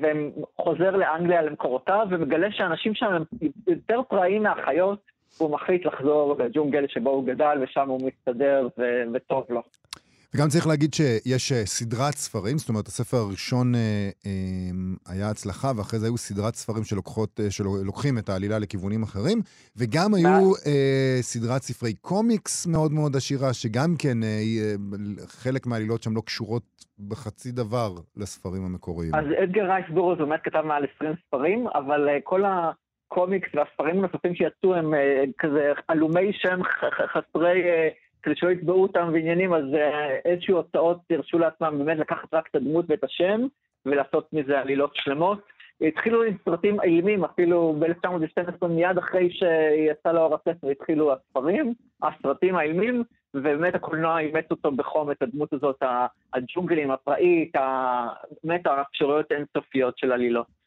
וחוזר 0.00 0.90
לאנגליה 0.96 1.42
למקורותיו, 1.42 2.06
ומגלה 2.10 2.48
שהאנשים 2.50 2.94
שם 2.94 3.06
הם 3.06 3.22
יותר 3.66 4.00
פראיים 4.08 4.42
מהחיות, 4.42 5.11
והוא 5.40 5.50
מחליט 5.50 5.86
לחזור 5.86 6.36
לג'ונגל 6.38 6.86
שבו 6.88 7.10
הוא 7.10 7.26
גדל, 7.26 7.58
ושם 7.62 7.88
הוא 7.88 8.00
מסתדר 8.10 8.68
ו- 8.78 9.04
וטוב 9.14 9.44
לו. 9.48 9.62
וגם 10.34 10.48
צריך 10.48 10.66
להגיד 10.66 10.94
שיש 10.94 11.52
אה, 11.52 11.66
סדרת 11.66 12.14
ספרים, 12.14 12.58
זאת 12.58 12.68
אומרת, 12.68 12.86
הספר 12.86 13.16
הראשון 13.16 13.74
אה, 13.74 13.80
אה, 14.26 14.32
היה 15.14 15.30
הצלחה, 15.30 15.72
ואחרי 15.76 15.98
זה 15.98 16.06
היו 16.06 16.16
סדרת 16.16 16.54
ספרים 16.54 16.84
שלוקחות, 16.84 17.40
שלוקחים 17.50 18.18
את 18.18 18.28
העלילה 18.28 18.58
לכיוונים 18.58 19.02
אחרים, 19.02 19.38
וגם 19.76 20.14
היו 20.14 20.52
אה, 20.66 21.18
סדרת 21.20 21.62
ספרי 21.62 21.94
קומיקס 21.94 22.66
מאוד 22.66 22.92
מאוד 22.92 23.16
עשירה, 23.16 23.52
שגם 23.52 23.94
כן, 23.98 24.18
חלק 25.26 25.66
מהעלילות 25.66 26.02
שם 26.02 26.16
לא 26.16 26.20
קשורות 26.20 26.62
בחצי 27.08 27.52
דבר 27.52 27.94
לספרים 28.16 28.64
המקוריים. 28.64 29.14
אז 29.14 29.24
אדגר 29.42 29.64
רייס 29.64 29.86
בורוז 29.90 30.18
באמת 30.18 30.40
כתב 30.44 30.62
מעל 30.64 30.84
20 30.96 31.12
ספרים, 31.26 31.66
אבל 31.74 32.08
כל 32.24 32.42
הקומיקס 33.12 33.48
והספרים 33.54 33.98
הנוספים 33.98 34.34
שיצאו 34.34 34.74
הם 34.74 34.94
אה, 34.94 35.24
כזה 35.38 35.72
עלומי 35.88 36.32
שם 36.32 36.60
חסרי, 37.12 37.62
אה, 37.62 37.88
כדי 38.22 38.34
שלא 38.36 38.50
יתבעו 38.50 38.82
אותם 38.82 39.12
בעניינים, 39.12 39.54
אז 39.54 39.64
אה, 39.74 40.16
איזשהו 40.24 40.56
הוצאות 40.56 40.98
הרשו 41.10 41.38
לעצמם 41.38 41.78
באמת 41.78 41.98
לקחת 41.98 42.34
רק 42.34 42.48
את 42.50 42.56
הדמות 42.56 42.84
ואת 42.88 43.04
השם, 43.04 43.40
ולעשות 43.86 44.32
מזה 44.32 44.60
עלילות 44.60 44.90
שלמות. 44.94 45.38
התחילו 45.80 46.22
עם 46.22 46.36
סרטים 46.44 46.80
אילמים, 46.80 47.24
אפילו 47.24 47.76
ב-1912, 47.78 48.66
מיד 48.66 48.98
אחרי 48.98 49.30
שיצא 49.30 50.12
לאור 50.12 50.34
הספר, 50.34 50.68
התחילו 50.68 51.12
הספרים, 51.12 51.74
הסרטים 52.02 52.56
האילמים, 52.56 53.02
ובאמת 53.34 53.74
הקולנוע 53.74 54.18
אימץ 54.18 54.44
אותו 54.50 54.70
בחום, 54.70 55.10
את 55.10 55.22
הדמות 55.22 55.52
הזאת, 55.52 55.82
הג'ונגלים, 56.34 56.90
הפראית, 56.90 57.52
באמת 58.44 58.66
האפשרויות 58.66 59.32
האינסופיות 59.32 59.98
של 59.98 60.12
עלילות. 60.12 60.61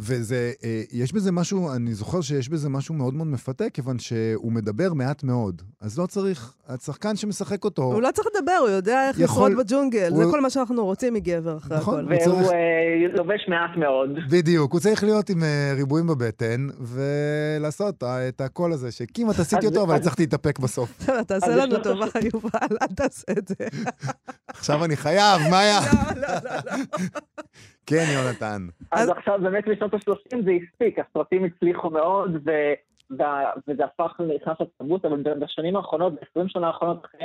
וזה, 0.00 0.52
אה, 0.64 0.82
יש 0.92 1.12
בזה 1.12 1.32
משהו, 1.32 1.72
אני 1.72 1.94
זוכר 1.94 2.20
שיש 2.20 2.48
בזה 2.48 2.68
משהו 2.68 2.94
מאוד 2.94 3.14
מאוד 3.14 3.26
מפתה, 3.26 3.70
כיוון 3.70 3.98
שהוא 3.98 4.52
מדבר 4.52 4.92
מעט 4.94 5.22
מאוד. 5.22 5.62
אז 5.80 5.98
לא 5.98 6.06
צריך, 6.06 6.52
השחקן 6.68 7.16
שמשחק 7.16 7.64
אותו... 7.64 7.82
הוא 7.82 8.02
לא 8.02 8.08
צריך 8.14 8.28
לדבר, 8.36 8.52
הוא 8.60 8.68
יודע 8.68 9.08
איך 9.08 9.20
יכול- 9.20 9.50
לשרוד 9.50 9.66
בג'ונגל. 9.66 10.08
הוא- 10.10 10.24
זה 10.24 10.30
כל 10.30 10.40
מה 10.40 10.50
שאנחנו 10.50 10.84
רוצים 10.84 11.14
מגבר 11.14 11.56
אחרי 11.56 11.76
נכון. 11.76 12.04
הכל. 12.04 12.12
הוא 12.12 12.20
צריך- 12.24 12.36
והוא 12.36 12.52
אה, 12.52 12.58
לובש 13.16 13.40
מעט 13.48 13.70
מאוד. 13.78 14.08
בדיוק, 14.30 14.72
הוא 14.72 14.80
צריך 14.80 15.04
להיות 15.04 15.30
עם 15.30 15.42
אה, 15.42 15.72
ריבועים 15.76 16.06
בבטן, 16.06 16.66
ולעשות 16.80 18.02
את 18.28 18.40
הקול 18.40 18.72
הזה, 18.72 18.92
שכמעט 18.92 19.38
עשיתי 19.38 19.66
אותו, 19.66 19.82
אבל 19.82 19.94
הצלחתי 19.94 20.22
להתאפק 20.22 20.58
בסוף. 20.58 21.04
תעשה 21.26 21.56
לנו 21.56 21.76
טובה, 21.82 22.06
יובל, 22.34 22.76
אל 22.82 22.86
תעשה 22.96 23.32
את 23.38 23.48
זה. 23.48 23.54
עכשיו 24.48 24.84
אני 24.84 24.96
חייב, 24.96 25.40
מה 25.50 25.58
היה? 25.58 25.80
לא, 26.16 26.20
לא, 26.20 26.28
לא, 26.44 26.76
לא. 26.78 26.84
כן, 27.88 28.04
יונתן. 28.14 28.62
אז 28.92 29.02
אז- 29.02 29.08
עכשיו 29.10 29.38
באמת 29.42 29.68
בשנות 29.68 29.94
ה-30 29.94 30.42
זה 30.44 30.50
הספיק, 30.50 30.98
הסרטים 30.98 31.44
הצליחו 31.44 31.90
מאוד, 31.90 32.30
ו- 32.46 32.72
וזה 33.68 33.84
הפך 33.84 34.14
לנכנס 34.20 34.56
לתרבות, 34.60 35.04
אבל 35.04 35.22
בשנים 35.22 35.76
האחרונות, 35.76 36.12
ב-20 36.12 36.48
שנה 36.48 36.66
האחרונות, 36.66 37.04
אחרי 37.04 37.20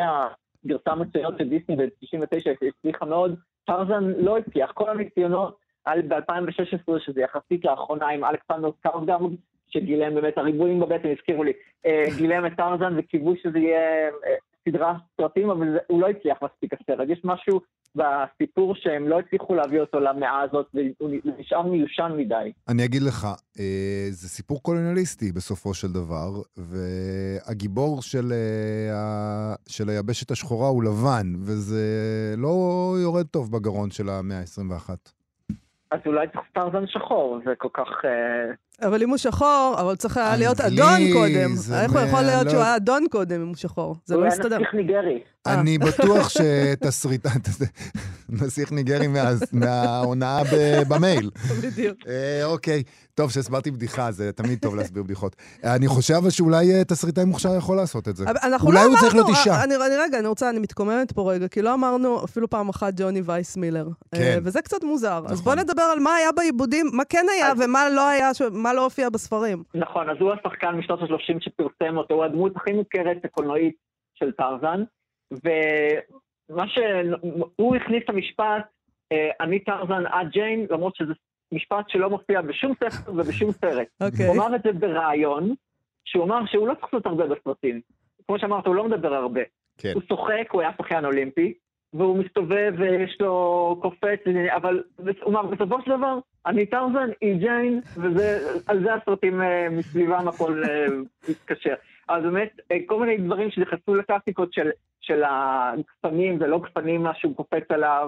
הגרסה 0.65 0.91
המצוינות 0.91 1.37
של 1.37 1.49
דיסני 1.49 1.75
ב-99 1.75 2.51
הצליחה 2.79 3.05
מאוד, 3.05 3.35
טרזן 3.65 4.03
לא 4.17 4.37
הצליח. 4.37 4.71
כל 4.71 4.89
הניסיונות, 4.89 5.57
על 5.85 6.01
ב-2016, 6.01 6.99
שזה 6.99 7.21
יחסית 7.21 7.65
לאחרונה 7.65 8.07
עם 8.07 8.25
אלכסנדר 8.25 8.69
סקארגרד, 8.79 9.31
שגילם 9.69 10.15
באמת, 10.15 10.37
הריבועים 10.37 10.79
בבטן 10.79 11.09
הזכירו 11.11 11.43
לי, 11.43 11.51
אה, 11.85 12.03
גילם 12.17 12.45
את 12.45 12.51
טרזן 12.57 12.93
וקיוו 12.97 13.33
שזה 13.43 13.59
יהיה 13.59 13.79
אה, 14.25 14.35
סדרה 14.69 14.93
סרטים, 15.21 15.49
אבל 15.49 15.71
זה- 15.71 15.79
הוא 15.87 16.01
לא 16.01 16.07
הצליח 16.09 16.37
מספיק 16.43 16.73
הסרט. 16.73 17.09
יש 17.09 17.21
משהו 17.23 17.61
בסיפור 17.95 18.75
שהם 18.75 19.07
לא 19.07 19.19
הצליחו 19.19 19.55
להביא 19.55 19.79
אותו 19.79 19.99
למאה 19.99 20.41
הזאת, 20.41 20.65
והוא 20.73 21.09
נשאר 21.39 21.61
מיושן 21.61 22.11
מדי. 22.17 22.51
אני 22.67 22.85
אגיד 22.85 23.01
לך, 23.01 23.27
אה, 23.59 24.07
זה 24.09 24.29
סיפור 24.29 24.63
קולוניאליסטי 24.63 25.31
בסופו 25.31 25.73
של 25.73 25.87
דבר, 25.91 26.29
והגיבור 26.57 28.01
של, 28.01 28.31
אה, 28.33 28.95
ה- 28.97 29.55
של 29.67 29.89
היבשת 29.89 30.31
השחורה 30.31 30.67
הוא 30.67 30.83
לבן, 30.83 31.33
וזה 31.39 31.83
לא 32.37 32.49
יורד 33.01 33.25
טוב 33.27 33.51
בגרון 33.51 33.91
של 33.91 34.09
המאה 34.09 34.39
ה-21. 34.39 34.89
אז 35.93 35.99
אולי 36.05 36.27
צריך 36.27 36.45
טרזן 36.53 36.87
שחור, 36.87 37.39
זה 37.45 37.51
כל 37.57 37.67
כך... 37.73 37.87
אה, 38.05 38.87
אבל 38.87 39.03
אם 39.03 39.09
הוא 39.09 39.17
שחור, 39.17 39.75
אבל 39.81 39.95
צריך 39.95 40.17
היה 40.17 40.37
להיות 40.37 40.61
אדון 40.61 40.99
קודם. 41.13 41.51
איך 41.81 41.91
הוא 41.91 42.01
יכול 42.01 42.21
להיות 42.21 42.49
שהוא 42.49 42.61
היה 42.61 42.75
אדון 42.75 43.05
קודם 43.11 43.41
אם 43.41 43.47
הוא 43.47 43.55
שחור? 43.55 43.95
זה 44.05 44.15
הוא 44.15 44.23
לא 44.23 44.27
היה 44.27 44.37
מסתדר. 44.37 44.57
נסיך 44.57 44.73
ניגרי. 44.73 45.21
אה. 45.47 45.53
אני 45.53 45.77
בטוח 45.77 46.29
שתסריטה, 46.35 47.29
נסיך 48.41 48.71
ניגרי 48.71 49.07
מה- 49.07 49.31
מההונאה 49.53 50.43
ב- 50.43 50.93
במייל. 50.93 51.29
בדיוק. 51.63 51.97
אה, 52.07 52.45
אוקיי, 52.45 52.83
טוב 53.15 53.31
שהסברתי 53.31 53.71
בדיחה, 53.71 54.11
זה 54.11 54.31
תמיד 54.31 54.59
טוב 54.61 54.75
להסביר 54.75 55.03
בדיחות. 55.03 55.35
אני 55.63 55.87
חושב 55.87 56.29
שאולי 56.29 56.73
אה, 56.73 56.83
תסריטאי 56.83 57.25
מוכשר 57.25 57.55
יכול 57.57 57.77
לעשות 57.77 58.07
את 58.07 58.15
זה. 58.15 58.25
אולי 58.63 58.79
לא 58.79 58.89
הוא 58.89 58.97
צריך 58.99 59.13
להיות 59.15 59.29
אישה. 59.29 59.63
אני, 59.63 59.75
אני 59.75 59.95
רגע, 59.97 60.19
אני 60.19 60.27
רוצה, 60.27 60.49
אני 60.49 60.59
מתקוממת 60.59 61.11
פה 61.11 61.31
רגע, 61.33 61.47
כי 61.47 61.61
לא 61.61 61.73
אמרנו 61.73 62.23
אפילו 62.25 62.49
פעם 62.49 62.69
אחת 62.69 62.93
ג'וני 62.97 63.21
וייס 63.25 63.57
מילר. 63.57 63.87
כן. 64.15 64.21
אה, 64.21 64.37
וזה 64.43 64.61
קצת 64.61 64.83
מוזר. 64.83 65.21
אז 65.25 65.31
נכון. 65.41 65.43
בואו 65.43 65.55
נדבר 65.65 65.81
על 65.83 65.99
מה 65.99 66.15
היה 66.15 66.31
בעיבודים, 66.31 66.89
מה 66.93 67.05
כן 67.05 67.25
היה 67.37 67.53
ומה 67.59 67.89
לא 67.89 68.07
היה, 68.07 68.29
מה 68.51 68.73
לא 68.73 68.83
הופיע 68.83 69.09
בספרים. 69.09 69.63
נכון, 69.75 70.09
אז 70.09 70.17
הוא 70.19 70.31
השחקן 70.33 70.69
משנות 70.69 70.99
ה-30 71.01 71.37
שפרסם 71.39 71.97
אותו, 71.97 72.13
הוא 72.13 72.25
הדמות 72.25 72.51
הכי 72.55 72.71
מוכרת 72.73 73.17
הקולנועית 73.25 73.73
של 74.15 74.31
טרזן, 74.31 74.83
ומה 76.49 76.67
ש... 76.67 76.79
הוא 77.55 77.75
הכניס 77.75 78.03
את 78.05 78.09
המשפט, 78.09 78.63
אה, 79.11 79.29
אני 79.41 79.59
טרזן 79.59 80.03
את 80.05 80.29
ג'יין, 80.31 80.65
למרות 80.69 80.95
שזה 80.95 81.13
משפט 81.51 81.89
שלא 81.89 82.09
מופיע 82.09 82.41
בשום 82.41 82.73
ספר 82.83 83.11
ובשום 83.11 83.51
סרט. 83.51 83.87
אוקיי. 84.01 84.25
הוא 84.27 84.35
אמר 84.35 84.55
את 84.55 84.61
זה 84.63 84.71
בריאיון, 84.71 85.53
שהוא 86.05 86.23
אמר 86.23 86.45
שהוא 86.45 86.67
לא 86.67 86.73
צריך 86.73 86.93
לעשות 86.93 87.05
הרבה 87.05 87.27
בסרטים. 87.27 87.81
כמו 88.27 88.39
שאמרת, 88.39 88.67
הוא 88.67 88.75
לא 88.75 88.83
מדבר 88.83 89.13
הרבה. 89.13 89.41
כן. 89.77 89.91
הוא 89.93 90.01
צוחק, 90.07 90.51
הוא 90.51 90.61
היה 90.61 90.71
שחיין 90.77 91.05
אולימפי, 91.05 91.53
והוא 91.93 92.17
מסתובב 92.17 92.73
ויש 92.77 93.17
לו 93.19 93.79
קופץ, 93.81 94.19
אבל 94.55 94.83
הוא 95.21 95.31
אמר, 95.31 95.45
בסופו 95.45 95.81
של 95.81 95.97
דבר, 95.97 96.19
אני 96.45 96.65
טרזן, 96.65 97.09
היא 97.21 97.35
ג'יין, 97.35 97.81
ועל 97.97 98.83
זה 98.83 98.93
הסרטים 98.93 99.41
אה, 99.41 99.69
מסביבם 99.69 100.27
הכל 100.27 100.63
אה, 100.63 100.85
מתקשר. 101.29 101.73
אז 102.09 102.23
באמת, 102.23 102.49
אה, 102.71 102.77
כל 102.85 102.99
מיני 102.99 103.17
דברים 103.17 103.51
שנכנסו 103.51 103.95
לטקטיקות 103.95 104.53
של, 104.53 104.69
של 105.01 105.21
הגפנים, 105.29 106.39
זה 106.39 106.47
לא 106.47 106.59
גפנים, 106.59 107.03
מה 107.03 107.11
שהוא 107.15 107.35
קופץ 107.35 107.63
עליו 107.69 108.07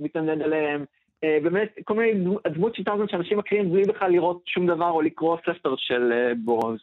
ומתענד 0.00 0.42
עליהם. 0.42 0.84
אה, 1.24 1.38
באמת, 1.42 1.68
כל 1.84 1.94
מיני 1.94 2.24
דמו- 2.24 2.38
הדמות 2.44 2.74
של 2.74 2.84
טרזן 2.84 3.08
שאנשים 3.08 3.38
מכירים 3.38 3.72
בלי 3.72 3.82
בכלל 3.82 4.10
לראות 4.10 4.42
שום 4.46 4.66
דבר 4.66 4.90
או 4.90 5.02
לקרוא 5.02 5.36
ספר 5.42 5.74
של 5.76 6.12
אה, 6.12 6.32
בורוז. 6.44 6.78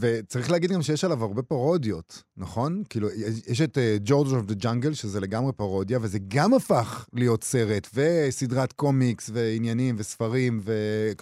וצריך 0.00 0.50
להגיד 0.50 0.70
גם 0.70 0.82
שיש 0.82 1.04
עליו 1.04 1.22
הרבה 1.24 1.42
פרודיות, 1.42 2.22
נכון? 2.36 2.82
כאילו, 2.90 3.08
יש- 3.48 3.60
את 3.60 3.78
George 4.04 4.28
of 4.28 4.46
the 4.46 4.54
Jungle, 4.54 4.92
שזה 4.92 5.20
לגמרי 5.20 5.52
פרודיה, 5.52 5.98
וזה 6.02 6.18
גם 6.28 6.54
הפך 6.54 7.06
להיות 7.14 7.44
סרט, 7.44 7.86
וסדרת 7.94 8.72
קומיקס, 8.72 9.30
ועניינים, 9.34 9.94
וספרים, 9.98 10.60
ו... 10.62 10.72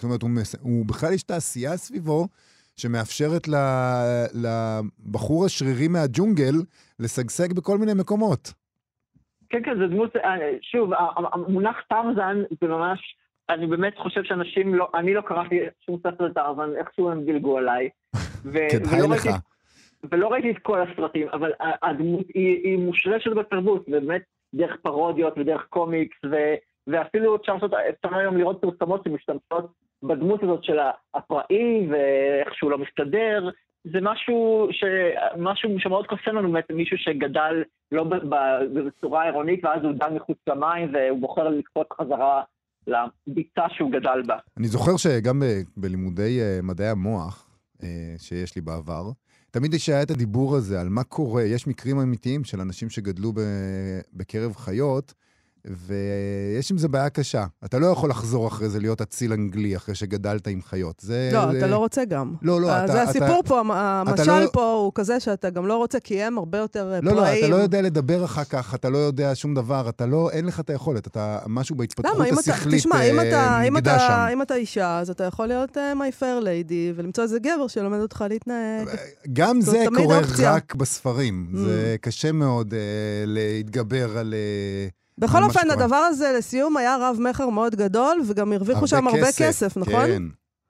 אומרת, 0.03 0.21
הוא. 0.21 0.29
הוא 0.61 0.85
בכלל 0.85 1.13
יש 1.13 1.23
תעשייה 1.23 1.77
סביבו, 1.77 2.27
שמאפשרת. 2.77 3.47
לבחור 4.43 5.45
השרירי 5.45 5.87
מהג'ונגל 5.87 6.55
לשגשג 6.99 7.53
בכל 7.53 7.77
מיני 7.77 7.91
מקומות. 7.99 8.53
כן, 9.49 9.63
כן, 9.63 9.77
זה 9.79 9.87
דמות, 9.87 10.15
אה, 10.15 10.35
שוב, 10.61 10.91
המונח 11.33 11.75
טרזן 11.89 12.41
זה 12.61 12.67
ממש, 12.67 12.99
אני 13.49 13.67
באמת 13.67 13.93
חושב 13.97 14.23
שאנשים 14.23 14.75
לא, 14.75 14.89
אני 14.93 15.13
לא 15.13 15.21
קראתי 15.21 15.59
שום 15.85 15.99
ספר 15.99 16.29
טרזן, 16.29 16.69
איכשהו 16.79 17.09
הם 17.09 17.25
דילגו 17.25 17.57
עליי. 17.57 17.89
כדאי 18.71 18.99
לך. 19.11 19.27
ולא 20.11 20.27
ראיתי 20.27 20.51
את 20.51 20.57
כל 20.61 20.81
הסרטים, 20.81 21.27
אבל 21.29 21.51
הדמות 21.83 22.25
היא, 22.33 22.63
היא 22.63 22.77
מושרשת 22.77 23.31
בתרבות, 23.31 23.89
באמת 23.89 24.21
דרך 24.53 24.75
פרודיות 24.81 25.37
ודרך 25.37 25.65
קומיקס, 25.69 26.17
ו, 26.31 26.35
ואפילו 26.87 27.35
אפשר 27.35 27.53
לעשות, 27.53 27.71
אפשר 27.73 28.17
היום 28.17 28.37
לראות 28.37 28.61
פרסומות 28.61 29.03
שמשתמשות 29.03 29.71
בדמות 30.07 30.43
הזאת 30.43 30.63
של 30.63 30.77
הפראי, 31.13 31.87
ואיך 31.89 32.55
שהוא 32.55 32.71
לא 32.71 32.77
מסתדר. 32.77 33.49
זה 33.83 33.99
משהו, 34.01 34.67
ש... 34.71 34.83
משהו 35.37 35.69
שמאוד 35.79 36.07
קוסם 36.07 36.35
לנו 36.35 36.51
בעצם, 36.51 36.73
מישהו 36.73 36.97
שגדל 36.97 37.63
לא 37.91 38.03
בצורה 38.73 39.23
עירונית, 39.23 39.65
ואז 39.65 39.83
הוא 39.83 39.91
דל 39.91 40.09
מחוץ 40.09 40.37
למים, 40.47 40.93
והוא 40.93 41.19
בוחר 41.19 41.49
לקפוץ 41.49 41.87
חזרה 41.93 42.43
לביצה 42.87 43.61
שהוא 43.69 43.91
גדל 43.91 44.21
בה. 44.27 44.37
אני 44.57 44.67
זוכר 44.67 44.97
שגם 44.97 45.39
ב- 45.39 45.61
בלימודי 45.77 46.41
אה, 46.41 46.59
מדעי 46.63 46.89
המוח 46.89 47.49
אה, 47.83 48.15
שיש 48.17 48.55
לי 48.55 48.61
בעבר, 48.61 49.11
תמיד 49.51 49.71
היה 49.87 50.03
את 50.03 50.11
הדיבור 50.11 50.55
הזה 50.55 50.81
על 50.81 50.89
מה 50.89 51.03
קורה, 51.03 51.43
יש 51.43 51.67
מקרים 51.67 51.99
אמיתיים 51.99 52.43
של 52.43 52.59
אנשים 52.61 52.89
שגדלו 52.89 53.31
ב- 53.33 53.99
בקרב 54.13 54.55
חיות, 54.55 55.13
ויש 55.87 56.71
עם 56.71 56.77
זה 56.77 56.87
בעיה 56.87 57.09
קשה. 57.09 57.45
אתה 57.65 57.79
לא 57.79 57.87
יכול 57.87 58.09
לחזור 58.09 58.47
אחרי 58.47 58.69
זה 58.69 58.79
להיות 58.79 59.01
אציל 59.01 59.33
אנגלי 59.33 59.75
אחרי 59.75 59.95
שגדלת 59.95 60.47
עם 60.47 60.61
חיות. 60.61 60.99
זה, 60.99 61.29
לא, 61.33 61.51
זה... 61.51 61.57
אתה 61.57 61.67
לא 61.67 61.77
רוצה 61.77 62.05
גם. 62.05 62.33
לא, 62.41 62.61
לא, 62.61 62.69
אה, 62.69 62.83
אתה- 62.85 62.93
זה 62.93 63.01
אתה- 63.03 63.09
הסיפור 63.09 63.41
פה, 63.45 63.59
המ- 63.59 63.71
המשל 63.71 64.39
לא- 64.39 64.49
פה 64.53 64.73
הוא 64.73 64.91
כזה 64.95 65.19
שאתה 65.19 65.49
גם 65.49 65.67
לא 65.67 65.77
רוצה, 65.77 65.99
כי 65.99 66.21
הם 66.23 66.37
הרבה 66.37 66.57
יותר 66.57 66.91
אה, 66.93 66.99
לא, 67.01 67.11
לא, 67.11 67.17
פראיים. 67.17 67.45
אתה 67.45 67.51
לא 67.51 67.55
יודע 67.55 67.81
לדבר 67.81 68.25
אחר 68.25 68.43
כך, 68.43 68.75
אתה 68.75 68.89
לא 68.89 68.97
יודע 68.97 69.31
שום 69.35 69.53
דבר, 69.55 69.89
אתה 69.89 70.05
לא, 70.05 70.29
אין 70.31 70.45
לך 70.45 70.59
את 70.59 70.69
היכולת, 70.69 71.07
אתה, 71.07 71.39
משהו 71.47 71.75
בהתפתחות 71.75 72.15
למה? 72.15 72.25
אם 72.29 72.33
אתה, 72.39 72.39
השכלית 72.53 72.79
תשמע, 72.79 73.01
אם 73.03 73.19
אה, 73.19 73.29
אתה, 73.29 73.61
אם, 73.67 73.77
אתה, 73.77 73.99
שם. 73.99 74.27
אם 74.33 74.41
אתה 74.41 74.55
אישה, 74.55 74.99
אז 74.99 75.09
אתה 75.09 75.23
יכול 75.23 75.47
להיות 75.47 75.77
מי 75.99 76.11
פייר 76.11 76.39
ליידי, 76.39 76.93
ולמצוא 76.95 77.23
איזה 77.23 77.39
גבר 77.39 77.67
שלומד 77.67 77.99
אותך 77.99 78.25
להתנהג. 78.29 78.87
גם 79.33 79.61
זה 79.61 79.83
תמיד 79.85 80.03
קורה 80.03 80.17
אופציה. 80.19 80.53
רק 80.53 80.75
בספרים. 80.75 81.47
Mm. 81.53 81.57
זה 81.57 81.95
קשה 82.01 82.31
מאוד 82.31 82.73
אה, 82.73 82.79
להתגבר 83.25 84.17
על... 84.17 84.33
אה, 84.33 84.87
בכל 85.17 85.37
אופן. 85.43 85.69
הדבר 85.71 85.95
הזה, 85.95 86.25
לסיום, 86.37 86.77
היה 86.77 86.95
רב-מכר 86.99 87.49
מאוד 87.49 87.75
גדול, 87.75 88.17
וגם 88.29 88.51
הרוויחו 88.53 88.87
שם 88.87 89.07
הרבה 89.07 89.27
כסף, 89.39 89.77
נכון? 89.77 90.05
כן. 90.07 90.21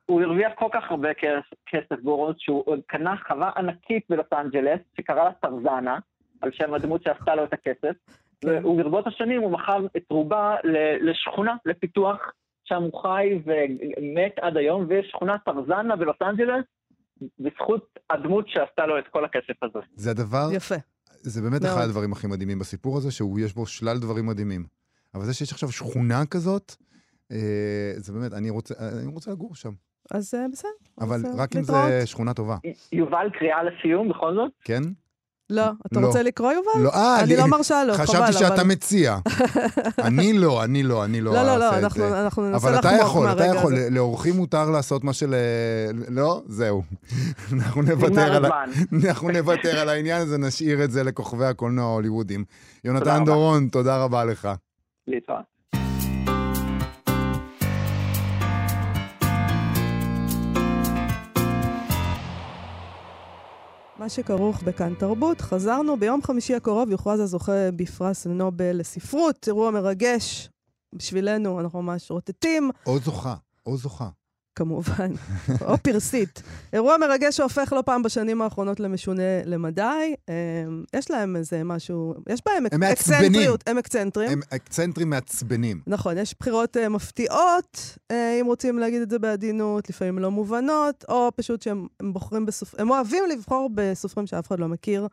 הוא 0.06 0.22
הרוויח 0.22 0.52
כל 0.56 0.68
כך 0.74 0.84
הרבה 0.90 1.14
כס- 1.14 1.58
כסף 1.66 2.02
בורוז, 2.04 2.36
שהוא 2.38 2.64
קנה 2.88 3.16
חווה 3.28 3.52
ענקית 3.58 4.04
בלוס 4.10 4.26
אנג'לס, 4.34 4.80
שקרא 4.98 5.24
לה 5.24 5.32
טרזנה, 5.42 5.98
על 6.42 6.50
שם 6.54 6.74
הדמות 6.74 7.04
שעשתה 7.04 7.36
לו 7.36 7.44
את 7.44 7.54
הכסף, 7.54 7.96
כן. 8.42 8.66
וברבות 8.66 9.08
השנים 9.08 9.42
הוא 9.42 9.52
מכר 9.52 9.86
את 9.98 10.04
רובה 10.10 10.56
לשכונה, 11.02 11.56
לפיתוח, 11.66 12.18
שם 12.64 12.82
הוא 12.84 13.02
חי 13.02 13.40
ומת 13.46 14.36
עד 14.42 14.58
היום, 14.58 14.86
ויש 14.90 15.08
שכונת 15.12 15.42
טרזנה 15.46 15.96
בלוס 15.96 16.16
אנג'לס, 16.22 16.66
בזכות 17.40 18.00
הדמות 18.10 18.50
שעשתה 18.50 18.86
לו 18.86 19.00
את 19.00 19.08
כל 19.08 19.26
הכסף 19.26 19.64
הזה. 19.64 19.80
זה 19.96 20.12
הדבר, 20.12 20.48
יפה. 20.54 20.76
זה 21.30 21.42
באמת 21.42 21.62
מאוד. 21.62 21.74
אחד 21.74 21.82
הדברים 21.82 22.12
הכי 22.12 22.28
מדהימים 22.28 22.60
בסיפור 22.60 22.98
הזה, 22.98 23.12
שיש 23.12 23.54
בו 23.54 23.66
שלל 23.66 24.00
דברים 24.00 24.26
מדהימים. 24.26 24.66
אבל 25.16 25.26
זה 25.26 25.34
שיש 25.34 25.52
עכשיו 25.52 25.72
שכונה 25.72 26.26
כזאת, 26.26 26.76
אה, 27.32 27.94
זה 27.96 28.14
באמת, 28.14 28.34
אני 28.34 28.50
רוצה, 28.50 28.74
אני 29.02 29.14
רוצה 29.14 29.32
לגור 29.32 29.56
שם. 29.56 29.72
אז 30.12 30.34
אה, 30.34 30.46
בסדר. 30.52 30.70
אבל 31.02 31.16
אז, 31.16 31.36
רק 31.40 31.56
אם. 31.56 31.64
זה 31.64 32.02
שכונה 32.06 32.34
טובה, 32.34 32.58
יובל, 32.92 33.30
קריאה 33.40 33.64
לסיום 33.64 34.10
בכל 34.10 34.34
זאת? 34.36 34.52
כן? 34.64 34.82
לא, 35.50 35.64
אתה 35.88 36.00
לא. 36.00 36.08
רוצה 36.08 36.24
לקרוא, 36.24 36.52
יובל? 36.52 36.84
לא, 36.84 36.90
אה, 36.94 37.20
אני 37.24 37.36
לא 37.38 37.46
מרשה 37.48 37.84
לו, 37.84 37.94
חבל, 37.94 38.06
חשבתי 38.06 38.34
שאתה 38.34 38.54
אבל- 38.56 38.64
מציע. 38.64 39.18
אני 40.08 40.34
לא, 40.34 40.64
אני 40.64 40.84
לא, 40.84 41.04
אני 41.06 41.22
לא 41.22 41.34
לא, 41.34 41.44
לא, 41.44 41.58
לא, 41.58 41.66
אעשה 41.66 41.78
את 41.80 41.84
אנחנו 41.84 42.10
זה. 42.10 42.22
אנחנו 42.22 42.50
ננסה 42.50 42.68
אבל 42.68 42.80
אתה 42.80 42.90
יכול, 43.02 43.28
אתה 43.32 43.36
מהרגע 43.36 43.60
יכול. 43.60 43.74
הזה. 43.74 43.90
לאורחים 43.90 44.36
מותר 44.36 44.70
לעשות 44.70 45.04
מה 45.04 45.14
של... 45.14 45.36
לא? 46.10 46.42
זהו. 46.48 46.84
אנחנו 47.54 47.82
נוותר 47.82 48.36
על. 48.36 48.46
אנחנו 49.10 49.32
נוותר 49.32 49.80
על 49.80 49.90
העניין 49.90 50.22
הזה, 50.22 50.38
נשאיר 50.38 50.84
את 50.84 50.92
זה 50.92 51.04
לכוכבי 51.04 51.46
הקולנוע 51.46 51.86
ההוליוודים. 51.86 52.44
יונתן. 52.84 53.24
דורון, 53.26 53.68
תודה 53.68 53.98
רבה 53.98 54.26
לך. 54.26 54.50
להתראות. 55.08 55.55
מה 64.06 64.10
שכרוך 64.10 64.64
בכאן 64.64 64.94
תרבות, 64.94 65.42
חזרנו 65.42 65.98
ביום 66.00 66.22
חמישי 66.22 66.56
הקרוב, 66.56 66.90
יוכרז 66.90 67.20
הזוכה 67.20 67.72
בפרס 67.76 68.28
נובל 68.28 68.78
לספרות, 68.80 69.48
אירוע 69.48 69.72
מרגש 69.72 70.50
בשבילנו, 70.94 71.60
אנחנו 71.60 71.82
ממש 71.82 72.12
רוטטים, 72.12 72.72
או 72.86 73.00
זוכה, 73.00 73.36
או 73.66 73.78
זוכה. 73.78 74.10
כמובן, 74.56 75.12
או 75.62 75.78
פרסית. 75.78 76.44
אירוע 76.74 76.98
מרגש 76.98 77.38
שהופך 77.38 77.74
לא 77.74 77.84
פעם 77.86 78.04
בשנים 78.04 78.42
האחרונות 78.42 78.80
למשונה 78.80 79.44
למדי. 79.46 80.16
אה, 80.30 80.34
יש 80.96 81.12
להם 81.12 81.36
איזה 81.36 81.64
משהו, 81.64 82.16
יש 82.30 82.42
בהם 82.46 82.66
הם. 82.72 82.84
אקצנטריות, 82.84 83.64
הם 83.68 83.78
אקצנטרים. 83.78 84.32
הם 84.32 84.40
אקצנטרים 84.50 85.10
מעצבנים. 85.10 85.82
נכון, 85.88 86.18
יש 86.18 86.36
בחירות 86.40 86.78
uh, 86.78 86.90
מפתיעות, 86.90 87.98
uh, 88.12 88.16
אם 88.42 88.46
רוצים 88.46 88.80
להגיד 88.80 89.02
את 89.02 89.10
זה 89.10 89.20
בעדינות, 89.20 89.90
לפעמים 89.90 90.20
לא 90.20 90.32
מובנות, 90.32 91.06
או 91.10 91.32
פשוט 91.36 91.62
שהם 91.62 91.88
הם 92.00 92.14
בוחרים 92.14 92.46
בסופרים, 92.46 92.88
הם 92.88 92.92
אוהבים 92.92 93.24
לבחור 93.32 93.70
בסופרים 93.76 94.28
שאף 94.28 94.48
אחד 94.48 94.60
לא 94.60 94.68
מכיר, 94.68 95.08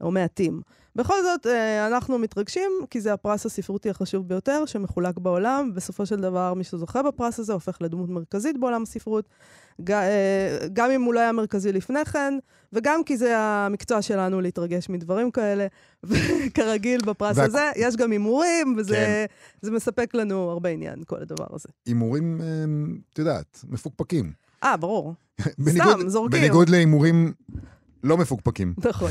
או 0.00 0.10
מעטים. 0.10 0.60
בכל 0.96 1.14
זאת, 1.22 1.46
אה, 1.46 1.86
אנחנו 1.86 2.18
מתרגשים, 2.18 2.70
כי 2.90 3.00
זה 3.00 3.12
הפרס 3.12 3.46
הספרותי 3.46 3.90
החשוב 3.90 4.28
ביותר 4.28 4.66
שמחולק 4.66 5.18
בעולם. 5.18 5.70
בסופו 5.74 6.06
של 6.06 6.16
דבר, 6.16 6.54
מי 6.54 6.64
שזוכה 6.64 7.02
בפרס 7.02 7.38
הזה 7.40 7.52
הופך 7.52 7.78
לדמות 7.80 8.08
מרכזית 8.08 8.58
בעולם 8.60 8.82
הספרות, 8.82 9.28
אה, 9.90 10.58
גם 10.72 10.90
אם 10.90 11.02
הוא 11.02 11.14
לא 11.14 11.20
היה 11.20 11.32
מרכזי 11.32 11.72
לפני 11.72 12.04
כן, 12.04 12.34
וגם 12.72 13.04
כי 13.04 13.16
זה 13.16 13.38
המקצוע 13.38 14.02
שלנו 14.02 14.40
להתרגש 14.40 14.88
מדברים 14.88 15.30
כאלה. 15.30 15.66
וכרגיל 16.04 17.00
בפרס 17.06 17.38
הזה, 17.38 17.70
יש 17.76 17.96
גם 17.96 18.10
הימורים, 18.12 18.74
וזה 18.78 19.26
כן. 19.62 19.74
מספק 19.74 20.14
לנו 20.14 20.50
הרבה 20.50 20.68
עניין, 20.68 21.02
כל 21.06 21.16
הדבר 21.22 21.46
הזה. 21.50 21.68
הימורים, 21.86 22.40
אמ, 22.40 22.98
את 23.12 23.18
יודעת, 23.18 23.64
מפוקפקים. 23.68 24.32
אה, 24.64 24.76
ברור. 24.76 25.14
בניגוד- 25.58 26.08
זורקים. 26.08 26.40
בניגוד 26.40 26.68
להימורים 26.68 27.32
לא 28.06 28.16
מפוקפקים. 28.16 28.74
נכון. 28.84 29.10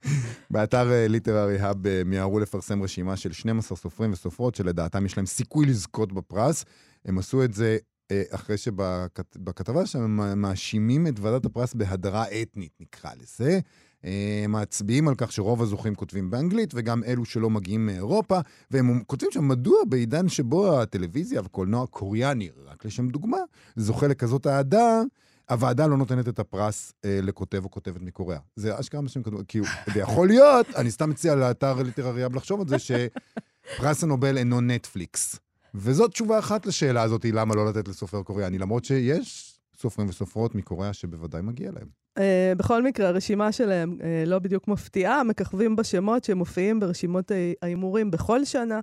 באתר 0.50 0.92
אה, 0.92 1.08
ליטררי 1.08 1.58
האב 1.58 1.86
אה, 1.86 2.02
מיהרו 2.04 2.40
לפרסם 2.40 2.82
רשימה 2.82 3.16
של 3.16 3.32
12 3.32 3.78
סופרים 3.78 4.12
וסופרות 4.12 4.54
שלדעתם 4.54 5.06
יש 5.06 5.16
להם 5.16 5.26
סיכוי 5.26 5.66
לזכות 5.66 6.12
בפרס. 6.12 6.64
הם 7.04 7.18
עשו 7.18 7.44
את 7.44 7.54
זה 7.54 7.78
אה, 8.10 8.22
אחרי 8.30 8.56
שבכתבה 8.56 9.86
שם 9.86 10.20
הם 10.20 10.42
מאשימים 10.42 11.06
את 11.06 11.20
ועדת 11.20 11.46
הפרס 11.46 11.74
בהדרה 11.74 12.24
אתנית, 12.42 12.72
נקרא 12.80 13.10
לזה. 13.22 13.60
אה, 14.04 14.40
הם 14.44 14.52
מצביעים 14.52 15.08
על 15.08 15.14
כך 15.14 15.32
שרוב 15.32 15.62
הזוכים 15.62 15.94
כותבים 15.94 16.30
באנגלית, 16.30 16.70
וגם 16.74 17.04
אלו 17.04 17.24
שלא 17.24 17.50
מגיעים 17.50 17.86
מאירופה, 17.86 18.38
והם 18.70 19.02
כותבים 19.06 19.30
שם 19.32 19.48
מדוע 19.48 19.78
בעידן 19.88 20.28
שבו 20.28 20.80
הטלוויזיה 20.80 21.40
והקולנוע 21.40 21.82
הקוריאני, 21.82 22.48
רק 22.66 22.84
לשם 22.84 23.08
דוגמה, 23.08 23.38
זוכה 23.76 24.06
לכזאת 24.08 24.46
אהדה, 24.46 25.02
הוועדה 25.50 25.86
לא 25.86 25.96
נותנת 25.96 26.28
את 26.28 26.38
הפרס 26.38 26.92
אה, 27.04 27.18
לכותב 27.22 27.64
או 27.64 27.70
כותבת 27.70 28.02
מקוריאה. 28.02 28.40
זה 28.56 28.80
אשכרה 28.80 29.00
מה 29.00 29.08
שהם 29.08 29.22
כתבו, 29.22 29.38
כי 29.48 29.58
הוא- 29.58 29.66
ויכול 29.94 30.28
להיות, 30.28 30.66
אני 30.76 30.90
סתם 30.90 31.10
מציע 31.10 31.34
לאתר 31.34 31.82
ליטררי 31.82 32.22
האב 32.22 32.34
לחשוב 32.36 32.60
על 32.60 32.68
זה, 32.68 32.76
שפרס 32.78 34.02
הנובל 34.04 34.38
אינו 34.38 34.60
נטפליקס. 34.60 35.38
וזאת 35.74 36.10
תשובה 36.10 36.38
אחת 36.38 36.66
לשאלה 36.66 37.02
הזאת, 37.02 37.24
למה 37.24 37.54
לא 37.54 37.66
לתת 37.68 37.88
לסופר 37.88 38.22
קוריאני, 38.22 38.58
למרות 38.58 38.84
שיש 38.84 39.58
סופרים 39.80 40.08
וסופרות 40.08 40.54
מקוריאה 40.54 40.92
שבוודאי 40.92 41.42
מגיע 41.42 41.70
להם. 41.72 41.86
אה, 42.18 42.52
בכל 42.56 42.82
מקרה, 42.82 43.08
הרשימה 43.08 43.52
שלהם 43.52 43.98
אה, 44.02 44.24
לא 44.26 44.38
בדיוק 44.38 44.68
מפתיעה, 44.68 45.24
מככבים 45.24 45.76
בשמות 45.76 46.24
שמופיעים 46.24 46.80
ברשימות 46.80 47.30
ההי- 47.30 47.54
ההימורים 47.62 48.10
בכל 48.10 48.44
שנה. 48.44 48.80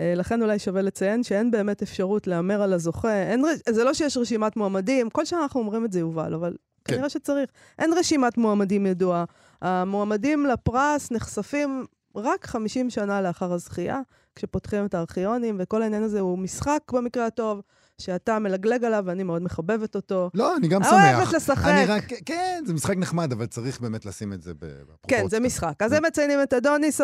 אה, 0.00 0.14
לכן 0.14 0.42
אולי 0.42 0.58
שווה 0.58 0.82
לציין 0.82 1.22
שאין 1.22 1.50
באמת 1.50 1.82
אפשרות 1.82 2.26
להמר 2.26 2.62
על 2.62 2.72
הזוכה. 2.72 3.22
אין, 3.22 3.44
זה 3.68 3.84
לא 3.84 3.94
שיש 3.94 4.16
רשימת 4.16 4.56
מועמדים, 4.56 5.10
כל 5.10 5.24
שנה 5.24 5.42
אנחנו 5.42 5.60
אומרים 5.60 5.84
את 5.84 5.92
זה, 5.92 6.00
יובל, 6.00 6.34
אבל 6.34 6.56
כן. 6.84 6.94
כנראה 6.94 7.08
שצריך. 7.08 7.50
אין 7.78 7.92
רשימת 7.92 8.38
מועמדים 8.38 8.86
ידועה. 8.86 9.24
המועמדים 9.62 10.46
לפרס 10.46 11.10
נחשפים 11.10 11.86
רק 12.16 12.46
50 12.46 12.90
שנה 12.90 13.22
לאחר 13.22 13.52
הזכייה, 13.52 14.00
כשפותחים 14.36 14.86
את 14.86 14.94
הארכיונים, 14.94 15.56
וכל 15.58 15.82
העניין 15.82 16.02
הזה 16.02 16.20
הוא 16.20 16.38
משחק 16.38 16.80
במקרה 16.92 17.26
הטוב, 17.26 17.60
שאתה 18.00 18.38
מלגלג 18.38 18.84
עליו, 18.84 19.02
ואני 19.06 19.22
מאוד 19.22 19.42
מחבבת 19.42 19.94
אותו. 19.94 20.30
לא, 20.34 20.56
אני 20.56 20.68
גם 20.68 20.82
אוהבת 20.82 21.26
שמח. 21.26 21.34
לשחק. 21.34 21.68
אני 21.68 21.86
רק, 21.86 22.04
כן, 22.26 22.62
זה 22.66 22.74
משחק 22.74 22.96
נחמד, 22.96 23.32
אבל 23.32 23.46
צריך 23.46 23.80
באמת 23.80 24.06
לשים 24.06 24.32
את 24.32 24.42
זה 24.42 24.54
בפרופורציה. 24.54 25.20
כן, 25.20 25.28
זה 25.28 25.40
משחק. 25.40 25.82
אז 25.82 25.92
הם 25.92 26.04
מציינים 26.04 26.42
את 26.42 26.52
אדוניס 26.52 27.00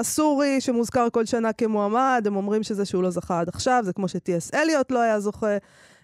הסורי, 0.00 0.60
שמוזכר 0.60 1.06
כל 1.12 1.26
שנה 1.26 1.52
כמועמד, 1.52 2.24
הם 2.26 2.36
אומרים 2.36 2.62
שזה 2.62 2.84
שהוא 2.84 3.02
לא 3.02 3.10
זכה 3.10 3.40
עד 3.40 3.48
עכשיו, 3.48 3.82
זה 3.84 3.92
כמו 3.92 4.08
שטי.אס. 4.08 4.54
אליוט 4.54 4.92
לא 4.92 5.00
היה 5.00 5.20
זוכה, 5.20 5.56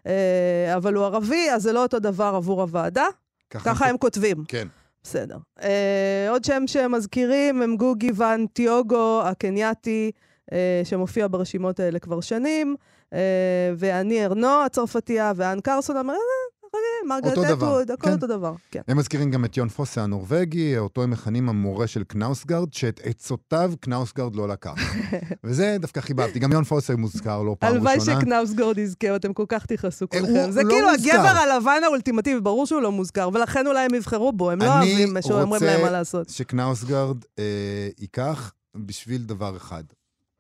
אה, 0.07 0.75
אבל 0.77 0.95
הוא 0.95 1.05
ערבי, 1.05 1.51
אז 1.51 1.63
זה 1.63 1.73
לא 1.73 1.83
אותו 1.83 1.99
דבר 1.99 2.33
עבור 2.37 2.63
הוועדה. 2.63 3.07
ככה 3.51 3.89
הם 3.89 3.99
כותבים. 3.99 4.45
כן. 4.49 4.69
בסדר. 5.03 5.37
אה, 5.63 6.27
עוד 6.31 6.45
שם 6.45 6.63
שהם 6.67 6.93
מזכירים 6.93 7.63
הם 7.63 7.77
גוגי 7.77 8.11
ואן 8.15 8.47
טיוגו, 8.53 9.23
הקנייתי, 9.25 10.11
אה, 10.53 10.81
שמופיע 10.85 11.27
ברשימות 11.31 11.81
האלה 11.81 11.99
כבר 11.99 12.21
שנים, 12.21 12.77
אה, 12.79 12.96
ואני 13.79 14.25
ארנו, 14.25 14.63
הצרפתייה, 14.67 15.33
ואן 15.37 15.61
קרסון, 15.61 15.97
אמר, 15.97 16.13
אה, 16.13 17.09
מרגרט 17.09 17.37
אותו 17.39 17.43
דבר, 17.43 17.55
אטווד, 17.55 17.91
הכל 17.91 18.07
כן. 18.07 18.13
אותו 18.13 18.27
דבר. 18.27 18.55
כן. 18.71 18.81
הם 18.89 18.97
מזכירים 18.97 19.31
גם 19.31 19.45
את 19.45 19.57
יון 19.57 19.69
פוסה 19.69 20.03
הנורבגי, 20.03 20.79
אותו 20.79 21.03
הם 21.03 21.11
מכנים 21.11 21.49
המורה 21.49 21.87
של 21.87 22.05
קנאוסגרד, 22.05 22.73
שאת 22.73 23.01
עצותיו 23.05 23.73
קנאוסגרד 23.81 24.37
לא 24.37 24.49
לקח. 24.49 24.75
וזה 25.45 25.77
דווקא 25.81 26.01
חיבבתי. 26.01 26.39
גם 26.39 26.53
יון 26.53 26.65
פוסה 26.65 26.97
מוזכר 26.97 27.43
לא 27.43 27.57
פעם 27.59 27.73
הלוואי 27.75 27.95
ראשונה. 27.99 28.21
שקנאוסגורד 28.21 28.79
יזכה, 28.79 29.17
אתם 29.17 29.33
כל 29.33 29.45
כך 29.49 29.67
תכעסו 29.67 30.05
אה, 30.15 30.21
כולכם. 30.21 30.51
זה 30.51 30.63
לא 30.63 30.71
כאילו 30.71 30.89
מוזכר. 30.91 31.11
הגבר 31.13 31.41
הלבן 31.41 31.81
האולטימטיבי, 31.85 32.41
ברור 32.41 32.67
שהוא 32.67 32.81
לא 32.83 32.93
מוזכר, 32.93 33.29
ולכן 33.35 33.67
אולי 33.67 33.85
הם 33.85 33.95
יבחרו 33.95 34.33
בו, 34.33 34.51
הם 34.51 34.59
לא 34.63 34.79
אני 34.79 34.91
אוהבים 35.05 35.23
שאומרים 35.23 35.49
רוצה- 35.49 35.65
להם 35.67 35.81
מה 35.83 35.91
לעשות. 35.91 36.29
שקנאוסגרד 36.29 37.17
אה, 37.39 37.89
ייקח 37.99 38.53
בשביל 38.77 39.23
דבר 39.23 39.57
אחד. 39.57 39.85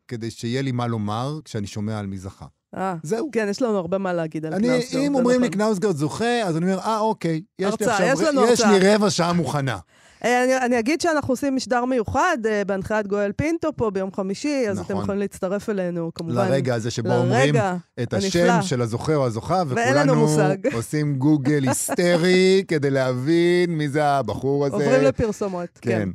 כדי 0.09 0.31
שיהיה 0.31 0.62
לי 0.62 0.73
מה 0.73 0.87
לומר 0.87 1.39
כשאני 1.45 1.67
שומע 1.67 1.99
על 1.99 2.07
מי 2.07 2.19
זכה. 2.19 2.47
אה, 2.77 2.95
זהו. 3.03 3.29
כן, 3.33 3.47
יש 3.51 3.62
לנו 3.62 3.79
הרבה 3.79 3.99
מה 3.99 4.12
להגיד 4.12 4.47
על 4.47 4.55
אני, 4.55 4.68
קנאוסגורד. 4.68 5.05
אם 5.05 5.14
אומרים 5.14 5.41
לי 5.41 5.49
נכון. 5.49 5.59
קנאוסגרד 5.59 5.97
זוכה, 5.97 6.43
אז 6.43 6.57
אני 6.57 6.64
אומר, 6.64 6.79
אה, 6.79 6.99
אוקיי. 6.99 7.43
יש 7.59 7.74
עכשיו. 7.81 8.70
לי 8.70 8.95
רבע 8.95 9.11
שעה 9.11 9.33
מוכנה. 9.33 9.79
אני, 10.23 10.57
אני 10.57 10.79
אגיד 10.79 11.01
שאנחנו 11.01 11.33
עושים 11.33 11.57
משדר 11.57 11.85
מיוחד 11.85 12.39
אה, 12.49 12.64
בהנחיית 12.64 13.07
גואל 13.07 13.33
פינטו 13.33 13.77
פה 13.77 13.91
ביום 13.91 14.12
חמישי, 14.12 14.64
אז 14.71 14.79
אתם 14.79 14.93
נכון. 14.93 15.03
יכולים 15.03 15.21
להצטרף 15.21 15.71
אלינו, 15.71 16.11
כמובן. 16.14 16.35
לרגע 16.35 16.75
הזה 16.75 16.91
שבו 16.91 17.12
אומרים 17.12 17.55
לרגע 17.55 17.77
את 18.03 18.12
הנפלא. 18.12 18.29
השם 18.29 18.62
של 18.62 18.83
הזוכה 18.83 19.14
או 19.14 19.27
הזוכה, 19.27 19.62
וכולנו. 19.69 20.27
עושים 20.75 21.17
גוגל 21.17 21.69
היסטרי 21.69 22.64
כדי 22.69 22.91
להבין 22.91 23.71
מי 23.71 23.89
זה 23.89 24.05
הבחור 24.05 24.67
הזה. 24.67 24.75
עוברים 24.75 25.03
לפרסומות. 25.03 25.69
כן. 25.81 26.09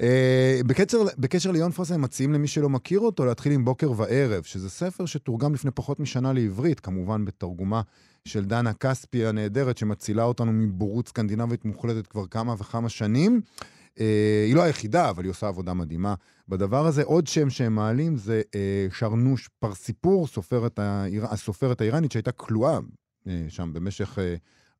אה, 0.00 0.60
בקשר, 0.66 0.98
בקשר 1.18 1.50
ליון 1.50 1.70
פוסה, 1.70 1.94
הם 1.94 2.02
מציעים 2.02 2.32
למי 2.32 2.46
שלא 2.46 2.68
מכיר 2.68 3.00
אותו 3.00 3.24
להתחיל 3.24 3.52
עם 3.52 3.64
בוקר 3.64 3.92
וערב, 3.96 4.42
שזה 4.42 4.70
ספר 4.70 5.06
שתורגם 5.06 5.54
לפני 5.54 5.70
פחות 5.70 6.00
משנה 6.00 6.32
לעברית, 6.32 6.80
כמובן 6.80 7.24
בתרגומה 7.24 7.80
של 8.28 8.44
דנה 8.44 8.72
כספי 8.72 9.26
הנהדרת, 9.26 9.78
שמצילה 9.78 10.22
אותנו 10.24 10.52
מבורות 10.52 11.08
סקנדינבית 11.08 11.64
מוחלטת 11.64 12.06
כבר 12.06 12.26
כמה 12.26 12.54
וכמה 12.58 12.88
שנים. 12.88 13.40
אה, 14.00 14.44
היא 14.46 14.54
לא 14.54 14.62
היחידה, 14.62 15.10
אבל 15.10 15.24
היא 15.24 15.30
עושה 15.30 15.48
עבודה 15.48 15.74
מדהימה 15.74 16.14
בדבר 16.48 16.86
הזה. 16.86 17.02
עוד 17.02 17.26
שם 17.26 17.50
שהם 17.50 17.74
מעלים 17.74 18.16
זה 18.16 18.42
אה, 18.54 18.86
שרנוש 18.92 19.48
פרסיפור, 19.58 20.26
סופרת 20.26 20.78
האיר... 20.78 21.24
הסופרת 21.26 21.80
האיראנית 21.80 22.12
שהייתה 22.12 22.32
כלואה 22.32 22.78
אה, 23.28 23.44
שם 23.48 23.70
במשך 23.72 24.18
אה, 24.18 24.34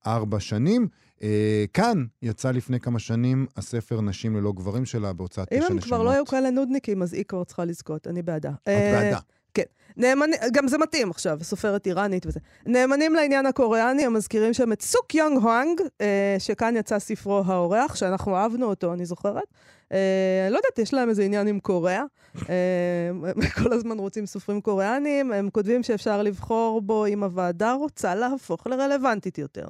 ארבע 0.07 0.40
שנים. 0.40 0.88
אה, 1.22 1.64
כאן 1.72 2.05
יצא 2.22 2.51
לפני 2.51 2.80
כמה 2.80 2.99
שנים 2.99 3.47
הספר 3.57 4.01
נשים 4.01 4.36
ללא 4.36 4.53
גברים 4.53 4.84
שלה 4.84 5.12
בהוצאת 5.12 5.49
תשע 5.49 5.57
אם 5.57 5.62
נשמות. 5.62 5.82
הם 5.82 5.86
כבר 5.88 6.03
לא 6.03 6.11
היו 6.11 6.26
כאלה 6.26 6.51
נודניקים, 6.51 7.03
אז 7.03 7.12
היא 7.12 7.24
כבר 7.24 7.45
צריכה 7.45 7.64
לזכות, 7.64 8.07
אני 8.07 8.22
בעדה. 8.22 8.51
את 8.51 8.68
אה, 8.68 9.01
בעדה. 9.03 9.18
כן. 9.55 9.63
נאמנים, 9.97 10.35
גם 10.53 10.69
זה 10.69 10.79
מתאים 10.79 11.11
עכשיו, 11.11 11.39
סופרת 11.43 11.87
איראנית 11.87 12.27
וזה. 12.27 12.41
נאמנים 12.67 13.15
לעניין 13.15 13.47
הקוריאני, 13.47 14.07
הם 14.07 14.15
מזכירים 14.15 14.53
שם 14.53 14.73
את 14.73 14.83
סוק 14.83 15.15
יונג 15.15 15.39
הואנג, 15.39 15.81
אה, 16.01 16.37
שכאן 16.39 16.77
יצא 16.77 16.99
ספרו 16.99 17.43
האורח, 17.47 17.95
שאנחנו 17.95 18.37
אהבנו 18.37 18.67
אותו, 18.67 18.93
אני 18.93 19.07
זוכרת. 19.07 19.45
אה, 19.93 20.49
לא 20.51 20.57
יודעת, 20.57 20.79
יש 20.79 20.95
להם 20.95 21.09
איזה 21.09 21.23
עניין 21.25 21.47
עם 21.47 21.61
קוריאה. 21.61 22.05
אה, 22.49 23.09
הם 23.11 23.41
כל 23.63 23.73
הזמן 23.73 23.99
רוצים 23.99 24.27
סופרים 24.27 24.61
קוריאנים, 24.61 25.33
הם 25.33 25.51
כותבים 25.51 25.83
שאפשר 25.83 26.23
לבחור 26.23 26.81
בו 26.81 27.07
אם 27.07 27.23
הוועדה 27.23 27.73
רוצה 27.73 28.15
להפוך 28.15 28.67
לרלוונטית 28.67 29.39
יותר. 29.39 29.67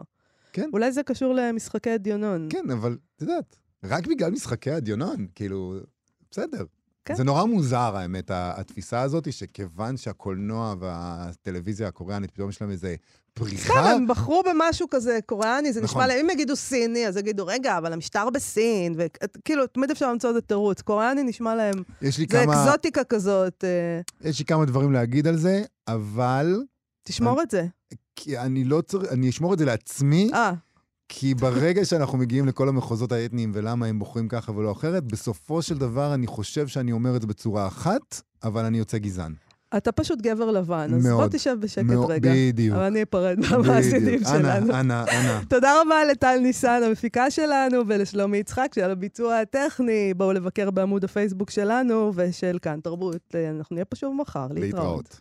כן. 0.53 0.71
אולי 0.73 0.93
זה 0.93 1.03
קשור 1.03 1.35
למשחקי 1.35 1.99
דיונון. 1.99 2.49
כן, 2.51 2.71
אבל 2.71 2.97
את 3.17 3.23
יודעת, 3.23 3.57
רק 3.85 4.07
בגלל 4.07 4.31
משחקי 4.31 4.71
הדיונון, 4.71 5.27
כאילו, 5.35 5.75
בסדר. 6.31 6.65
כן. 7.05 7.15
זה 7.15 7.25
נורא 7.25 7.45
מוזר, 7.45 7.97
האמת, 7.97 8.31
התפיסה 8.35 9.01
הזאת, 9.01 9.33
שכיוון 9.33 9.97
שהקולנוע 9.97 10.75
והטלוויזיה 10.79 11.89
הקוריאנית, 11.89 12.31
פתאום 12.31 12.49
יש 12.49 12.61
להם 12.61 12.71
איזה 12.71 12.95
פריחה. 13.35 13.91
הם 13.91 14.07
בחרו 14.07 14.43
במשהו 14.47 14.91
כזה 14.91 15.19
קוריאני, 15.27 15.73
זה 15.73 15.81
נכון. 15.81 16.03
נשמע 16.03 16.15
להם, 16.15 16.25
אם 16.25 16.31
יגידו 16.31 16.57
סיני, 16.57 17.07
אז 17.07 17.17
יגידו, 17.17 17.47
רגע, 17.47 17.79
אבל 17.79 17.93
המשטר 17.93 18.31
בסין, 18.31 18.95
וכאילו, 18.97 19.67
תמיד 19.67 19.91
אפשר 19.91 20.13
למצוא 20.13 20.31
איזה 20.31 20.41
תירוץ. 20.41 20.83
קוריאני 20.83 21.23
נשמע 21.23 21.55
להם, 21.55 21.83
יש 22.03 22.19
לי 22.19 22.27
זה 22.31 22.43
כמה, 22.45 22.65
אקזוטיקה 22.65 23.05
כזאת, 23.05 23.65
אה, 23.65 24.29
יש 24.31 24.39
לי 24.39 24.45
כמה 24.45 24.65
דברים 24.65 24.93
להגיד 24.93 25.27
על 25.27 25.37
זה, 25.37 25.63
אבל 25.89 26.63
תשמור 27.03 27.43
את 27.43 27.51
זה. 27.51 27.67
כי 28.17 28.39
אני 28.39 28.65
לא 28.65 28.81
צריך, 28.81 29.13
אני 29.13 29.29
אשמור 29.29 29.55
את 29.55 29.59
זה 29.59 29.65
לעצמי, 29.65 30.31
אה, 30.35 30.53
כי 31.17 31.35
ברגע 31.35 31.85
שאנחנו 31.85 32.19
מגיעים 32.19 32.47
לכל 32.47 32.69
המחוזות 32.69 33.13
האתניים 33.13 33.51
ולמה 33.55 33.87
הם 33.87 33.99
בוחרים 33.99 34.29
ככה 34.29 34.53
ולא 34.53 34.73
אחרת, 34.73 35.05
בסופו 35.05 35.63
של 35.63 35.79
דבר 35.79 36.15
אני 36.15 36.27
חושב 36.27 36.67
שאני 36.69 36.93
אומר 36.93 37.17
את 37.17 37.21
זה 37.21 37.27
בצורה 37.27 37.67
אחת, 37.67 38.21
אבל 38.45 38.65
אני 38.65 38.79
יוצא 38.79 38.99
גזען. 38.99 39.35
אתה 39.77 39.93
פשוט 39.93 40.21
גבר 40.23 40.51
לבן, 40.51 40.91
אז 40.95 41.03
בוא 41.03 41.11
מאוד, 41.11 41.31
תשב 41.31 41.57
בשקט 41.61 41.85
מאוד, 41.85 42.11
רגע. 42.11 42.33
בדיוק. 42.35 42.77
אבל 42.77 42.85
אני 42.85 43.03
אפרד 43.03 43.39
מהמאזינים. 43.51 44.21
שלנו. 44.25 44.47
אנא, 44.47 44.81
אנא, 44.81 45.05
אנא. 45.11 45.41
תודה 45.49 45.81
רבה 45.83 46.05
לטל 46.11 46.39
ניסן, 46.43 46.81
המפיקה 46.87 47.31
שלנו, 47.31 47.79
ולשלומי 47.87 48.39
יצחק, 48.39 48.73
שעל 48.75 48.91
הביצוע 48.91 49.39
הטכני. 49.39 50.15
בואו 50.15 50.33
לבקר 50.33 50.71
בעמוד 50.71 51.05
הפייסבוק 51.05 51.51
שלנו 51.51 52.13
ושל 52.15 52.59
כאן 52.63 52.81
תרבות. 52.81 53.35
אנחנו 53.51 53.75
נהיה 53.75 53.85
פה 53.85 53.97
שוב 53.97 54.15
מחר. 54.15 54.47
להתראות. 54.51 54.63
להתראות. 54.63 55.21